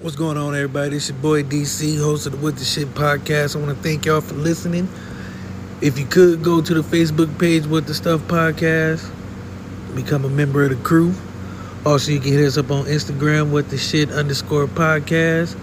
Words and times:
What's 0.00 0.14
going 0.14 0.36
on, 0.36 0.54
everybody? 0.54 0.94
It's 0.94 1.08
your 1.08 1.18
boy 1.18 1.42
DC, 1.42 1.98
host 1.98 2.26
of 2.26 2.32
the 2.32 2.38
What 2.38 2.56
the 2.56 2.64
Shit 2.64 2.86
podcast. 2.94 3.56
I 3.56 3.58
want 3.58 3.76
to 3.76 3.82
thank 3.82 4.06
y'all 4.06 4.20
for 4.20 4.36
listening. 4.36 4.88
If 5.82 5.98
you 5.98 6.06
could 6.06 6.40
go 6.40 6.62
to 6.62 6.72
the 6.72 6.82
Facebook 6.82 7.36
page, 7.36 7.66
What 7.66 7.88
the 7.88 7.94
Stuff 7.94 8.20
podcast, 8.28 9.04
become 9.96 10.24
a 10.24 10.28
member 10.28 10.62
of 10.62 10.70
the 10.70 10.76
crew. 10.76 11.12
Also, 11.84 12.12
you 12.12 12.20
can 12.20 12.30
hit 12.30 12.46
us 12.46 12.56
up 12.56 12.70
on 12.70 12.84
Instagram, 12.84 13.50
What 13.50 13.70
the 13.70 13.76
Shit 13.76 14.12
underscore 14.12 14.68
podcast. 14.68 15.58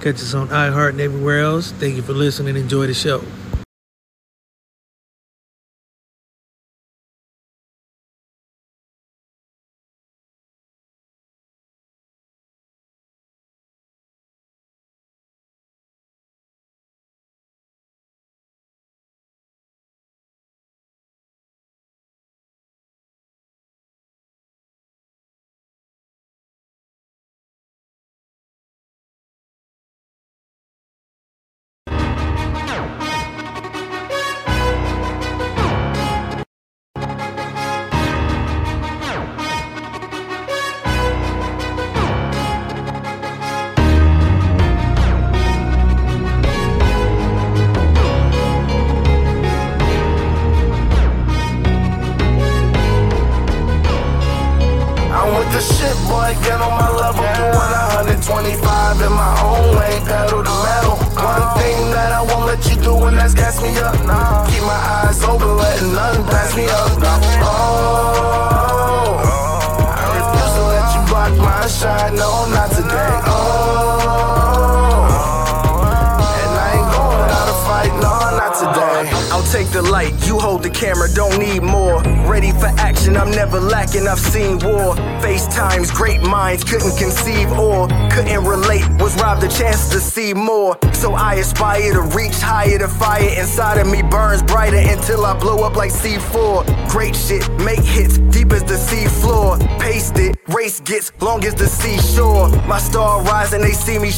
Catch 0.00 0.14
us 0.14 0.32
on 0.32 0.48
iHeart 0.48 0.90
and 0.90 1.02
everywhere 1.02 1.40
else. 1.40 1.70
Thank 1.72 1.96
you 1.96 2.02
for 2.02 2.14
listening. 2.14 2.56
Enjoy 2.56 2.86
the 2.86 2.94
show. 2.94 3.22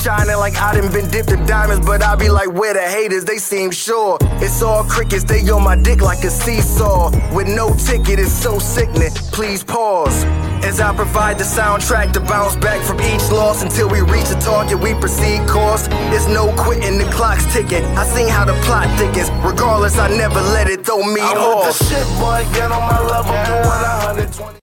Shining 0.06 0.36
like 0.36 0.56
I 0.56 0.74
done 0.74 0.92
been 0.92 1.10
dipped 1.10 1.32
in 1.32 1.44
diamonds, 1.46 1.84
but 1.84 2.00
I 2.00 2.14
be 2.14 2.28
like, 2.28 2.52
where 2.52 2.72
the 2.72 2.86
haters, 2.96 3.24
they 3.24 3.38
seem 3.38 3.72
sure. 3.72 4.18
It's 4.44 4.62
all 4.62 4.84
crickets, 4.84 5.24
they 5.24 5.40
on 5.50 5.64
my 5.64 5.74
dick 5.74 6.00
like 6.00 6.22
a 6.22 6.30
seesaw. 6.30 7.10
With 7.34 7.48
no 7.48 7.74
ticket, 7.74 8.20
it's 8.20 8.30
so 8.30 8.60
sickening. 8.60 9.10
Please 9.34 9.64
pause. 9.64 10.22
As 10.62 10.78
I 10.78 10.94
provide 10.94 11.38
the 11.38 11.44
soundtrack 11.44 12.12
to 12.12 12.20
bounce 12.20 12.54
back 12.54 12.86
from 12.86 13.00
each 13.00 13.26
loss 13.32 13.64
until 13.64 13.88
we 13.88 14.00
reach 14.00 14.28
the 14.28 14.38
target, 14.38 14.78
we 14.78 14.94
proceed 14.94 15.40
course. 15.48 15.88
There's 16.10 16.28
no 16.28 16.54
quitting, 16.56 16.98
the 16.98 17.10
clock's 17.10 17.46
ticking. 17.52 17.84
I 17.98 18.04
seen 18.04 18.28
how 18.28 18.44
the 18.44 18.54
plot 18.62 18.86
thickens. 18.98 19.28
Regardless, 19.44 19.98
I 19.98 20.08
never 20.16 20.40
let 20.54 20.68
it 20.68 20.86
throw 20.86 21.02
me 21.02 21.20
I'm 21.20 21.36
off. 21.36 21.66
with 21.66 21.78
the 21.78 21.84
shit, 21.84 22.06
boy. 22.20 22.46
Get 22.54 22.70
on 22.70 22.80
my 22.80 23.00
level. 23.10 23.32
Doing 23.32 23.66
120. 23.66 24.60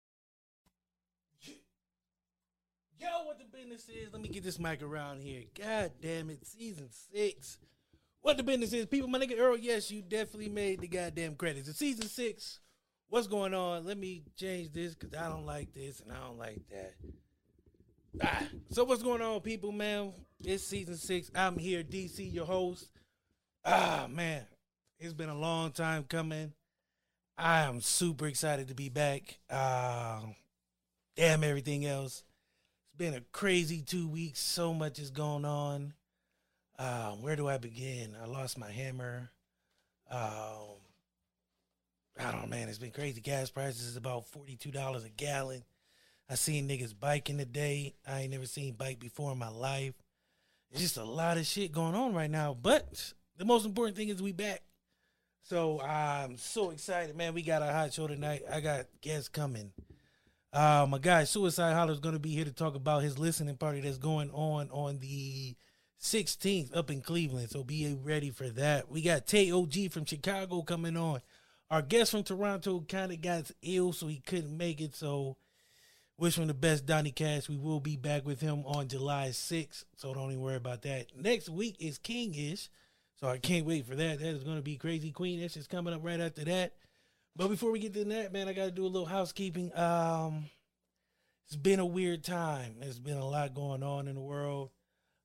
Yo, 2.97 3.07
what 3.25 3.37
the 3.37 3.45
business 3.51 3.89
is? 3.89 4.13
Let 4.13 4.21
me 4.21 4.29
get 4.29 4.32
this 4.43 4.59
mic 4.59 4.83
around 4.83 5.21
here. 5.21 5.43
God 5.59 5.91
damn 6.01 6.29
it, 6.29 6.45
season 6.45 6.89
six. 7.11 7.57
What 8.21 8.37
the 8.37 8.43
business 8.43 8.73
is, 8.73 8.85
people. 8.85 9.09
My 9.09 9.19
nigga 9.19 9.37
Earl, 9.39 9.57
yes, 9.57 9.91
you 9.91 10.01
definitely 10.01 10.49
made 10.49 10.79
the 10.79 10.87
goddamn 10.87 11.35
credits. 11.35 11.67
It's 11.67 11.79
season 11.79 12.07
six. 12.07 12.59
What's 13.09 13.27
going 13.27 13.53
on? 13.53 13.85
Let 13.85 13.97
me 13.97 14.23
change 14.37 14.71
this 14.71 14.95
because 14.95 15.17
I 15.17 15.29
don't 15.29 15.45
like 15.45 15.73
this 15.73 15.99
and 15.99 16.11
I 16.11 16.19
don't 16.19 16.37
like 16.37 16.61
that. 16.69 16.93
Ah, 18.21 18.43
so 18.69 18.83
what's 18.83 19.03
going 19.03 19.21
on, 19.21 19.41
people, 19.41 19.71
man? 19.71 20.13
It's 20.43 20.63
season 20.63 20.95
six. 20.97 21.31
I'm 21.35 21.57
here, 21.57 21.83
DC, 21.83 22.31
your 22.33 22.45
host. 22.45 22.89
Ah, 23.65 24.07
man, 24.09 24.45
it's 24.99 25.13
been 25.13 25.29
a 25.29 25.37
long 25.37 25.71
time 25.71 26.03
coming. 26.03 26.53
I 27.37 27.61
am 27.61 27.81
super 27.81 28.27
excited 28.27 28.67
to 28.67 28.75
be 28.75 28.89
back. 28.89 29.39
Um, 29.49 30.35
damn 31.15 31.43
everything 31.43 31.85
else. 31.85 32.23
It's 32.93 32.99
been 32.99 33.15
a 33.15 33.21
crazy 33.31 33.81
two 33.81 34.07
weeks. 34.07 34.39
So 34.39 34.71
much 34.71 34.99
is 34.99 35.09
going 35.09 35.45
on. 35.45 35.93
Um, 36.77 37.23
where 37.23 37.35
do 37.35 37.47
I 37.47 37.57
begin? 37.57 38.15
I 38.21 38.27
lost 38.27 38.55
my 38.55 38.69
hammer. 38.69 39.31
Um, 40.11 40.77
I 42.19 42.31
don't 42.31 42.41
know, 42.41 42.47
man. 42.47 42.69
It's 42.69 42.77
been 42.77 42.91
crazy. 42.91 43.19
Gas 43.19 43.49
prices 43.49 43.87
is 43.87 43.97
about 43.97 44.27
forty-two 44.27 44.69
dollars 44.69 45.05
a 45.05 45.09
gallon. 45.09 45.63
I 46.29 46.35
seen 46.35 46.69
niggas 46.69 46.93
biking 46.99 47.39
today. 47.39 47.95
I 48.07 48.21
ain't 48.21 48.31
never 48.31 48.45
seen 48.45 48.75
bike 48.75 48.99
before 48.99 49.31
in 49.31 49.39
my 49.39 49.49
life. 49.49 49.95
It's 50.69 50.81
just 50.81 50.97
a 50.97 51.03
lot 51.03 51.37
of 51.37 51.47
shit 51.47 51.71
going 51.71 51.95
on 51.95 52.13
right 52.13 52.29
now. 52.29 52.55
But 52.59 53.13
the 53.37 53.45
most 53.45 53.65
important 53.65 53.97
thing 53.97 54.09
is 54.09 54.21
we 54.21 54.33
back. 54.33 54.61
So 55.41 55.81
I'm 55.81 56.37
so 56.37 56.69
excited, 56.69 57.17
man. 57.17 57.33
We 57.33 57.41
got 57.41 57.63
a 57.63 57.71
hot 57.71 57.91
show 57.91 58.05
tonight. 58.05 58.43
I 58.51 58.59
got 58.59 58.85
guests 59.01 59.29
coming. 59.29 59.71
Uh, 60.53 60.85
my 60.87 60.99
guy 60.99 61.23
Suicide 61.23 61.73
Holler 61.73 61.93
is 61.93 61.99
going 61.99 62.13
to 62.13 62.19
be 62.19 62.29
here 62.29 62.45
to 62.45 62.51
talk 62.51 62.75
about 62.75 63.01
his 63.01 63.17
listening 63.17 63.57
party 63.57 63.81
that's 63.81 63.97
going 63.97 64.29
on 64.31 64.69
on 64.69 64.99
the 64.99 65.55
16th 65.99 66.77
up 66.77 66.91
in 66.91 67.01
Cleveland. 67.01 67.49
So 67.49 67.63
be 67.63 67.97
ready 68.03 68.29
for 68.29 68.47
that. 68.49 68.91
We 68.91 69.01
got 69.01 69.25
Tay 69.25 69.51
OG 69.51 69.91
from 69.91 70.05
Chicago 70.05 70.61
coming 70.61 70.95
on. 70.95 71.21
Our 71.71 71.81
guest 71.81 72.11
from 72.11 72.23
Toronto 72.23 72.85
kind 72.87 73.11
of 73.11 73.21
got 73.21 73.49
ill, 73.63 73.93
so 73.93 74.05
he 74.05 74.19
couldn't 74.19 74.55
make 74.55 74.79
it. 74.79 74.95
So 74.95 75.37
wish 76.19 76.37
him 76.37 76.45
the 76.45 76.53
best, 76.53 76.85
Donnie 76.85 77.09
Cash. 77.09 77.49
We 77.49 77.57
will 77.57 77.79
be 77.79 77.97
back 77.97 78.23
with 78.23 78.39
him 78.39 78.63
on 78.67 78.87
July 78.87 79.29
6th. 79.29 79.85
So 79.97 80.13
don't 80.13 80.29
even 80.29 80.43
worry 80.43 80.57
about 80.57 80.83
that. 80.83 81.07
Next 81.19 81.49
week 81.49 81.77
is 81.79 81.97
King-ish. 81.97 82.69
So 83.19 83.27
I 83.27 83.37
can't 83.37 83.65
wait 83.65 83.87
for 83.87 83.95
that. 83.95 84.19
That 84.19 84.27
is 84.27 84.43
going 84.43 84.57
to 84.57 84.61
be 84.61 84.75
crazy. 84.75 85.11
Queen 85.11 85.39
Ish 85.39 85.55
is 85.55 85.65
coming 85.65 85.93
up 85.93 86.03
right 86.03 86.19
after 86.19 86.43
that. 86.43 86.73
But 87.35 87.47
before 87.47 87.71
we 87.71 87.79
get 87.79 87.93
to 87.93 88.05
that, 88.05 88.31
man, 88.31 88.47
I 88.47 88.53
got 88.53 88.65
to 88.65 88.71
do 88.71 88.85
a 88.85 88.87
little 88.87 89.07
housekeeping. 89.07 89.75
Um, 89.77 90.45
it's 91.47 91.55
been 91.55 91.79
a 91.79 91.85
weird 91.85 92.23
time. 92.23 92.75
There's 92.79 92.99
been 92.99 93.17
a 93.17 93.27
lot 93.27 93.55
going 93.55 93.83
on 93.83 94.07
in 94.07 94.15
the 94.15 94.21
world. 94.21 94.69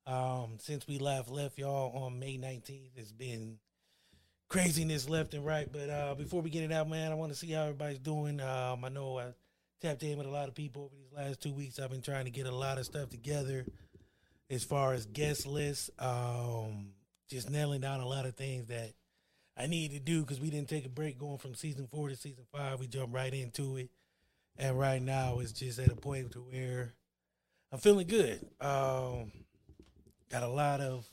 Um, 0.06 0.56
since 0.58 0.86
we 0.86 0.98
last 0.98 1.28
left 1.30 1.58
y'all 1.58 2.04
on 2.04 2.18
May 2.18 2.38
19th, 2.38 2.92
it's 2.96 3.12
been 3.12 3.58
craziness 4.48 5.08
left 5.08 5.34
and 5.34 5.44
right. 5.44 5.70
But 5.70 5.90
uh, 5.90 6.14
before 6.14 6.40
we 6.40 6.48
get 6.48 6.64
it 6.64 6.72
out, 6.72 6.88
man, 6.88 7.12
I 7.12 7.14
want 7.14 7.32
to 7.32 7.38
see 7.38 7.52
how 7.52 7.62
everybody's 7.62 7.98
doing. 7.98 8.40
Um, 8.40 8.84
I 8.84 8.88
know 8.88 9.18
I 9.18 9.34
tapped 9.82 10.02
in 10.02 10.16
with 10.16 10.26
a 10.26 10.30
lot 10.30 10.48
of 10.48 10.54
people 10.54 10.84
over 10.84 10.94
these 10.96 11.12
last 11.12 11.42
two 11.42 11.52
weeks. 11.52 11.78
I've 11.78 11.90
been 11.90 12.02
trying 12.02 12.24
to 12.24 12.30
get 12.30 12.46
a 12.46 12.54
lot 12.54 12.78
of 12.78 12.86
stuff 12.86 13.10
together 13.10 13.66
as 14.48 14.64
far 14.64 14.94
as 14.94 15.04
guest 15.04 15.46
lists. 15.46 15.90
Um, 15.98 16.92
just 17.28 17.50
nailing 17.50 17.82
down 17.82 18.00
a 18.00 18.08
lot 18.08 18.24
of 18.24 18.34
things 18.34 18.68
that 18.68 18.92
I 19.58 19.66
need 19.66 19.90
to 19.90 19.98
do 19.98 20.20
because 20.20 20.40
we 20.40 20.50
didn't 20.50 20.68
take 20.68 20.86
a 20.86 20.90
break 20.90 21.18
going 21.18 21.38
from 21.38 21.54
season 21.54 21.88
four 21.90 22.08
to 22.08 22.16
season 22.16 22.44
five. 22.52 22.78
We 22.78 22.86
jumped 22.86 23.12
right 23.12 23.34
into 23.34 23.76
it, 23.76 23.90
and 24.56 24.78
right 24.78 25.02
now 25.02 25.40
it's 25.40 25.50
just 25.50 25.80
at 25.80 25.90
a 25.90 25.96
point 25.96 26.30
to 26.32 26.38
where 26.38 26.94
I'm 27.72 27.80
feeling 27.80 28.06
good. 28.06 28.38
Um, 28.60 29.32
got 30.30 30.44
a 30.44 30.48
lot 30.48 30.80
of 30.80 31.06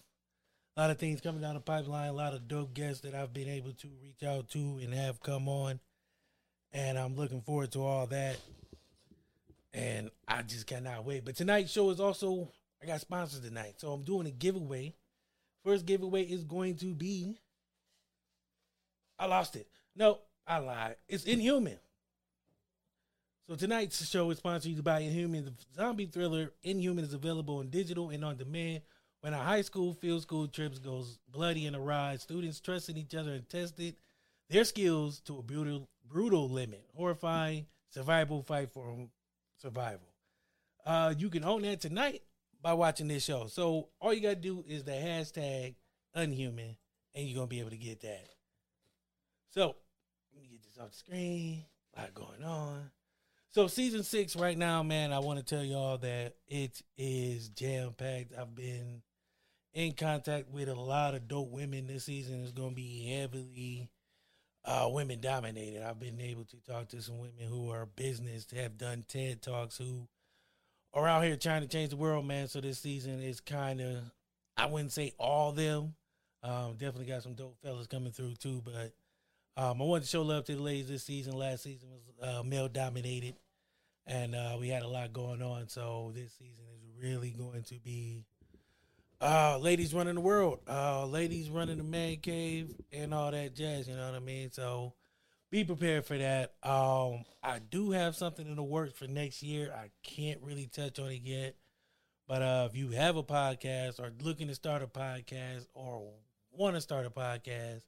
a 0.77 0.81
lot 0.81 0.91
of 0.91 0.99
things 0.99 1.21
coming 1.21 1.41
down 1.41 1.55
the 1.55 1.59
pipeline. 1.59 2.09
A 2.09 2.13
lot 2.13 2.33
of 2.33 2.47
dope 2.47 2.75
guests 2.75 3.01
that 3.01 3.15
I've 3.15 3.33
been 3.33 3.49
able 3.49 3.73
to 3.73 3.87
reach 4.03 4.21
out 4.23 4.49
to 4.49 4.79
and 4.83 4.93
have 4.93 5.19
come 5.21 5.49
on, 5.49 5.79
and 6.71 6.99
I'm 6.99 7.15
looking 7.15 7.41
forward 7.41 7.71
to 7.71 7.83
all 7.83 8.05
that. 8.07 8.37
And 9.73 10.11
I 10.27 10.43
just 10.43 10.67
cannot 10.67 11.03
wait. 11.03 11.25
But 11.25 11.35
tonight's 11.35 11.71
show 11.71 11.89
is 11.89 11.99
also 11.99 12.51
I 12.81 12.85
got 12.85 13.01
sponsors 13.01 13.39
tonight, 13.39 13.75
so 13.77 13.91
I'm 13.91 14.03
doing 14.03 14.27
a 14.27 14.31
giveaway. 14.31 14.93
First 15.63 15.87
giveaway 15.87 16.23
is 16.23 16.43
going 16.43 16.75
to 16.77 16.93
be. 16.93 17.39
I 19.17 19.27
lost 19.27 19.55
it. 19.55 19.67
No, 19.95 20.19
I 20.45 20.57
lied. 20.59 20.95
It's 21.07 21.25
Unhuman. 21.25 21.79
So 23.47 23.55
tonight's 23.55 24.07
show 24.09 24.29
is 24.31 24.39
sponsored 24.39 24.83
by 24.83 25.01
Unhuman. 25.01 25.45
The 25.45 25.53
zombie 25.75 26.07
thriller 26.07 26.51
Unhuman 26.63 27.03
is 27.05 27.13
available 27.13 27.61
in 27.61 27.69
digital 27.69 28.09
and 28.09 28.25
on 28.25 28.37
demand. 28.37 28.81
When 29.21 29.33
a 29.33 29.37
high 29.37 29.61
school 29.61 29.93
field 29.93 30.21
school 30.21 30.47
trips 30.47 30.79
goes 30.79 31.19
bloody 31.31 31.65
and 31.65 31.75
awry, 31.75 32.17
students 32.17 32.59
trusted 32.59 32.97
each 32.97 33.15
other 33.15 33.33
and 33.33 33.47
tested 33.47 33.95
their 34.49 34.63
skills 34.63 35.19
to 35.21 35.39
a 35.39 35.41
brutal, 35.41 35.87
brutal 36.07 36.49
limit. 36.49 36.85
Horrifying 36.95 37.67
survival 37.89 38.43
fight 38.43 38.71
for 38.71 39.07
survival. 39.57 40.07
Uh, 40.85 41.13
you 41.17 41.29
can 41.29 41.43
own 41.43 41.63
that 41.63 41.81
tonight 41.81 42.21
by 42.61 42.73
watching 42.73 43.07
this 43.07 43.23
show. 43.23 43.47
So 43.47 43.89
all 43.99 44.13
you 44.13 44.21
gotta 44.21 44.35
do 44.35 44.63
is 44.67 44.83
the 44.83 44.91
hashtag 44.91 45.75
Unhuman, 46.13 46.77
and 47.13 47.27
you're 47.27 47.35
gonna 47.35 47.47
be 47.47 47.59
able 47.59 47.71
to 47.71 47.77
get 47.77 48.01
that. 48.01 48.34
So 49.55 49.73
let 50.33 50.41
me 50.41 50.49
get 50.49 50.63
this 50.63 50.77
off 50.77 50.91
the 50.91 50.97
screen. 50.97 51.63
A 51.95 52.01
lot 52.01 52.13
going 52.13 52.43
on. 52.43 52.91
So 53.51 53.67
season 53.67 54.03
six 54.03 54.35
right 54.35 54.57
now, 54.57 54.83
man, 54.83 55.13
I 55.13 55.19
want 55.19 55.39
to 55.39 55.45
tell 55.45 55.63
y'all 55.63 55.97
that 55.99 56.35
it 56.45 56.81
is 56.97 57.47
jam 57.47 57.93
packed. 57.97 58.33
I've 58.37 58.53
been 58.53 59.01
in 59.73 59.93
contact 59.93 60.49
with 60.51 60.67
a 60.67 60.75
lot 60.75 61.15
of 61.15 61.29
dope 61.29 61.51
women 61.51 61.87
this 61.87 62.03
season. 62.03 62.43
It's 62.43 62.51
gonna 62.51 62.75
be 62.75 63.07
heavily 63.07 63.89
uh, 64.65 64.89
women 64.91 65.21
dominated. 65.21 65.83
I've 65.83 66.01
been 66.01 66.19
able 66.19 66.43
to 66.43 66.57
talk 66.69 66.89
to 66.89 67.01
some 67.01 67.19
women 67.19 67.47
who 67.47 67.71
are 67.71 67.85
business, 67.85 68.45
have 68.57 68.77
done 68.77 69.05
TED 69.07 69.41
talks, 69.41 69.77
who 69.77 70.09
are 70.93 71.07
out 71.07 71.23
here 71.23 71.37
trying 71.37 71.61
to 71.61 71.67
change 71.69 71.91
the 71.91 71.97
world, 71.97 72.25
man. 72.25 72.49
So 72.49 72.59
this 72.59 72.79
season 72.79 73.21
is 73.21 73.39
kind 73.39 73.79
of, 73.79 73.99
I 74.57 74.65
wouldn't 74.65 74.91
say 74.91 75.13
all 75.17 75.53
them. 75.53 75.95
Um, 76.43 76.73
definitely 76.73 77.05
got 77.05 77.23
some 77.23 77.35
dope 77.35 77.55
fellas 77.63 77.87
coming 77.87 78.11
through 78.11 78.35
too, 78.35 78.61
but 78.65 78.93
um, 79.57 79.81
I 79.81 79.85
wanted 79.85 80.03
to 80.03 80.09
show 80.09 80.21
love 80.21 80.45
to 80.45 80.55
the 80.55 80.61
ladies 80.61 80.87
this 80.87 81.03
season. 81.03 81.33
Last 81.33 81.63
season 81.63 81.89
was 81.89 82.01
uh, 82.21 82.43
male 82.43 82.67
dominated, 82.67 83.35
and 84.05 84.35
uh, 84.35 84.57
we 84.59 84.69
had 84.69 84.83
a 84.83 84.87
lot 84.87 85.13
going 85.13 85.41
on. 85.41 85.69
So 85.69 86.11
this 86.13 86.33
season 86.33 86.65
is 86.75 87.01
really 87.01 87.31
going 87.31 87.63
to 87.63 87.75
be 87.79 88.25
uh, 89.21 89.57
ladies 89.59 89.93
running 89.93 90.15
the 90.15 90.21
world, 90.21 90.59
uh, 90.67 91.05
ladies 91.05 91.49
running 91.49 91.77
the 91.77 91.83
man 91.83 92.17
cave, 92.17 92.75
and 92.91 93.13
all 93.13 93.31
that 93.31 93.55
jazz. 93.55 93.87
You 93.87 93.95
know 93.95 94.05
what 94.05 94.15
I 94.15 94.19
mean? 94.19 94.51
So 94.51 94.93
be 95.51 95.63
prepared 95.63 96.05
for 96.05 96.17
that. 96.17 96.53
Um, 96.61 97.23
I 97.41 97.59
do 97.59 97.91
have 97.91 98.15
something 98.15 98.45
in 98.45 98.57
the 98.57 98.63
works 98.63 98.97
for 98.97 99.07
next 99.07 99.41
year. 99.41 99.73
I 99.73 99.89
can't 100.03 100.41
really 100.43 100.67
touch 100.67 100.99
on 100.99 101.11
it 101.11 101.21
yet, 101.23 101.55
but 102.27 102.41
uh, 102.41 102.67
if 102.69 102.75
you 102.75 102.89
have 102.89 103.15
a 103.15 103.23
podcast 103.23 103.99
or 103.99 104.11
looking 104.21 104.49
to 104.49 104.55
start 104.55 104.83
a 104.83 104.87
podcast 104.87 105.67
or 105.73 106.11
want 106.51 106.75
to 106.75 106.81
start 106.81 107.05
a 107.05 107.09
podcast, 107.09 107.83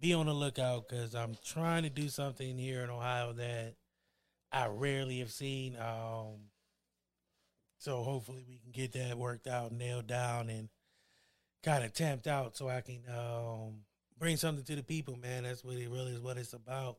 be 0.00 0.14
on 0.14 0.26
the 0.26 0.32
lookout 0.32 0.88
because 0.88 1.14
I'm 1.14 1.36
trying 1.44 1.82
to 1.82 1.90
do 1.90 2.08
something 2.08 2.56
here 2.56 2.82
in 2.82 2.90
Ohio 2.90 3.32
that 3.34 3.74
I 4.50 4.66
rarely 4.66 5.18
have 5.18 5.30
seen. 5.30 5.76
Um, 5.76 6.48
so 7.78 8.02
hopefully 8.02 8.44
we 8.48 8.58
can 8.58 8.72
get 8.72 8.92
that 8.92 9.18
worked 9.18 9.46
out, 9.46 9.72
nailed 9.72 10.06
down, 10.06 10.48
and 10.48 10.68
kind 11.62 11.84
of 11.84 11.92
tamped 11.92 12.26
out 12.26 12.56
so 12.56 12.68
I 12.68 12.80
can 12.80 13.00
um, 13.08 13.80
bring 14.18 14.36
something 14.36 14.64
to 14.64 14.76
the 14.76 14.82
people, 14.82 15.16
man. 15.16 15.44
That's 15.44 15.64
what 15.64 15.76
it 15.76 15.90
really 15.90 16.12
is 16.12 16.20
what 16.20 16.38
it's 16.38 16.52
about. 16.52 16.98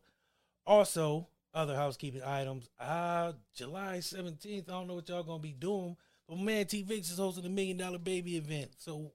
Also, 0.65 1.27
other 1.53 1.75
housekeeping 1.75 2.23
items. 2.23 2.69
Uh, 2.79 3.33
July 3.53 3.97
17th, 3.97 4.69
I 4.69 4.71
don't 4.71 4.87
know 4.87 4.95
what 4.95 5.09
y'all 5.09 5.23
gonna 5.23 5.39
be 5.39 5.53
doing, 5.53 5.97
but 6.27 6.37
man, 6.37 6.65
T 6.65 6.83
Vix 6.83 7.11
is 7.11 7.17
hosting 7.17 7.45
a 7.45 7.49
million 7.49 7.77
dollar 7.77 7.97
baby 7.97 8.37
event. 8.37 8.71
So 8.77 9.11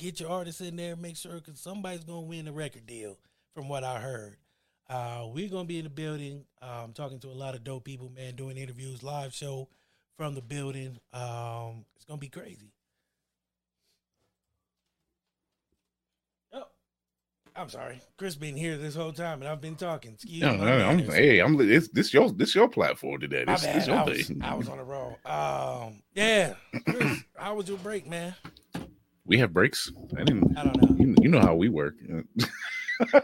get 0.00 0.18
your 0.18 0.30
artists 0.30 0.60
in 0.60 0.76
there, 0.76 0.96
make 0.96 1.16
sure 1.16 1.34
because 1.34 1.60
somebody's 1.60 2.04
gonna 2.04 2.22
win 2.22 2.46
the 2.46 2.52
record 2.52 2.86
deal, 2.86 3.18
from 3.54 3.68
what 3.68 3.84
I 3.84 4.00
heard. 4.00 4.36
Uh, 4.88 5.26
we're 5.32 5.48
gonna 5.48 5.64
be 5.64 5.78
in 5.78 5.84
the 5.84 5.90
building, 5.90 6.44
um, 6.62 6.92
talking 6.94 7.20
to 7.20 7.28
a 7.28 7.32
lot 7.32 7.54
of 7.54 7.62
dope 7.62 7.84
people, 7.84 8.10
man, 8.10 8.34
doing 8.34 8.56
interviews, 8.56 9.02
live 9.02 9.34
show 9.34 9.68
from 10.16 10.34
the 10.34 10.40
building. 10.40 10.98
Um, 11.12 11.84
it's 11.94 12.04
gonna 12.06 12.18
be 12.18 12.28
crazy. 12.28 12.72
Oh, 16.52 16.64
I'm 17.54 17.68
sorry, 17.68 18.00
Chris 18.16 18.34
been 18.34 18.56
here 18.56 18.78
this 18.78 18.94
whole 18.94 19.12
time, 19.12 19.42
and 19.42 19.48
I've 19.48 19.60
been 19.60 19.76
talking. 19.76 20.14
Excuse 20.14 20.40
No, 20.40 20.56
my 20.56 20.64
no, 20.64 20.88
I'm, 20.88 20.98
hey, 21.00 21.40
I'm 21.40 21.56
this 21.56 21.88
this 21.88 22.12
your 22.12 22.30
this 22.30 22.54
your 22.54 22.68
platform 22.68 23.20
today. 23.20 23.44
This, 23.44 23.62
this 23.62 23.86
your 23.86 23.96
I 23.96 24.04
was, 24.04 24.26
thing. 24.26 24.42
I 24.42 24.54
was 24.54 24.68
on 24.68 24.78
the 24.78 24.84
roll. 24.84 25.18
Um, 25.24 26.02
yeah, 26.14 26.54
Chris, 26.88 27.22
how 27.36 27.54
was 27.54 27.68
your 27.68 27.78
break, 27.78 28.08
man? 28.08 28.34
We 29.30 29.38
have 29.38 29.52
breaks. 29.52 29.92
I 30.18 30.24
didn't. 30.24 30.58
I 30.58 30.64
don't 30.64 30.82
know. 30.82 30.96
You, 30.98 31.14
you 31.22 31.28
know 31.28 31.38
how 31.38 31.54
we 31.54 31.68
work. 31.68 31.94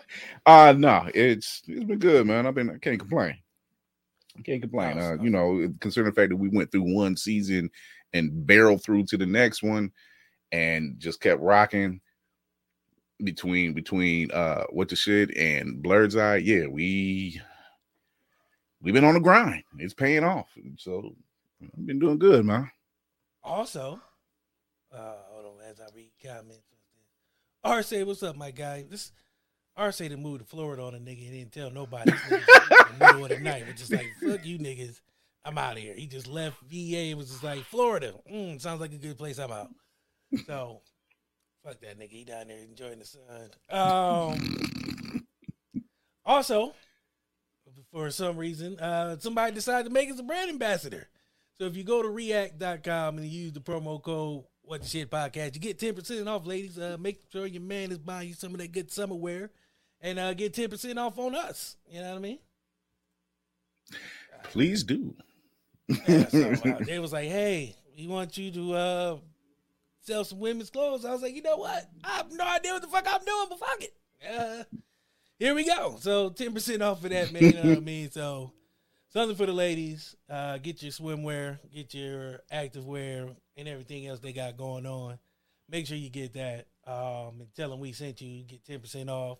uh 0.47 0.73
no, 0.79 1.11
it's 1.12 1.62
it's 1.67 1.85
been 1.85 1.99
good, 1.99 2.29
man. 2.29 2.47
I've 2.47 2.55
been 2.55 2.70
I 2.70 2.79
can't 2.79 3.00
complain. 3.00 3.37
I 4.38 4.43
can't 4.43 4.62
complain. 4.62 4.99
Uh, 5.00 5.17
you 5.20 5.31
know, 5.31 5.69
considering 5.81 6.12
the 6.12 6.14
fact 6.14 6.31
that 6.31 6.37
we 6.37 6.49
went 6.49 6.70
through 6.70 6.94
one 6.94 7.17
season 7.17 7.69
and 8.12 8.47
barreled 8.47 8.85
through 8.85 9.06
to 9.06 9.17
the 9.17 9.26
next 9.26 9.64
one 9.64 9.91
and 10.53 10.94
just 11.00 11.20
kept 11.20 11.43
rocking 11.43 12.00
between 13.25 13.73
between 13.73 14.31
uh 14.31 14.62
what 14.70 14.88
the 14.88 14.94
shit 14.94 15.37
and 15.37 15.82
blurred's 15.82 16.14
eye. 16.14 16.37
Yeah, 16.37 16.69
we 16.69 17.41
we've 18.81 18.94
been 18.94 19.05
on 19.05 19.14
the 19.14 19.20
grind. 19.20 19.64
It's 19.81 19.93
paying 19.93 20.23
off. 20.23 20.50
So 20.79 21.17
I've 21.61 21.85
been 21.85 21.99
doing 21.99 22.20
good, 22.20 22.44
man. 22.44 22.70
Also, 23.43 24.00
uh, 24.94 25.14
hold 25.25 25.25
on 25.25 25.25
as 25.25 25.25
I 25.87 25.94
read 25.94 26.11
comments. 26.25 26.65
RC, 27.65 28.06
what's 28.06 28.23
up, 28.23 28.37
my 28.37 28.50
guy? 28.50 28.85
This 28.88 29.12
RC 29.79 30.09
to 30.09 30.17
move 30.17 30.41
to 30.41 30.44
Florida 30.44 30.83
on 30.83 30.94
a 30.94 30.99
nigga. 30.99 31.19
He 31.19 31.31
didn't 31.31 31.53
tell 31.53 31.71
nobody. 31.71 32.11
In 32.11 32.19
the 32.99 33.06
middle 33.06 33.25
of 33.25 33.31
the 33.31 33.38
night, 33.38 33.67
was 33.67 33.77
just 33.77 33.93
like, 33.93 34.11
"Fuck 34.21 34.44
you, 34.44 34.59
niggas. 34.59 35.00
I'm 35.44 35.59
out 35.59 35.77
of 35.77 35.79
here." 35.79 35.94
He 35.94 36.06
just 36.06 36.27
left 36.27 36.61
VA. 36.62 37.11
and 37.11 37.19
Was 37.19 37.31
just 37.31 37.44
like, 37.44 37.62
"Florida, 37.65 38.15
mm, 38.31 38.61
sounds 38.61 38.81
like 38.81 38.93
a 38.93 38.99
good 38.99 39.17
place. 39.17 39.38
I'm 39.38 39.53
out." 39.53 39.69
So, 40.47 40.81
fuck 41.65 41.81
that 41.83 41.99
nigga. 42.00 42.11
He 42.11 42.25
down 42.25 42.49
there 42.49 42.59
enjoying 42.59 42.99
the 42.99 43.05
sun. 43.05 43.50
Um. 43.71 45.27
Also, 46.25 46.75
for 47.93 48.11
some 48.11 48.37
reason, 48.37 48.81
uh, 48.81 49.19
somebody 49.21 49.55
decided 49.55 49.85
to 49.85 49.93
make 49.93 50.11
us 50.11 50.19
a 50.19 50.25
brand 50.25 50.50
ambassador. 50.50 51.09
So 51.59 51.65
if 51.65 51.77
you 51.77 51.85
go 51.85 52.03
to 52.03 52.09
react.com 52.11 53.19
and 53.19 53.27
use 53.27 53.53
the 53.53 53.61
promo 53.61 54.03
code 54.03 54.44
what 54.67 54.83
the 54.83 54.89
shit 54.89 55.11
podcast, 55.11 55.55
you 55.55 55.61
get 55.61 55.79
10% 55.79 56.27
off, 56.27 56.45
ladies. 56.47 56.79
Uh, 56.79 56.97
make 57.01 57.21
sure 57.31 57.47
your 57.47 57.63
man 57.63 57.93
is 57.93 57.99
buying 57.99 58.29
you 58.29 58.35
some 58.35 58.53
of 58.53 58.59
that 58.59 58.73
good 58.73 58.91
summer 58.91 59.15
wear 59.15 59.51
and 60.01 60.19
uh, 60.19 60.35
get 60.35 60.53
10% 60.53 60.97
off 60.99 61.19
on 61.19 61.35
us. 61.35 61.77
You 61.89 62.01
know 62.01 62.11
what 62.11 62.17
I 62.17 62.21
mean? 62.21 62.39
Please 64.45 64.83
do. 64.83 65.15
Yeah, 65.89 66.25
they 66.87 66.99
was 66.99 67.13
like, 67.13 67.29
hey, 67.29 67.77
we 67.97 68.09
want 68.09 68.37
you 68.37 68.51
to 68.51 68.75
uh, 68.75 69.17
sell 70.01 70.25
some 70.25 70.41
women's 70.41 70.71
clothes. 70.71 71.05
I 71.05 71.13
was 71.13 71.23
like, 71.23 71.35
you 71.35 71.43
know 71.43 71.56
what? 71.56 71.89
I 72.03 72.17
have 72.17 72.32
no 72.32 72.44
idea 72.44 72.73
what 72.73 72.82
the 72.82 72.89
fuck 72.89 73.06
I'm 73.08 73.25
doing, 73.25 73.46
but 73.49 73.58
fuck 73.58 73.82
it. 73.82 73.94
Uh, 74.29 74.65
here 75.39 75.55
we 75.55 75.65
go. 75.65 75.96
So 76.01 76.31
10% 76.31 76.81
off 76.82 77.03
for 77.03 77.08
that, 77.08 77.32
man. 77.32 77.43
You 77.43 77.53
know 77.53 77.69
what 77.69 77.79
I 77.79 77.81
mean? 77.81 78.11
So 78.11 78.53
something 79.17 79.37
for 79.37 79.46
the 79.46 79.53
ladies. 79.53 80.15
Uh, 80.29 80.58
get 80.58 80.82
your 80.82 80.93
swimwear, 80.93 81.58
get 81.75 81.94
your 81.94 82.41
active 82.51 82.87
wear, 82.87 83.29
and 83.56 83.67
everything 83.67 84.06
else 84.06 84.20
they 84.20 84.35
got 84.35 84.58
going 84.58 84.85
on. 84.85 85.19
Make 85.70 85.87
sure 85.87 85.96
you 85.96 86.11
get 86.11 86.35
that. 86.35 86.67
Um, 86.87 87.41
and 87.41 87.49
tell 87.56 87.70
them 87.70 87.81
we 87.81 87.93
sent 87.93 88.20
you. 88.20 88.43
Get 88.43 88.63
10% 88.65 89.08
off. 89.08 89.39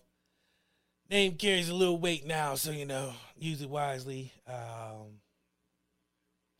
Name 1.11 1.35
carries 1.35 1.69
a 1.69 1.75
little 1.75 1.99
weight 1.99 2.25
now, 2.25 2.55
so 2.55 2.71
you 2.71 2.85
know, 2.85 3.13
use 3.37 3.61
it 3.61 3.69
wisely. 3.69 4.33
Um, 4.47 5.19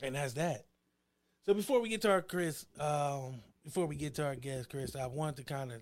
and 0.00 0.14
that's 0.14 0.34
that. 0.34 0.66
So 1.44 1.54
before 1.54 1.80
we 1.80 1.88
get 1.88 2.02
to 2.02 2.10
our 2.12 2.22
Chris, 2.22 2.66
um, 2.78 3.40
before 3.64 3.86
we 3.86 3.96
get 3.96 4.14
to 4.14 4.26
our 4.26 4.36
guest, 4.36 4.70
Chris, 4.70 4.94
I 4.94 5.06
wanted 5.06 5.38
to 5.38 5.42
kind 5.42 5.72
of 5.72 5.80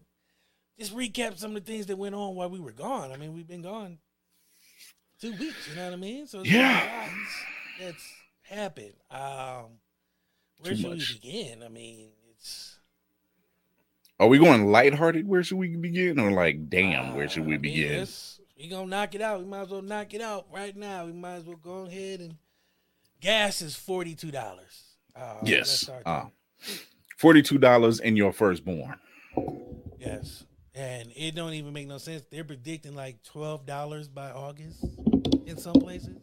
just 0.78 0.96
recap 0.96 1.36
some 1.36 1.54
of 1.54 1.66
the 1.66 1.70
things 1.70 1.86
that 1.86 1.98
went 1.98 2.14
on 2.14 2.34
while 2.34 2.48
we 2.48 2.60
were 2.60 2.72
gone. 2.72 3.12
I 3.12 3.18
mean, 3.18 3.34
we've 3.34 3.46
been 3.46 3.62
gone 3.62 3.98
two 5.20 5.32
weeks. 5.32 5.68
You 5.68 5.76
know 5.76 5.84
what 5.86 5.92
I 5.94 5.96
mean? 5.96 6.26
So 6.26 6.40
it's 6.40 6.50
Yeah. 6.50 7.08
that's 7.80 8.04
happened. 8.42 8.94
Um, 9.10 9.78
where 10.58 10.72
Too 10.72 10.76
should 10.76 10.90
much. 10.90 11.18
we 11.22 11.30
begin? 11.30 11.62
I 11.62 11.68
mean, 11.68 12.10
it's 12.32 12.78
Are 14.18 14.28
we 14.28 14.38
going 14.38 14.66
lighthearted? 14.66 15.26
Where 15.28 15.42
should 15.42 15.58
we 15.58 15.76
begin? 15.76 16.18
Or 16.18 16.30
like, 16.30 16.68
damn, 16.70 17.14
where 17.14 17.28
should 17.28 17.42
uh, 17.42 17.46
we 17.46 17.54
I 17.54 17.58
mean, 17.58 17.60
begin? 17.62 18.08
we 18.58 18.68
gonna 18.68 18.86
knock 18.86 19.14
it 19.14 19.20
out. 19.20 19.40
We 19.40 19.46
might 19.46 19.62
as 19.62 19.68
well 19.68 19.82
knock 19.82 20.14
it 20.14 20.22
out 20.22 20.46
right 20.52 20.74
now. 20.74 21.04
We 21.06 21.12
might 21.12 21.34
as 21.36 21.44
well 21.44 21.56
go 21.62 21.86
ahead 21.86 22.20
and 22.20 22.36
gas 23.20 23.60
is 23.60 23.76
forty 23.76 24.14
two 24.14 24.30
dollars. 24.30 24.82
Uh, 25.14 25.36
Yes. 25.42 25.88
Uh. 26.04 26.26
Forty-two 27.18 27.58
dollars 27.58 28.00
in 28.00 28.16
your 28.16 28.32
firstborn. 28.32 28.96
Yes. 29.98 30.44
And 30.76 31.10
it 31.16 31.34
don't 31.34 31.54
even 31.54 31.72
make 31.72 31.88
no 31.88 31.96
sense. 31.98 32.22
They're 32.30 32.44
predicting 32.44 32.94
like 32.94 33.22
twelve 33.22 33.64
dollars 33.64 34.08
by 34.08 34.30
August 34.30 34.84
in 35.46 35.56
some 35.56 35.74
places. 35.74 36.16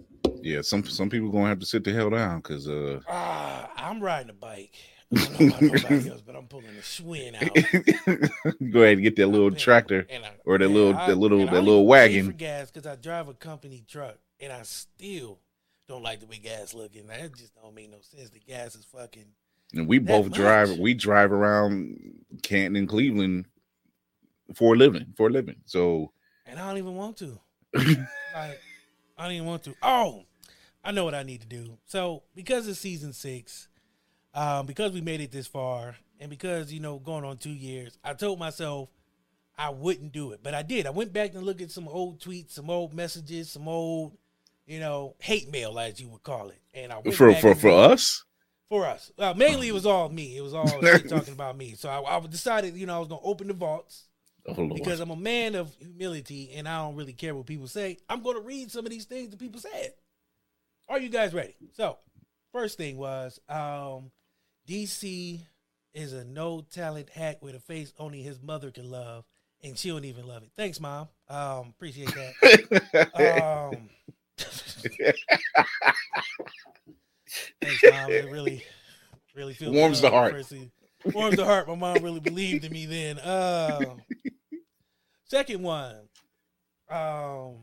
Yeah, 0.43 0.61
some 0.61 0.85
some 0.85 1.09
people 1.09 1.29
gonna 1.29 1.47
have 1.49 1.59
to 1.59 1.65
sit 1.65 1.83
the 1.83 1.91
hell 1.91 2.11
down 2.11 2.37
because 2.37 2.67
uh 2.69 2.99
Ah, 3.09 3.71
I'm 3.75 3.99
riding 3.99 4.29
a 4.29 4.33
bike. 4.33 4.75
I 5.15 5.25
don't 5.25 5.39
know 5.39 5.47
about 5.47 5.61
nobody 5.61 6.09
else, 6.11 6.21
but 6.21 6.35
I'm 6.35 6.47
pulling 6.47 6.67
a 6.67 6.81
Schwinn 6.81 7.35
out. 7.35 7.53
go 8.71 8.81
ahead 8.81 8.93
and 8.93 9.01
get 9.03 9.15
that 9.15 9.27
little 9.27 9.51
tractor 9.51 10.05
I- 10.11 10.21
or 10.45 10.57
that 10.59 10.69
little 10.69 10.95
I- 10.95 11.07
that 11.07 11.15
little 11.17 11.45
that 11.47 11.63
little 11.63 11.87
wagon. 11.87 12.29
gas 12.31 12.69
because 12.69 12.85
I 12.85 12.95
drive 12.95 13.27
a 13.29 13.33
company 13.33 13.83
truck, 13.87 14.17
and 14.39 14.51
I 14.53 14.61
still 14.63 15.39
don't 15.87 16.03
like 16.03 16.19
the 16.19 16.27
way 16.27 16.37
gas 16.37 16.75
looking. 16.75 17.07
That 17.07 17.35
just 17.35 17.55
don't 17.55 17.73
make 17.73 17.89
no 17.89 17.97
sense. 18.01 18.29
The 18.29 18.39
gas 18.39 18.75
is 18.75 18.85
fucking. 18.85 19.25
And 19.73 19.87
we 19.87 19.97
both 19.97 20.31
drive. 20.31 20.69
much? 20.69 20.77
We 20.77 20.93
drive 20.93 21.31
around 21.31 21.97
Canton 22.43 22.75
and 22.75 22.87
Cleveland 22.87 23.45
for 24.53 24.75
a 24.75 24.77
living. 24.77 25.13
For 25.15 25.27
a 25.27 25.31
living. 25.31 25.57
So 25.65 26.11
And 26.45 26.59
I 26.59 26.67
don't 26.67 26.77
even 26.77 26.95
want 26.95 27.17
to. 27.17 27.39
like, 27.73 28.59
I 29.17 29.23
don't 29.23 29.31
even 29.31 29.47
want 29.47 29.63
to. 29.63 29.75
Oh, 29.81 30.25
I 30.83 30.91
know 30.91 31.05
what 31.05 31.15
I 31.15 31.23
need 31.23 31.41
to 31.41 31.47
do. 31.47 31.77
So 31.85 32.23
because 32.35 32.67
it's 32.67 32.79
season 32.79 33.13
six, 33.13 33.67
um, 34.33 34.65
because 34.65 34.91
we 34.91 35.01
made 35.01 35.21
it 35.21 35.31
this 35.31 35.47
far, 35.47 35.95
and 36.19 36.29
because 36.29 36.71
you 36.73 36.79
know 36.79 36.99
going 36.99 37.23
on 37.23 37.37
two 37.37 37.51
years, 37.51 37.97
I 38.03 38.13
told 38.13 38.39
myself 38.39 38.89
I 39.57 39.69
wouldn't 39.69 40.11
do 40.11 40.31
it, 40.31 40.41
but 40.43 40.53
I 40.53 40.63
did. 40.63 40.87
I 40.87 40.89
went 40.89 41.13
back 41.13 41.33
and 41.35 41.43
looked 41.43 41.61
at 41.61 41.71
some 41.71 41.87
old 41.87 42.19
tweets, 42.19 42.51
some 42.51 42.69
old 42.69 42.93
messages, 42.93 43.51
some 43.51 43.67
old, 43.67 44.17
you 44.65 44.79
know, 44.79 45.15
hate 45.19 45.51
mail 45.51 45.77
as 45.79 46.01
you 46.01 46.07
would 46.09 46.23
call 46.23 46.49
it, 46.49 46.59
and 46.73 46.91
I 46.91 46.95
went 46.97 47.15
for 47.15 47.33
for 47.35 47.55
for 47.55 47.69
us, 47.69 48.23
for 48.67 48.85
us. 48.85 49.11
Uh, 49.17 49.33
mainly, 49.35 49.67
it 49.67 49.73
was 49.73 49.85
all 49.85 50.09
me. 50.09 50.35
It 50.35 50.41
was 50.41 50.53
all 50.53 50.67
talking 51.07 51.33
about 51.33 51.57
me. 51.57 51.75
So 51.75 51.89
I, 51.89 52.17
I 52.17 52.19
decided, 52.21 52.75
you 52.75 52.87
know, 52.87 52.95
I 52.95 52.99
was 52.99 53.07
gonna 53.07 53.21
open 53.23 53.47
the 53.47 53.53
vaults. 53.53 54.05
Because 54.45 54.99
I'm 54.99 55.11
a 55.11 55.15
man 55.15 55.55
of 55.55 55.73
humility 55.79 56.51
and 56.55 56.67
I 56.67 56.79
don't 56.79 56.95
really 56.95 57.13
care 57.13 57.33
what 57.33 57.45
people 57.45 57.67
say. 57.67 57.97
I'm 58.09 58.21
going 58.21 58.35
to 58.35 58.41
read 58.41 58.71
some 58.71 58.85
of 58.85 58.91
these 58.91 59.05
things 59.05 59.29
that 59.29 59.39
people 59.39 59.61
said. 59.61 59.93
Are 60.89 60.99
you 60.99 61.09
guys 61.09 61.33
ready? 61.33 61.55
So, 61.73 61.97
first 62.51 62.77
thing 62.77 62.97
was 62.97 63.39
um, 63.47 64.11
DC 64.67 65.39
is 65.93 66.13
a 66.13 66.25
no 66.25 66.61
talent 66.61 67.09
hack 67.09 67.41
with 67.41 67.55
a 67.55 67.59
face 67.59 67.93
only 67.97 68.21
his 68.21 68.41
mother 68.41 68.71
can 68.71 68.89
love, 68.89 69.23
and 69.61 69.77
she 69.77 69.89
don't 69.89 70.05
even 70.05 70.27
love 70.27 70.43
it. 70.43 70.49
Thanks, 70.55 70.79
mom. 70.79 71.07
Um, 71.29 71.73
appreciate 71.75 72.13
that. 72.13 73.73
Um, 73.73 73.89
thanks, 77.61 77.83
mom. 77.89 78.11
It 78.11 78.29
really, 78.29 78.63
really 79.35 79.53
feels 79.53 79.73
Warms 79.73 80.01
the 80.01 80.09
heart. 80.09 80.35
Warms 81.05 81.35
the 81.35 81.45
heart. 81.45 81.67
My 81.67 81.75
mom 81.75 82.03
really 82.03 82.19
believed 82.19 82.65
in 82.65 82.71
me 82.71 82.85
then. 82.85 83.19
Um, 83.19 84.01
second 85.25 85.61
one. 85.61 85.95
Um, 86.89 87.55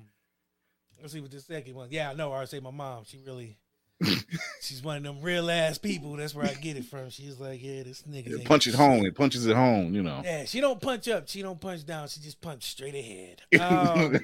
let's 1.00 1.12
see 1.12 1.20
what 1.20 1.30
the 1.30 1.40
second 1.40 1.74
one. 1.74 1.88
Yeah, 1.90 2.10
I 2.10 2.14
know. 2.14 2.32
I 2.32 2.44
say 2.44 2.60
my 2.60 2.70
mom. 2.70 3.04
She 3.04 3.18
really, 3.24 3.58
she's 4.60 4.82
one 4.82 4.98
of 4.98 5.02
them 5.02 5.22
real 5.22 5.50
ass 5.50 5.78
people. 5.78 6.16
That's 6.16 6.34
where 6.34 6.46
I 6.46 6.54
get 6.54 6.76
it 6.76 6.84
from. 6.84 7.10
She's 7.10 7.38
like, 7.38 7.62
yeah, 7.62 7.82
this 7.82 8.02
nigga. 8.02 8.40
it 8.40 8.44
punches 8.44 8.74
home. 8.74 9.06
It 9.06 9.14
punches 9.14 9.46
it 9.46 9.56
home. 9.56 9.94
You 9.94 10.02
know. 10.02 10.20
Yeah, 10.24 10.44
she 10.44 10.60
don't 10.60 10.80
punch 10.80 11.08
up. 11.08 11.28
She 11.28 11.42
don't 11.42 11.60
punch 11.60 11.84
down. 11.86 12.08
She 12.08 12.20
just 12.20 12.40
punch 12.40 12.64
straight 12.64 12.94
ahead. 12.94 13.42
Um, 13.60 14.18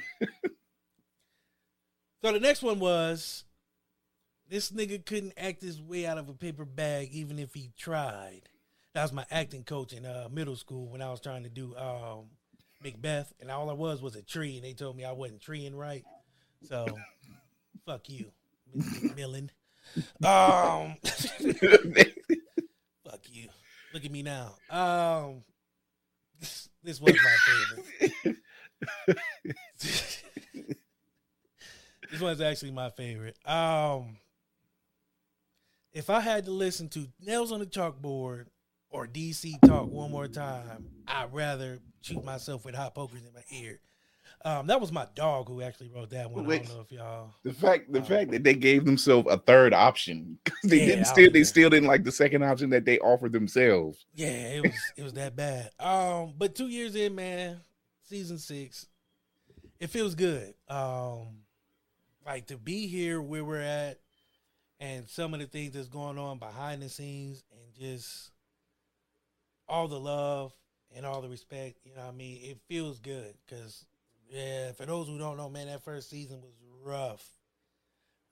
so 2.25 2.32
the 2.32 2.40
next 2.40 2.62
one 2.62 2.80
was 2.80 3.44
this 4.49 4.70
nigga 4.70 5.04
couldn't 5.04 5.35
act 5.37 5.62
his 5.62 5.80
way 5.80 6.06
out 6.06 6.18
of 6.18 6.28
a 6.28 6.32
paper 6.32 6.64
bag 6.64 7.11
even 7.12 7.38
if 7.38 7.54
he 7.54 7.70
tried. 7.78 8.49
That 8.96 9.02
was 9.02 9.12
my 9.12 9.26
acting 9.30 9.62
coach 9.62 9.92
in 9.92 10.06
uh, 10.06 10.28
middle 10.32 10.56
school 10.56 10.88
when 10.88 11.02
I 11.02 11.10
was 11.10 11.20
trying 11.20 11.42
to 11.42 11.50
do 11.50 11.76
um, 11.76 12.30
Macbeth, 12.82 13.30
and 13.42 13.50
all 13.50 13.68
I 13.68 13.74
was 13.74 14.00
was 14.00 14.16
a 14.16 14.22
tree, 14.22 14.56
and 14.56 14.64
they 14.64 14.72
told 14.72 14.96
me 14.96 15.04
I 15.04 15.12
wasn't 15.12 15.42
treeing 15.42 15.76
right. 15.76 16.02
So, 16.66 16.86
fuck 17.84 18.08
you, 18.08 18.32
McMillan. 18.74 19.50
Um, 20.24 20.96
fuck 23.04 23.20
you. 23.28 23.50
Look 23.92 24.06
at 24.06 24.10
me 24.10 24.22
now. 24.22 24.54
Um, 24.70 25.42
this, 26.40 26.70
this 26.82 26.98
was 26.98 27.14
my 27.22 27.36
favorite. 28.24 28.38
this 29.78 30.22
one's 32.18 32.40
actually 32.40 32.70
my 32.70 32.88
favorite. 32.88 33.36
Um, 33.44 34.16
if 35.92 36.08
I 36.08 36.20
had 36.20 36.46
to 36.46 36.50
listen 36.50 36.88
to 36.88 37.08
Nails 37.20 37.52
on 37.52 37.60
the 37.60 37.66
Chalkboard 37.66 38.46
or 38.90 39.07
DC 39.07 39.61
Talk 39.62 39.90
one 39.90 40.11
more 40.11 40.28
time, 40.28 40.87
I'd 41.07 41.33
rather 41.33 41.78
shoot 42.02 42.25
myself 42.25 42.64
with 42.64 42.75
hot 42.75 42.95
pokers 42.95 43.25
in 43.25 43.33
my 43.33 43.43
ear. 43.50 43.81
Um, 44.45 44.66
that 44.66 44.81
was 44.81 44.93
my 44.93 45.07
dog 45.14 45.49
who 45.49 45.62
actually 45.62 45.88
wrote 45.88 46.11
that 46.11 46.31
one. 46.31 46.45
I 46.45 46.57
don't 46.59 46.69
know 46.69 46.81
if 46.81 46.93
y'all. 46.93 47.35
The 47.43 47.52
fact, 47.52 47.93
the 47.93 48.02
fact 48.02 48.31
that 48.33 48.45
they 48.45 48.55
gave 48.55 48.85
themselves 48.85 49.28
a 49.31 49.38
third 49.38 49.73
option, 49.73 50.38
'cause 50.45 50.57
they 50.64 50.78
Yeah, 50.81 50.87
didn't 50.87 51.05
still, 51.07 51.31
they 51.33 51.45
still 51.45 51.71
didn't 51.71 51.88
like 51.88 52.05
the 52.05 52.12
second 52.12 52.43
option 52.43 52.71
that 52.71 52.85
they 52.85 52.99
offered 52.99 53.33
themselves. 53.33 54.05
Yeah, 54.14 54.28
it 54.55 54.62
was 54.62 54.93
it 54.97 55.02
was 55.02 55.12
that 55.14 55.37
bad. 55.37 55.71
Um, 55.78 56.35
but 56.37 56.55
two 56.55 56.69
years 56.69 56.95
in, 56.97 57.14
man, 57.14 57.61
season 58.02 58.38
six, 58.38 58.87
it 59.81 59.88
feels 59.88 60.14
good. 60.14 60.55
Um, 60.69 61.43
like 62.25 62.47
to 62.47 62.57
be 62.59 62.87
here 62.88 63.23
where 63.23 63.45
we're 63.45 63.61
at, 63.61 64.00
and 64.81 65.09
some 65.09 65.33
of 65.35 65.40
the 65.40 65.47
things 65.47 65.73
that's 65.73 65.88
going 65.88 66.19
on 66.19 66.38
behind 66.38 66.83
the 66.83 66.88
scenes, 66.88 67.45
and 67.52 67.75
just 67.75 68.31
all 69.68 69.88
the 69.88 69.99
love 70.00 70.52
and 70.94 71.04
all 71.06 71.20
the 71.23 71.28
respect. 71.28 71.76
You 71.85 71.94
know, 71.94 72.02
what 72.02 72.14
I 72.14 72.16
mean, 72.16 72.38
it 72.42 72.58
feels 72.68 72.99
good 73.00 73.35
because 73.46 73.85
yeah, 74.30 74.73
for 74.73 74.87
those 74.87 75.06
who 75.06 75.18
don't 75.18 75.37
know, 75.37 75.49
man, 75.50 75.66
that 75.68 75.85
first 75.85 76.11
season 76.11 76.40
was 76.40 76.52
rough. 76.85 77.25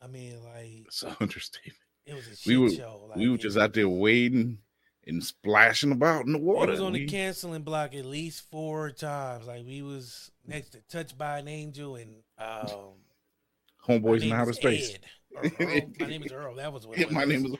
I 0.03 0.07
mean, 0.07 0.37
like 0.45 0.87
It's 0.87 1.03
an 1.03 1.14
understatement. 1.21 1.79
it 2.07 2.14
was 2.14 2.26
a 2.26 2.37
shit 2.37 2.47
We 2.47 2.57
were 2.57 2.71
show. 2.71 3.07
Like, 3.09 3.17
we 3.19 3.29
were 3.31 3.37
just 3.37 3.57
was- 3.57 3.59
out 3.59 3.75
there 3.75 3.88
wading 3.88 4.59
and 5.07 5.23
splashing 5.23 5.93
about 5.93 6.25
in 6.26 6.33
the 6.33 6.38
We 6.38 6.45
water. 6.45 6.73
was 6.73 6.81
on 6.81 6.93
the 6.95 7.07
canceling 7.07 7.62
block 7.62 7.95
at 7.95 8.05
least 8.07 8.50
four 8.50 8.91
times. 8.91 9.47
Like 9.47 9.64
we 9.67 9.83
was 9.83 10.31
next 10.47 10.71
to 10.71 10.81
Touched 10.88 11.17
by 11.19 11.38
an 11.38 11.49
Angel 11.49 11.97
and 11.97 12.17
um 12.38 12.95
Homeboys 13.87 14.23
in 14.23 14.33
outer 14.33 14.53
space. 14.55 14.95
Earl. 15.37 15.50
My 16.00 16.07
name 16.07 16.23
is 16.23 16.33
Earl. 16.33 16.55
That 16.57 16.73
was 16.73 16.87
what 16.87 16.99
it 16.99 17.11
my 17.11 17.25
name 17.25 17.45
is. 17.47 17.57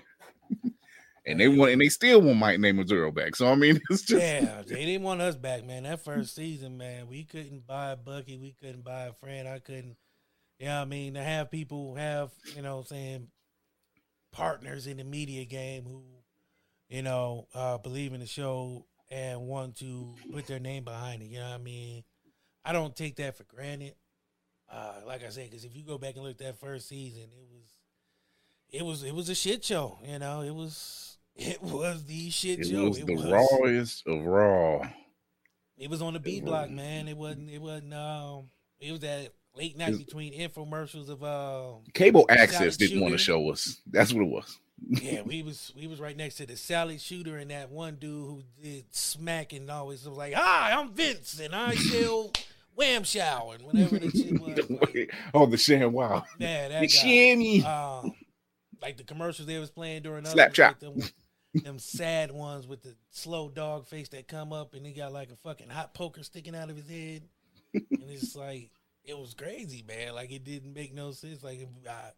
And 1.27 1.41
they 1.41 1.49
want, 1.49 1.73
and 1.73 1.81
they 1.81 1.89
still 1.89 2.21
want 2.21 2.39
is 2.39 2.93
Earl 2.93 3.11
back. 3.11 3.35
So 3.37 3.51
I 3.51 3.55
mean, 3.55 3.81
it's 3.91 4.03
just 4.03 4.21
Yeah, 4.21 4.63
they 4.67 4.85
didn't 4.85 5.03
want 5.03 5.23
us 5.23 5.37
back, 5.37 5.65
man. 5.65 5.85
That 5.85 6.05
first 6.05 6.35
season, 6.35 6.77
man, 6.77 7.09
we 7.09 7.25
couldn't 7.25 7.67
buy 7.67 7.93
a 7.93 7.97
Bucky, 7.97 8.37
we 8.37 8.55
couldn't 8.61 8.85
buy 8.85 9.05
a 9.05 9.13
friend. 9.13 9.49
I 9.49 9.59
couldn't. 9.59 9.97
Yeah, 10.59 10.81
I 10.81 10.85
mean 10.85 11.15
to 11.15 11.23
have 11.23 11.51
people 11.51 11.95
have 11.97 12.31
you 12.55 12.63
know 12.63 12.83
saying 12.87 13.29
partners 14.33 14.87
in 14.87 14.99
the 14.99 15.05
media 15.05 15.45
game 15.45 15.85
who 15.85 16.03
you 16.89 17.03
know 17.03 17.49
uh, 17.55 17.79
believe 17.79 18.13
in 18.13 18.21
the 18.21 18.27
show 18.27 18.87
and 19.11 19.41
want 19.43 19.77
to 19.77 20.15
put 20.33 20.47
their 20.47 20.61
name 20.61 20.85
behind 20.85 21.23
it. 21.23 21.27
You 21.27 21.39
know 21.39 21.51
what 21.51 21.61
I 21.61 21.63
mean? 21.63 22.05
I 22.65 22.73
don't 22.73 22.95
take 22.97 23.17
that 23.17 23.37
for 23.37 23.45
granted. 23.45 23.95
Uh, 24.71 24.95
like 25.07 25.25
I 25.25 25.29
said, 25.29 25.51
because 25.51 25.65
if 25.65 25.77
you 25.77 25.85
go 25.85 25.99
back 25.99 26.15
and 26.17 26.25
look 26.25 26.33
at 26.33 26.39
that 26.39 26.61
first 26.61 26.89
season, 26.89 27.25
it 27.25 27.47
was 27.51 27.69
it 28.75 28.85
was 28.85 29.03
it 29.03 29.15
was 29.15 29.29
a 29.29 29.35
shit 29.35 29.65
show. 29.65 29.99
You 30.05 30.19
know, 30.19 30.43
it 30.43 30.55
was 30.55 31.19
it 31.37 31.63
was 31.63 32.05
the 32.05 32.31
shit 32.31 32.61
it 32.61 32.67
show. 32.69 32.89
was 32.89 32.99
it 32.99 33.07
the 33.07 33.15
was 33.15 33.25
rawest 33.27 34.07
of 34.07 34.25
raw. 34.25 34.89
it 35.79 35.89
was 35.91 36.03
on 36.03 36.15
the 36.15 36.21
B 36.21 36.41
block, 36.41 36.71
man. 36.71 37.09
It 37.09 37.17
wasn't. 37.17 37.51
It 37.51 37.61
wasn't. 37.61 37.95
Um, 37.95 38.51
it 38.81 38.91
was 38.93 39.01
that 39.01 39.31
late 39.57 39.77
night 39.79 39.97
between 39.97 40.35
infomercials 40.35 41.09
of. 41.09 41.23
Um, 41.23 41.83
Cable 41.95 42.27
access 42.29 42.77
didn't 42.77 43.01
want 43.01 43.13
to 43.13 43.19
show 43.19 43.51
us. 43.51 43.81
That's 43.87 44.13
what 44.13 44.23
it 44.23 44.31
was. 44.31 44.59
yeah, 44.89 45.23
we 45.25 45.43
was 45.43 45.73
we 45.77 45.87
was 45.87 46.01
right 46.01 46.17
next 46.17 46.35
to 46.37 46.47
the 46.47 46.57
salad 46.57 47.01
shooter 47.01 47.37
and 47.37 47.51
that 47.53 47.71
one 47.71 47.95
dude 47.95 48.11
who 48.27 48.43
did 48.61 48.87
smack 48.91 49.53
and 49.53 49.71
always 49.71 50.05
was 50.05 50.17
like, 50.19 50.35
"Hi, 50.35 50.73
I'm 50.73 50.91
Vince 50.93 51.39
and 51.39 51.55
I 51.55 51.75
sell 51.77 52.33
wham 52.75 53.05
show 53.05 53.53
and 53.55 53.63
whatever 53.65 53.99
the 54.01 54.11
shit 54.11 54.41
was." 54.41 54.69
Like, 54.69 55.15
oh, 55.33 55.47
the 55.47 55.57
sham! 55.57 55.93
Wow, 55.93 56.25
yeah, 56.39 56.69
that 56.69 56.81
the 56.81 56.89
guy. 56.89 56.93
shammy. 56.93 57.65
Um, 57.65 58.13
like 58.85 58.99
the 58.99 59.05
commercials 59.05 59.47
they 59.47 59.59
was 59.59 59.71
playing 59.71 60.03
during 60.03 60.25
Slap 60.27 60.53
chop. 60.53 60.73
like 60.73 60.81
them, 60.81 61.03
them 61.65 61.79
sad 61.79 62.31
ones 62.31 62.67
with 62.67 62.83
the 62.83 62.95
slow 63.11 63.49
dog 63.49 63.87
face 63.87 64.11
that 64.11 64.29
come 64.29 64.53
up 64.53 64.75
and 64.75 64.85
he 64.87 64.93
got 64.93 65.13
like 65.13 65.31
a 65.31 65.37
fucking 65.37 65.71
hot 65.71 65.95
poker 65.95 66.23
sticking 66.23 66.55
out 66.55 66.69
of 66.69 66.77
his 66.77 66.89
head, 66.89 67.23
and 67.73 68.11
it's 68.11 68.37
like 68.37 68.71
it 69.03 69.17
was 69.19 69.35
crazy, 69.35 69.83
man. 69.87 70.15
Like 70.15 70.31
it 70.33 70.45
didn't 70.45 70.75
make 70.75 70.93
no 70.95 71.13
sense. 71.13 71.43
Like 71.43 71.67
I, 71.89 72.11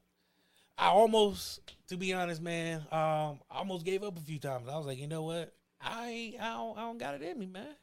I 0.76 0.88
almost, 0.88 1.60
to 1.88 1.96
be 1.96 2.12
honest, 2.12 2.42
man, 2.42 2.80
um, 2.90 3.40
I 3.50 3.58
almost 3.58 3.86
gave 3.86 4.02
up 4.02 4.18
a 4.18 4.22
few 4.22 4.38
times. 4.38 4.68
I 4.68 4.76
was 4.76 4.86
like, 4.86 4.98
you 4.98 5.06
know 5.06 5.22
what, 5.22 5.54
I 5.80 6.34
I 6.40 6.48
don't, 6.48 6.78
I 6.78 6.80
don't 6.82 6.98
got 6.98 7.14
it 7.14 7.22
in 7.22 7.38
me, 7.38 7.46
man. 7.46 7.76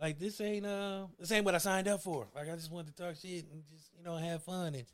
Like 0.00 0.18
this 0.18 0.40
ain't 0.40 0.66
uh 0.66 1.06
this 1.18 1.32
ain't 1.32 1.44
what 1.44 1.54
I 1.54 1.58
signed 1.58 1.88
up 1.88 2.02
for. 2.02 2.28
Like 2.36 2.50
I 2.50 2.54
just 2.54 2.70
wanted 2.70 2.94
to 2.94 3.02
talk 3.02 3.16
shit 3.16 3.46
and 3.50 3.64
just 3.68 3.90
you 3.96 4.04
know 4.04 4.16
have 4.16 4.44
fun 4.44 4.74
and 4.74 4.84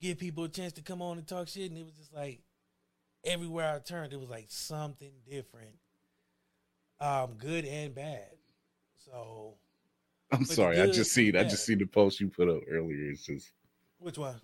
give 0.00 0.18
people 0.18 0.44
a 0.44 0.48
chance 0.48 0.72
to 0.74 0.82
come 0.82 1.02
on 1.02 1.18
and 1.18 1.26
talk 1.26 1.48
shit. 1.48 1.70
And 1.70 1.78
it 1.78 1.84
was 1.84 1.94
just 1.94 2.14
like 2.14 2.40
everywhere 3.24 3.74
I 3.74 3.78
turned, 3.78 4.12
it 4.12 4.20
was 4.20 4.30
like 4.30 4.46
something 4.48 5.12
different, 5.28 5.76
um, 7.00 7.34
good 7.38 7.64
and 7.64 7.94
bad. 7.94 8.28
So 9.04 9.54
I'm 10.32 10.44
the 10.44 10.54
sorry. 10.54 10.80
I 10.80 10.86
good 10.86 10.94
just 10.94 11.12
seen. 11.12 11.36
I 11.36 11.42
just 11.44 11.54
bad. 11.54 11.58
seen 11.60 11.78
the 11.78 11.86
post 11.86 12.20
you 12.20 12.28
put 12.28 12.48
up 12.48 12.62
earlier. 12.70 13.10
It's 13.10 13.26
just 13.26 13.50
which 13.98 14.18
one? 14.18 14.40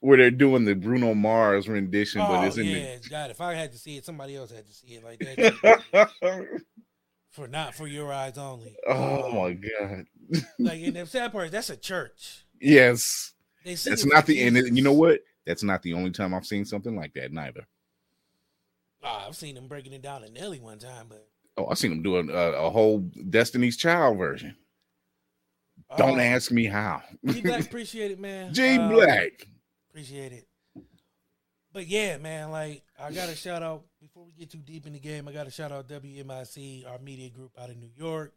where 0.00 0.18
they're 0.18 0.30
doing 0.30 0.64
the 0.64 0.74
Bruno 0.74 1.14
Mars 1.14 1.68
rendition, 1.68 2.20
oh 2.20 2.28
but 2.28 2.46
it's 2.46 2.58
in 2.58 2.66
yeah, 2.66 2.96
God! 3.10 3.30
If 3.30 3.40
I 3.40 3.54
had 3.54 3.72
to 3.72 3.78
see 3.78 3.96
it, 3.96 4.04
somebody 4.04 4.36
else 4.36 4.50
had 4.50 4.66
to 4.66 4.72
see 4.72 4.88
it 4.88 5.04
like 5.04 5.18
that. 5.20 6.10
for 7.30 7.48
not 7.48 7.74
for 7.74 7.86
your 7.86 8.12
eyes 8.12 8.38
only. 8.38 8.76
oh 8.86 9.28
Um, 9.30 9.34
my 9.34 9.52
god! 9.54 10.06
Like 10.58 10.80
and 10.82 10.96
the 10.96 11.06
sad 11.06 11.32
part 11.32 11.46
is 11.46 11.52
that's 11.52 11.70
a 11.70 11.76
church. 11.76 12.44
Yes, 12.60 13.32
that's 13.64 13.86
it 13.86 14.08
not 14.12 14.26
the 14.26 14.40
end. 14.40 14.56
You 14.76 14.82
know 14.82 14.92
what? 14.92 15.20
That's 15.46 15.62
not 15.62 15.82
the 15.82 15.94
only 15.94 16.10
time 16.10 16.34
I've 16.34 16.46
seen 16.46 16.64
something 16.64 16.96
like 16.96 17.14
that 17.14 17.32
neither. 17.32 17.66
Oh, 19.02 19.24
I've 19.28 19.36
seen 19.36 19.54
them 19.54 19.68
breaking 19.68 19.92
it 19.92 20.02
down 20.02 20.22
to 20.22 20.30
Nelly 20.30 20.60
one 20.60 20.78
time, 20.78 21.06
but 21.08 21.28
Oh, 21.58 21.66
I've 21.70 21.78
seen 21.78 21.90
them 21.90 22.02
doing 22.02 22.28
a, 22.28 22.34
a, 22.34 22.70
whole 22.70 22.98
Destiny's 23.30 23.78
Child 23.78 24.18
version. 24.18 24.54
Don't 25.96 26.18
Oh, 26.18 26.22
ask 26.22 26.50
me 26.50 26.66
how. 26.66 27.02
G 27.24 27.40
Black, 27.40 27.60
appreciate 27.66 28.10
it, 28.10 28.20
man. 28.20 28.52
G 28.52 28.76
Um, 28.76 28.90
Black. 28.92 29.46
Appreciate 29.88 30.32
it. 30.32 30.46
But 31.72 31.86
yeah, 31.86 32.18
man, 32.18 32.50
like 32.50 32.82
I 32.98 33.12
got 33.12 33.28
to 33.28 33.34
shout 33.36 33.62
out 33.62 33.84
before 34.00 34.24
we 34.24 34.32
get 34.32 34.50
too 34.50 34.58
deep 34.58 34.86
in 34.86 34.92
the 34.92 34.98
game. 34.98 35.28
I 35.28 35.32
got 35.32 35.44
to 35.44 35.50
shout 35.50 35.72
out 35.72 35.88
WMIC, 35.88 36.86
our 36.90 36.98
media 36.98 37.30
group 37.30 37.52
out 37.58 37.70
of 37.70 37.76
New 37.76 37.90
York. 37.96 38.34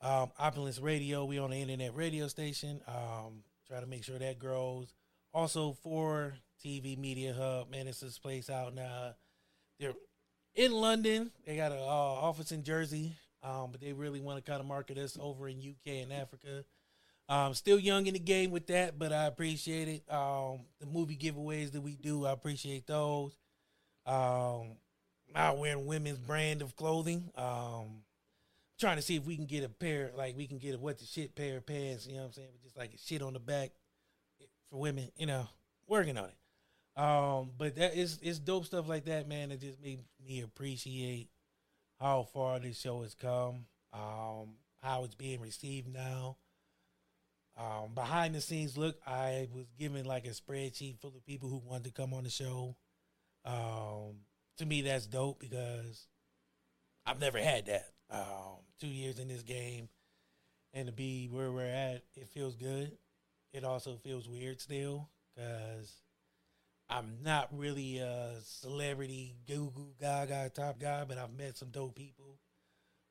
Um, 0.00 0.30
Opulence 0.38 0.78
Radio, 0.80 1.24
we 1.24 1.38
on 1.38 1.50
the 1.50 1.56
internet 1.56 1.94
radio 1.96 2.28
station. 2.28 2.80
Um, 2.86 3.42
try 3.66 3.80
to 3.80 3.86
make 3.86 4.04
sure 4.04 4.18
that 4.18 4.38
grows. 4.38 4.92
Also 5.34 5.76
for 5.82 6.34
TV 6.64 6.96
Media 6.96 7.34
Hub, 7.34 7.68
man, 7.68 7.88
it's 7.88 7.98
this 7.98 8.18
place 8.20 8.48
out 8.48 8.72
now. 8.72 9.14
They're 9.80 9.94
in 10.54 10.70
London. 10.72 11.32
They 11.44 11.56
got 11.56 11.72
an 11.72 11.78
uh, 11.78 11.80
office 11.80 12.52
in 12.52 12.62
Jersey, 12.62 13.16
um, 13.42 13.70
but 13.72 13.80
they 13.80 13.92
really 13.92 14.20
want 14.20 14.42
to 14.42 14.48
kind 14.48 14.60
of 14.60 14.66
market 14.66 14.96
us 14.96 15.18
over 15.20 15.48
in 15.48 15.58
UK 15.58 16.02
and 16.02 16.12
Africa. 16.12 16.64
Um, 17.28 17.52
still 17.54 17.80
young 17.80 18.06
in 18.06 18.14
the 18.14 18.20
game 18.20 18.52
with 18.52 18.68
that, 18.68 18.96
but 18.96 19.12
I 19.12 19.24
appreciate 19.24 19.88
it. 19.88 20.12
Um, 20.12 20.60
the 20.78 20.86
movie 20.86 21.16
giveaways 21.16 21.72
that 21.72 21.80
we 21.80 21.96
do, 21.96 22.26
I 22.26 22.32
appreciate 22.32 22.86
those. 22.86 23.36
Um, 24.06 24.76
out 25.34 25.58
wearing 25.58 25.86
women's 25.86 26.18
brand 26.18 26.62
of 26.62 26.76
clothing. 26.76 27.30
Um, 27.34 28.04
trying 28.78 28.96
to 28.96 29.02
see 29.02 29.16
if 29.16 29.24
we 29.24 29.34
can 29.34 29.46
get 29.46 29.64
a 29.64 29.68
pair, 29.68 30.12
like 30.16 30.36
we 30.36 30.46
can 30.46 30.58
get 30.58 30.76
a 30.76 30.78
what 30.78 30.98
the 30.98 31.06
shit 31.06 31.34
pair 31.34 31.56
of 31.56 31.66
pants. 31.66 32.06
You 32.06 32.14
know 32.14 32.20
what 32.20 32.26
I'm 32.26 32.32
saying? 32.34 32.48
With 32.52 32.62
just 32.62 32.76
like 32.76 32.94
a 32.94 32.98
shit 32.98 33.20
on 33.20 33.32
the 33.32 33.40
back 33.40 33.72
for 34.74 34.80
women. 34.80 35.08
You 35.16 35.26
know, 35.26 35.48
working 35.86 36.18
on 36.18 36.24
it. 36.26 37.00
Um, 37.00 37.50
but 37.56 37.76
that 37.76 37.96
is 37.96 38.18
it's 38.22 38.38
dope 38.38 38.66
stuff 38.66 38.88
like 38.88 39.04
that, 39.06 39.28
man. 39.28 39.50
That 39.50 39.60
just 39.60 39.80
made 39.80 40.00
me 40.26 40.42
appreciate 40.42 41.28
how 42.00 42.24
far 42.32 42.58
this 42.58 42.78
show 42.78 43.02
has 43.02 43.14
come. 43.14 43.66
Um, 43.92 44.56
how 44.82 45.04
it's 45.04 45.14
being 45.14 45.40
received 45.40 45.92
now. 45.92 46.36
Um, 47.56 47.94
behind 47.94 48.34
the 48.34 48.40
scenes 48.40 48.76
look, 48.76 48.96
I 49.06 49.48
was 49.54 49.66
given 49.78 50.04
like 50.04 50.26
a 50.26 50.30
spreadsheet 50.30 50.98
full 50.98 51.14
of 51.16 51.24
people 51.24 51.48
who 51.48 51.62
wanted 51.64 51.84
to 51.84 51.92
come 51.92 52.12
on 52.12 52.24
the 52.24 52.30
show. 52.30 52.76
Um, 53.44 54.22
to 54.58 54.66
me, 54.66 54.82
that's 54.82 55.06
dope 55.06 55.38
because 55.38 56.08
I've 57.06 57.20
never 57.20 57.38
had 57.38 57.66
that. 57.66 57.86
Um, 58.10 58.58
two 58.80 58.88
years 58.88 59.18
in 59.20 59.28
this 59.28 59.42
game, 59.42 59.88
and 60.72 60.86
to 60.86 60.92
be 60.92 61.28
where 61.30 61.52
we're 61.52 61.62
at, 61.64 62.02
it 62.16 62.28
feels 62.28 62.56
good. 62.56 62.96
It 63.54 63.64
also 63.64 63.96
feels 64.02 64.28
weird 64.28 64.60
still 64.60 65.08
because 65.34 65.92
I'm 66.90 67.18
not 67.22 67.48
really 67.56 67.98
a 67.98 68.32
celebrity 68.42 69.36
goo 69.46 69.72
goo 69.74 69.94
gaga 70.00 70.50
top 70.52 70.80
guy, 70.80 71.04
but 71.04 71.18
I've 71.18 71.32
met 71.38 71.56
some 71.56 71.70
dope 71.70 71.94
people, 71.94 72.40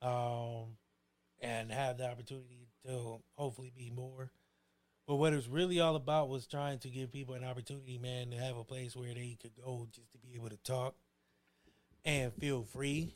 um, 0.01 0.75
and 1.39 1.71
have 1.71 1.97
the 1.97 2.09
opportunity 2.11 2.67
to 2.85 3.21
hopefully 3.37 3.71
be 3.75 3.89
more. 3.89 4.31
But 5.07 5.15
what 5.15 5.31
it 5.31 5.37
was 5.37 5.47
really 5.47 5.79
all 5.79 5.95
about 5.95 6.27
was 6.27 6.45
trying 6.45 6.79
to 6.79 6.89
give 6.89 7.11
people 7.11 7.35
an 7.35 7.43
opportunity, 7.45 7.97
man, 7.97 8.31
to 8.31 8.37
have 8.37 8.57
a 8.57 8.65
place 8.65 8.97
where 8.97 9.13
they 9.13 9.37
could 9.41 9.55
go 9.55 9.87
just 9.91 10.11
to 10.11 10.17
be 10.17 10.35
able 10.35 10.49
to 10.49 10.57
talk 10.57 10.95
and 12.03 12.33
feel 12.33 12.63
free, 12.63 13.15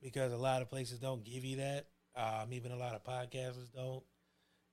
because 0.00 0.32
a 0.32 0.36
lot 0.36 0.62
of 0.62 0.70
places 0.70 1.00
don't 1.00 1.24
give 1.24 1.44
you 1.44 1.56
that. 1.56 1.86
Um, 2.14 2.52
even 2.52 2.70
a 2.70 2.76
lot 2.76 2.94
of 2.94 3.02
podcasters 3.04 3.72
don't. 3.74 4.04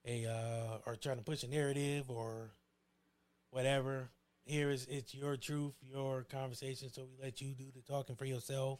They 0.06 0.24
uh, 0.24 0.78
are 0.86 0.94
trying 0.94 1.16
to 1.16 1.24
push 1.24 1.42
a 1.42 1.48
narrative 1.48 2.08
or 2.08 2.52
whatever. 3.50 4.08
Here 4.44 4.70
is 4.70 4.86
it's 4.88 5.12
your 5.12 5.36
truth, 5.36 5.74
your 5.82 6.22
conversation, 6.22 6.92
so 6.92 7.02
we 7.02 7.24
let 7.24 7.40
you 7.40 7.54
do 7.54 7.64
the 7.74 7.82
talking 7.82 8.14
for 8.14 8.24
yourself. 8.24 8.78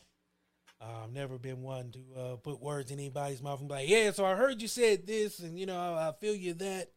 Uh, 0.81 1.03
I've 1.03 1.13
never 1.13 1.37
been 1.37 1.63
one 1.63 1.91
to 1.91 2.21
uh, 2.21 2.37
put 2.37 2.63
words 2.63 2.93
in 2.93 3.01
anybody's 3.01 3.43
mouth 3.43 3.59
and 3.59 3.69
be 3.69 3.75
like, 3.75 3.89
"Yeah, 3.89 4.13
so 4.13 4.25
I 4.25 4.37
heard 4.37 4.63
you 4.63 4.69
said 4.69 5.05
this, 5.05 5.41
and 5.41 5.59
you 5.59 5.67
know, 5.67 5.77
I, 5.77 6.11
I 6.11 6.13
feel 6.13 6.35
you 6.35 6.55
that." 6.55 6.93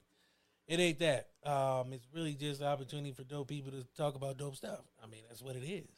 It 0.67 0.79
ain't 0.79 0.99
that. 0.99 1.29
Um, 1.43 1.93
it's 1.93 2.07
really 2.13 2.35
just 2.35 2.61
an 2.61 2.67
opportunity 2.67 3.11
for 3.11 3.23
dope 3.23 3.47
people 3.47 3.71
to 3.71 3.83
talk 3.97 4.13
about 4.13 4.37
dope 4.37 4.55
stuff. 4.55 4.81
I 5.03 5.07
mean, 5.07 5.21
that's 5.27 5.41
what 5.41 5.55
it 5.55 5.65
is. 5.65 5.89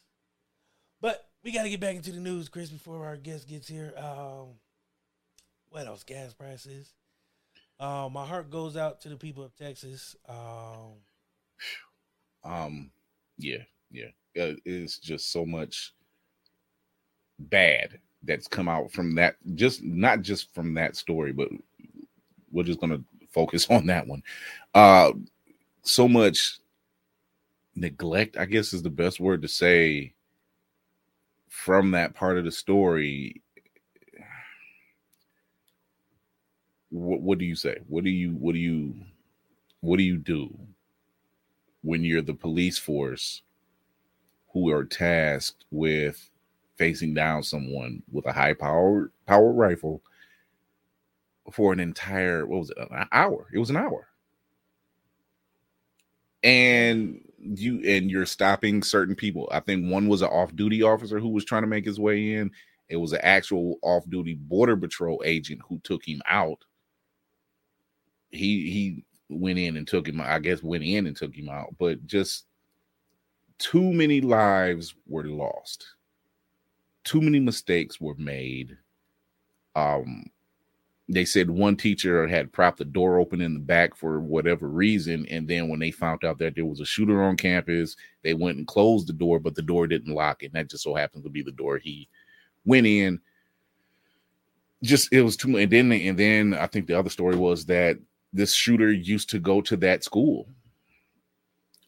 But 1.02 1.28
we 1.44 1.52
got 1.52 1.64
to 1.64 1.70
get 1.70 1.82
back 1.82 1.98
into 1.98 2.14
the 2.14 2.22
news, 2.22 2.48
Chris, 2.48 2.70
before 2.70 3.06
our 3.06 3.18
guest 3.18 3.50
gets 3.50 3.68
here. 3.68 3.92
Um, 3.98 4.54
what 5.68 5.86
else? 5.86 6.06
Gas 6.06 6.34
prices. 6.34 6.94
Um, 7.82 8.14
my 8.14 8.26
heart 8.26 8.50
goes 8.52 8.78
out 8.78 9.02
to 9.02 9.10
the 9.10 9.18
people 9.18 9.44
of 9.44 9.56
Texas. 9.58 10.16
Um, 10.30 11.02
Um, 12.44 12.92
yeah, 13.38 13.64
yeah. 13.92 14.08
Uh, 14.40 14.56
it's 14.66 15.00
just 15.00 15.32
so 15.32 15.46
much 15.46 15.94
bad 17.40 18.00
that's 18.24 18.48
come 18.48 18.70
out 18.70 18.92
from 18.92 19.16
that. 19.16 19.36
Just 19.56 19.84
not 19.84 20.22
just 20.22 20.54
from 20.54 20.74
that 20.76 20.96
story, 20.96 21.34
but 21.34 21.50
we're 22.52 22.64
just 22.64 22.82
gonna 22.82 23.04
focus 23.32 23.68
on 23.72 23.88
that 23.88 24.08
one. 24.08 24.24
Uh, 24.74 25.14
so 25.84 26.08
much 26.08 26.60
neglect, 27.76 28.38
I 28.38 28.46
guess, 28.46 28.74
is 28.74 28.84
the 28.84 28.92
best 28.92 29.20
word 29.20 29.44
to 29.44 29.50
say 29.50 30.16
from 31.50 31.92
that 31.92 32.16
part 32.16 32.38
of 32.38 32.46
the 32.46 32.52
story. 32.52 33.42
What, 36.92 37.22
what 37.22 37.38
do 37.40 37.46
you 37.46 37.56
say? 37.56 37.78
What 37.88 38.04
do 38.04 38.10
you 38.10 38.32
what 38.32 38.54
do 38.54 38.60
you 38.60 38.96
what 39.80 39.98
do 39.98 40.04
you 40.04 40.18
do 40.18 40.58
when 41.82 42.04
you're 42.04 42.22
the 42.22 42.34
police 42.34 42.78
force 42.78 43.42
who 44.54 44.70
are 44.70 44.86
tasked 44.86 45.66
with 45.72 46.30
facing 46.78 47.14
down 47.14 47.44
someone 47.44 48.04
with 48.12 48.26
a 48.26 48.34
high 48.34 48.54
power 48.54 49.12
power 49.26 49.52
rifle 49.52 50.02
for 51.52 51.74
an 51.74 51.80
entire 51.80 52.46
what 52.46 52.60
was 52.60 52.70
it 52.72 52.78
an 52.78 53.08
hour? 53.12 53.48
It 53.54 53.60
was 53.60 53.70
an 53.70 53.78
hour. 53.78 54.08
And 56.44 57.22
you 57.40 57.82
and 57.86 58.12
you're 58.12 58.26
stopping 58.26 58.84
certain 58.84 59.16
people. 59.16 59.48
I 59.52 59.62
think 59.62 59.90
one 59.90 60.08
was 60.08 60.22
an 60.22 60.30
off-duty 60.30 60.84
officer 60.84 61.20
who 61.20 61.30
was 61.30 61.46
trying 61.46 61.64
to 61.64 61.68
make 61.68 61.86
his 61.86 62.00
way 62.00 62.34
in. 62.34 62.52
It 62.90 62.98
was 62.98 63.14
an 63.14 63.22
actual 63.24 63.78
off-duty 63.82 64.36
border 64.36 64.76
patrol 64.76 65.22
agent 65.26 65.62
who 65.68 65.80
took 65.80 66.04
him 66.06 66.22
out 66.26 66.60
he 68.32 68.72
he 68.72 69.06
went 69.30 69.60
in 69.60 69.78
and 69.78 69.88
took 69.88 70.08
him 70.08 70.20
i 70.20 70.40
guess 70.40 70.62
went 70.62 70.84
in 70.84 71.08
and 71.08 71.16
took 71.16 71.34
him 71.34 71.48
out 71.48 71.74
but 71.80 72.06
just 72.06 72.46
too 73.62 73.94
many 73.94 74.22
lives 74.22 74.96
were 75.08 75.26
lost. 75.26 75.86
Too 77.04 77.22
many 77.22 77.40
mistakes 77.40 78.02
were 78.02 78.16
made. 78.16 78.76
Um 79.76 80.26
they 81.08 81.26
said 81.26 81.50
one 81.50 81.76
teacher 81.76 82.26
had 82.26 82.54
propped 82.54 82.78
the 82.78 82.86
door 82.86 83.20
open 83.20 83.42
in 83.42 83.54
the 83.54 83.60
back 83.60 83.96
for 83.96 84.22
whatever 84.22 84.70
reason 84.70 85.26
and 85.30 85.48
then 85.48 85.68
when 85.68 85.80
they 85.80 85.92
found 85.92 86.24
out 86.24 86.38
that 86.38 86.56
there 86.56 86.66
was 86.66 86.80
a 86.80 86.86
shooter 86.86 87.22
on 87.22 87.36
campus 87.36 87.98
they 88.24 88.34
went 88.34 88.58
and 88.58 88.66
closed 88.66 89.08
the 89.08 89.14
door 89.14 89.38
but 89.38 89.54
the 89.54 89.62
door 89.62 89.88
didn't 89.88 90.14
lock 90.14 90.42
and 90.42 90.54
that 90.54 90.70
just 90.70 90.84
so 90.84 90.96
happens 90.96 91.24
to 91.24 91.30
be 91.30 91.42
the 91.42 91.52
door 91.52 91.78
he 91.78 92.08
went 92.66 92.88
in. 92.88 93.20
Just 94.84 95.12
it 95.12 95.22
was 95.22 95.36
too 95.36 95.50
much 95.50 95.62
and 95.62 95.72
then 95.72 95.92
and 95.92 96.18
then 96.18 96.54
i 96.54 96.66
think 96.66 96.88
the 96.88 96.98
other 96.98 97.10
story 97.10 97.36
was 97.36 97.66
that 97.66 97.98
this 98.34 98.54
shooter 98.54 98.92
used 98.92 99.30
to 99.30 99.40
go 99.40 99.62
to 99.62 99.76
that 99.78 100.04
school 100.04 100.48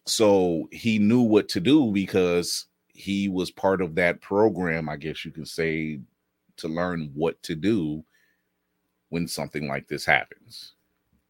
so 0.05 0.67
he 0.71 0.99
knew 0.99 1.21
what 1.21 1.47
to 1.47 1.59
do 1.59 1.91
because 1.91 2.65
he 2.87 3.29
was 3.29 3.49
part 3.51 3.81
of 3.81 3.95
that 3.95 4.21
program 4.21 4.89
i 4.89 4.95
guess 4.95 5.23
you 5.23 5.31
can 5.31 5.45
say 5.45 5.99
to 6.57 6.67
learn 6.67 7.11
what 7.13 7.41
to 7.43 7.55
do 7.55 8.03
when 9.09 9.27
something 9.27 9.67
like 9.67 9.87
this 9.87 10.05
happens 10.05 10.73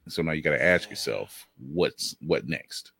so 0.07 0.21
now 0.21 0.31
you 0.31 0.41
got 0.41 0.51
to 0.51 0.63
ask 0.63 0.89
yourself 0.89 1.47
what's 1.57 2.15
what 2.19 2.47
next 2.47 2.91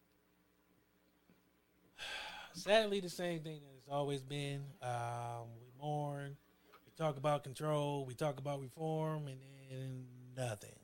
sadly, 2.54 3.00
the 3.00 3.10
same 3.10 3.42
thing 3.42 3.62
that 3.62 3.76
it's 3.78 3.90
always 3.90 4.22
been. 4.22 4.64
Um, 4.82 5.48
we 5.60 5.68
mourn, 5.82 6.38
we 6.86 6.92
talk 6.98 7.18
about 7.18 7.44
control, 7.44 8.06
we 8.06 8.14
talk 8.14 8.40
about 8.40 8.62
reform, 8.62 9.28
and 9.28 9.38
then 9.70 10.06
nothing. 10.36 10.76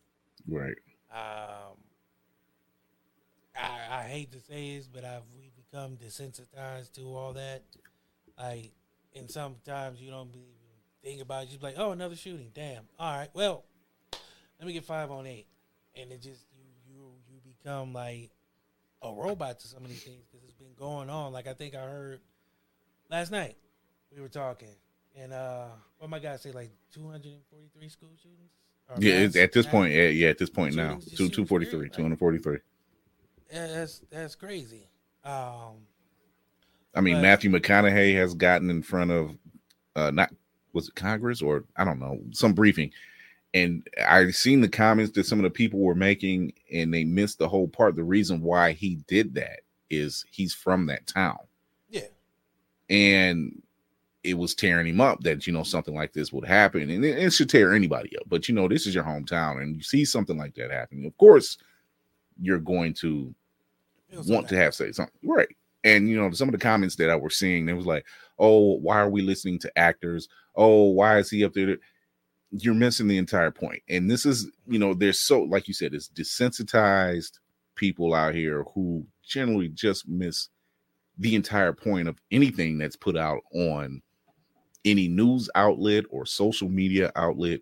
right 0.48 0.76
Um, 1.12 1.78
I, 3.56 4.00
I 4.00 4.02
hate 4.04 4.32
to 4.32 4.40
say 4.40 4.78
this, 4.78 4.88
but 4.88 5.04
I've 5.04 5.24
we 5.36 5.52
become 5.56 5.98
desensitized 5.98 6.94
to 6.94 7.02
all 7.16 7.34
that. 7.34 7.64
Like, 8.38 8.72
and 9.16 9.30
sometimes 9.30 10.02
you 10.02 10.12
don't 10.12 10.30
even 10.30 10.44
think 11.04 11.22
about 11.22 11.44
it. 11.44 11.46
You 11.46 11.48
just 11.50 11.60
be 11.62 11.68
like, 11.68 11.76
oh, 11.78 11.92
another 11.92 12.16
shooting. 12.16 12.52
Damn. 12.54 12.84
All 12.98 13.18
right. 13.18 13.30
Well, 13.34 13.66
let 14.60 14.68
me 14.68 14.74
get 14.74 14.86
five 14.86 15.12
on 15.12 15.26
eight, 15.28 15.48
and 15.96 16.12
it 16.12 16.22
just 16.22 16.46
you 16.58 16.66
you 16.88 17.12
you 17.30 17.40
become 17.44 17.94
like 17.94 18.32
a 19.02 19.14
robot 19.14 19.60
to 19.62 19.68
some 19.68 19.84
of 19.84 19.90
these 19.90 20.04
things 20.04 20.24
because 20.30 20.44
it's 20.44 20.56
been 20.58 20.74
going 20.78 21.10
on. 21.10 21.34
Like 21.34 21.48
I 21.48 21.54
think 21.54 21.76
I 21.76 21.84
heard 21.84 22.20
last 23.10 23.32
night 23.32 23.56
we 24.16 24.22
were 24.22 24.30
talking, 24.30 24.76
and 25.16 25.34
uh, 25.34 25.68
what 25.98 26.10
my 26.10 26.20
guy 26.20 26.36
say 26.38 26.52
like 26.52 26.72
two 26.94 27.08
hundred 27.10 27.34
and 27.34 27.44
forty 27.50 27.70
three 27.78 27.90
school 27.90 28.12
shootings. 28.22 28.52
Yeah 28.98 29.16
it's, 29.16 29.36
at 29.36 29.52
this 29.52 29.66
point 29.66 29.94
yeah, 29.94 30.08
yeah 30.08 30.30
at 30.30 30.38
this 30.38 30.50
point 30.50 30.76
now 30.76 30.96
two, 30.96 31.02
shootings, 31.02 31.36
243 31.36 31.72
period, 31.72 31.84
right? 31.92 31.94
243 31.94 32.58
Yeah, 33.52 33.68
that's 33.68 34.02
that's 34.10 34.36
crazy. 34.36 34.88
Um, 35.24 35.76
I 36.96 37.02
mean, 37.02 37.16
But- 37.16 37.22
Matthew 37.22 37.52
McConaughey 37.52 38.16
has 38.16 38.34
gotten 38.34 38.70
in 38.70 38.82
front 38.82 39.12
of 39.12 39.38
uh 39.96 40.12
not 40.12 40.32
was 40.74 40.88
it 40.88 40.96
Congress 40.96 41.42
or 41.42 41.66
I 41.76 41.84
don't 41.84 42.00
know, 42.00 42.20
some 42.32 42.54
briefing. 42.54 42.92
And 43.54 43.88
I've 44.08 44.36
seen 44.36 44.62
the 44.62 44.70
comments 44.70 45.14
that 45.14 45.26
some 45.26 45.40
of 45.40 45.44
the 45.44 45.50
people 45.50 45.80
were 45.80 45.96
making, 45.96 46.54
and 46.72 46.94
they 46.94 47.04
missed 47.04 47.40
the 47.40 47.50
whole 47.50 47.68
part. 47.68 47.96
The 47.96 48.04
reason 48.04 48.42
why 48.42 48.74
he 48.74 49.00
did 49.08 49.34
that 49.36 49.62
is 49.90 50.24
he's 50.30 50.54
from 50.54 50.86
that 50.86 51.08
town. 51.08 51.40
Yeah. 51.90 52.02
And 52.92 53.62
it 54.24 54.38
was 54.38 54.54
tearing 54.54 54.88
him 54.88 55.00
up 55.00 55.22
that 55.22 55.48
you 55.48 55.54
know 55.54 55.64
something 55.64 55.96
like 55.96 56.14
this 56.14 56.34
would 56.34 56.46
happen, 56.46 56.90
and 56.90 57.06
it, 57.06 57.18
it 57.18 57.32
should 57.32 57.50
tear 57.50 57.74
anybody 57.74 58.18
up. 58.18 58.24
But 58.28 58.50
you 58.50 58.56
know, 58.56 58.68
this 58.68 58.86
is 58.86 58.94
your 58.94 59.04
hometown, 59.04 59.62
and 59.62 59.76
you 59.76 59.82
see 59.82 60.06
something 60.06 60.38
like 60.38 60.56
that 60.56 60.72
happening. 60.72 61.06
Of 61.06 61.18
course, 61.18 61.58
you're 62.42 62.60
going 62.60 62.94
to 62.96 63.34
want 64.28 64.50
to 64.50 64.58
have 64.58 64.74
say 64.76 64.92
something. 64.92 65.18
Right. 65.24 65.50
And 65.84 66.10
you 66.10 66.18
know 66.18 66.32
some 66.32 66.50
of 66.50 66.52
the 66.52 66.58
comments 66.58 66.96
that 66.98 67.10
i 67.10 67.16
were 67.16 67.30
seeing 67.30 67.70
it 67.70 67.74
was 67.74 67.86
like 67.86 68.06
oh 68.38 68.74
why 68.80 68.98
are 68.98 69.10
we 69.10 69.22
listening 69.22 69.60
to 69.60 69.78
actors? 69.78 70.28
Oh 70.56 70.90
why 70.90 71.20
is 71.20 71.30
he 71.30 71.44
up 71.46 71.54
there? 71.54 71.78
You're 72.52 72.74
missing 72.74 73.08
the 73.08 73.18
entire 73.18 73.52
point. 73.52 73.82
And 73.88 74.10
this 74.10 74.26
is 74.26 74.50
you 74.68 74.80
know 74.80 74.94
there's 74.94 75.20
so 75.20 75.44
like 75.44 75.68
you 75.68 75.74
said 75.74 75.94
it's 75.94 76.10
desensitized 76.10 77.40
people 77.76 78.14
out 78.14 78.36
here 78.36 78.66
who 78.76 79.06
generally 79.24 79.70
just 79.70 80.08
miss 80.08 80.50
the 81.18 81.36
entire 81.36 81.74
point 81.74 82.08
of 82.08 82.18
anything 82.32 82.78
that's 82.78 82.96
put 82.96 83.16
out 83.16 83.42
on 83.54 84.02
any 84.86 85.08
news 85.08 85.50
outlet 85.56 86.06
or 86.10 86.26
social 86.26 86.70
media 86.70 87.12
outlet 87.16 87.60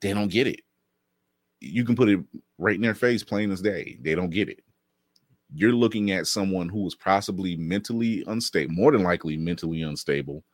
they 0.00 0.12
don't 0.12 0.30
get 0.30 0.46
it 0.46 0.60
you 1.60 1.84
can 1.84 1.96
put 1.96 2.08
it 2.08 2.20
right 2.58 2.76
in 2.76 2.82
their 2.82 2.94
face 2.94 3.24
plain 3.24 3.50
as 3.50 3.60
day 3.60 3.98
they 4.02 4.14
don't 4.14 4.30
get 4.30 4.48
it 4.48 4.60
you're 5.54 5.72
looking 5.72 6.10
at 6.10 6.26
someone 6.26 6.68
who 6.68 6.82
was 6.82 6.94
possibly 6.94 7.56
mentally 7.56 8.24
unstable, 8.26 8.72
more 8.74 8.92
than 8.92 9.02
likely 9.02 9.36
mentally 9.36 9.82
unstable, 9.82 10.44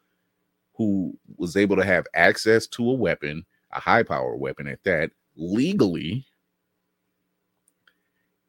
who 0.74 1.16
was 1.36 1.56
able 1.56 1.76
to 1.76 1.84
have 1.84 2.06
access 2.14 2.66
to 2.68 2.88
a 2.90 2.94
weapon, 2.94 3.44
a 3.72 3.80
high 3.80 4.02
power 4.02 4.36
weapon 4.36 4.66
at 4.66 4.82
that, 4.84 5.10
legally. 5.36 6.24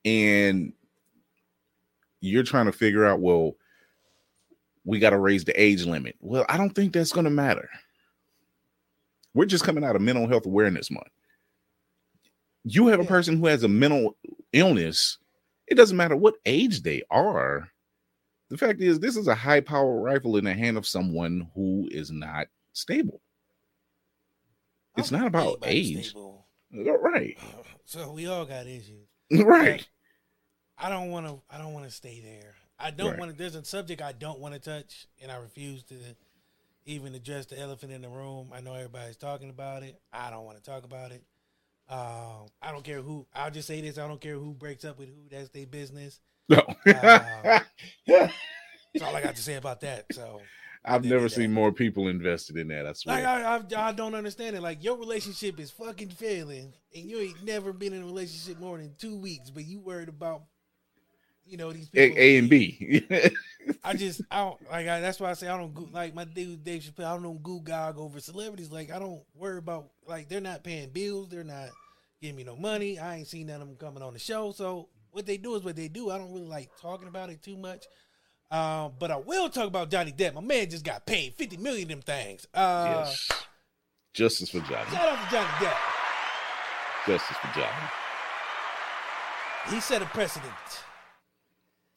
And 0.04 0.74
you're 2.22 2.44
trying 2.44 2.68
to 2.68 2.72
figure 2.72 3.06
out, 3.06 3.22
well, 3.22 3.56
we 4.86 5.00
got 5.00 5.10
to 5.10 5.18
raise 5.18 5.44
the 5.44 5.62
age 5.62 5.86
limit. 5.86 6.16
Well, 6.22 6.46
I 6.48 6.58
don't 6.58 6.72
think 6.72 6.94
that's 6.94 7.12
going 7.12 7.26
to 7.26 7.30
matter. 7.30 7.70
We're 9.34 9.46
just 9.46 9.66
coming 9.66 9.84
out 9.84 9.96
of 9.96 10.02
Mental 10.02 10.28
Health 10.28 10.46
Awareness 10.46 10.90
Month. 10.90 11.08
You 12.64 12.88
have 12.88 13.00
a 13.00 13.06
person 13.06 13.38
who 13.38 13.48
has 13.48 13.64
a 13.64 13.68
mental 13.68 14.16
illness 14.54 15.18
it 15.68 15.76
doesn't 15.76 15.98
matter 15.98 16.16
what 16.16 16.36
age 16.46 16.84
they 16.84 17.04
are. 17.10 17.70
The 18.50 18.58
fact 18.58 18.82
is, 18.82 19.00
this 19.00 19.18
is 19.18 19.28
a 19.28 19.36
high 19.36 19.62
power 19.62 20.00
rifle 20.00 20.38
in 20.38 20.46
the 20.46 20.54
hand 20.54 20.78
of 20.78 20.86
someone 20.86 21.50
who 21.56 21.88
is 21.92 22.12
not 22.12 22.48
stable. 22.74 23.22
It's 24.98 25.12
don't 25.12 25.26
about 25.26 25.64
age. 25.64 26.10
stable. 26.10 26.46
Uh, 26.76 26.98
right. 27.00 27.38
So 27.88 28.14
we 28.14 28.26
all 28.26 28.46
got 28.46 28.66
issues. 28.66 29.06
Right. 29.32 29.88
I 30.76 30.90
don't 30.90 31.12
want 31.12 31.28
to. 31.28 31.40
I 31.52 31.60
don't 31.60 31.74
want 31.74 31.86
to 31.86 31.92
stay 31.92 32.20
there. 32.20 32.56
I 32.80 32.92
don't 32.92 33.12
Right. 33.12 33.20
want 33.20 33.32
to. 33.32 33.38
There's 33.38 33.56
a 33.56 33.64
subject 33.64 34.02
I 34.02 34.12
don't 34.12 34.40
want 34.40 34.54
to 34.54 34.60
touch, 34.60 35.08
and 35.22 35.32
I 35.32 35.38
refuse 35.38 35.84
to 35.84 35.96
even 36.86 37.16
address 37.16 37.46
the 37.48 37.60
elephant 37.60 37.92
in 37.92 38.02
the 38.02 38.10
room. 38.10 38.52
I 38.54 38.62
know 38.62 38.74
everybody's 38.74 39.18
talking 39.18 39.50
about 39.50 39.84
it. 39.84 40.00
I 40.14 40.30
don't 40.30 40.46
want 40.46 40.58
to 40.58 40.64
talk 40.64 40.84
about 40.84 41.12
it. 41.12 41.24
Um, 41.88 42.48
I 42.62 42.72
don't 42.72 42.84
care 42.84 43.02
who. 43.02 43.26
I'll 43.34 43.52
just 43.52 43.68
say 43.68 43.80
this: 43.82 43.98
I 43.98 44.08
don't 44.08 44.20
care 44.22 44.36
who 44.38 44.54
breaks 44.54 44.84
up 44.86 44.98
with 45.00 45.10
who. 45.10 45.30
That's 45.30 45.50
their 45.50 45.68
business. 45.68 46.20
No. 46.50 46.58
Uh, 46.86 47.60
That's 48.08 49.04
all 49.04 49.16
I 49.16 49.22
got 49.22 49.36
to 49.36 49.42
say 49.42 49.56
about 49.56 49.82
that. 49.82 50.06
So, 50.14 50.42
I've 50.86 51.04
never 51.04 51.28
did 51.28 51.34
seen 51.34 51.50
that. 51.50 51.56
more 51.56 51.72
people 51.72 52.08
invested 52.08 52.58
in 52.58 52.68
that. 52.70 52.86
I 52.86 52.90
like, 52.90 52.96
swear. 52.98 53.28
I, 53.28 53.56
I, 53.58 53.88
I 53.90 53.92
don't 53.92 54.16
understand 54.16 54.56
it. 54.56 54.62
Like, 54.62 54.84
your 54.84 54.98
relationship 54.98 55.60
is 55.60 55.72
fucking 55.72 56.10
failing, 56.10 56.74
and 56.96 57.04
you 57.06 57.20
ain't 57.20 57.44
never 57.44 57.74
been 57.74 57.94
in 57.94 58.04
a 58.04 58.06
relationship 58.06 58.60
more 58.60 58.78
than 58.78 58.94
two 58.98 59.18
weeks, 59.18 59.50
but 59.50 59.66
you 59.66 59.80
worried 59.80 60.10
about, 60.10 60.44
you 61.46 61.58
know, 61.58 61.72
these 61.72 61.90
A, 61.94 62.10
people. 62.10 62.24
A 62.24 62.38
and 62.38 62.50
B. 62.50 63.08
I 63.84 63.94
just 63.94 64.22
I 64.30 64.40
don't 64.40 64.72
like 64.72 64.88
I, 64.88 65.00
that's 65.00 65.20
why 65.20 65.32
I 65.32 65.34
say 65.34 65.48
I 65.48 65.58
don't 65.58 65.74
go, 65.74 65.88
like 65.92 66.14
my 66.14 66.24
dude 66.26 66.64
Dave 66.64 66.84
Chappelle. 66.84 67.06
I 67.06 67.22
don't 67.22 67.42
goo 67.42 67.62
gog 67.62 67.98
over 67.98 68.20
celebrities. 68.20 68.72
Like 68.72 68.92
I 68.92 69.00
don't 69.00 69.22
worry 69.36 69.58
about 69.58 69.90
like 70.08 70.30
they're 70.30 70.42
not 70.42 70.64
paying 70.64 70.90
bills. 70.90 71.30
They're 71.30 71.44
not 71.44 71.70
giving 72.22 72.36
me 72.36 72.44
no 72.44 72.56
money. 72.56 73.00
I 73.00 73.18
ain't 73.18 73.28
seen 73.28 73.48
none 73.48 73.62
of 73.62 73.68
them 73.68 73.78
coming 73.78 74.04
on 74.04 74.14
the 74.14 74.20
show. 74.20 74.52
So 74.52 74.90
what 75.12 75.26
they 75.26 75.38
do 75.38 75.56
is 75.56 75.64
what 75.64 75.76
they 75.76 75.88
do. 75.88 76.12
I 76.12 76.18
don't 76.18 76.32
really 76.32 76.48
like 76.48 76.70
talking 76.82 77.08
about 77.08 77.30
it 77.30 77.42
too 77.42 77.58
much. 77.58 77.86
Um, 78.52 78.94
but 79.00 79.10
I 79.10 79.18
will 79.18 79.50
talk 79.50 79.68
about 79.68 79.90
Johnny 79.90 80.12
Depp. 80.12 80.36
My 80.36 80.42
man 80.42 80.70
just 80.70 80.86
got 80.86 81.06
paid 81.06 81.34
fifty 81.36 81.58
million 81.58 81.84
of 81.84 81.90
them 81.90 82.02
things. 82.02 82.48
Uh, 82.54 83.04
yes. 83.06 83.32
Justice 84.14 84.50
for 84.50 84.60
Johnny. 84.60 84.90
Shout 84.92 85.10
out 85.10 85.26
to 85.26 85.36
Johnny 85.36 85.48
Depp. 85.66 85.78
Justice 87.08 87.38
for 87.38 87.60
Johnny. 87.60 87.90
He 89.70 89.80
set 89.80 90.04
a 90.04 90.06
precedent. 90.06 90.54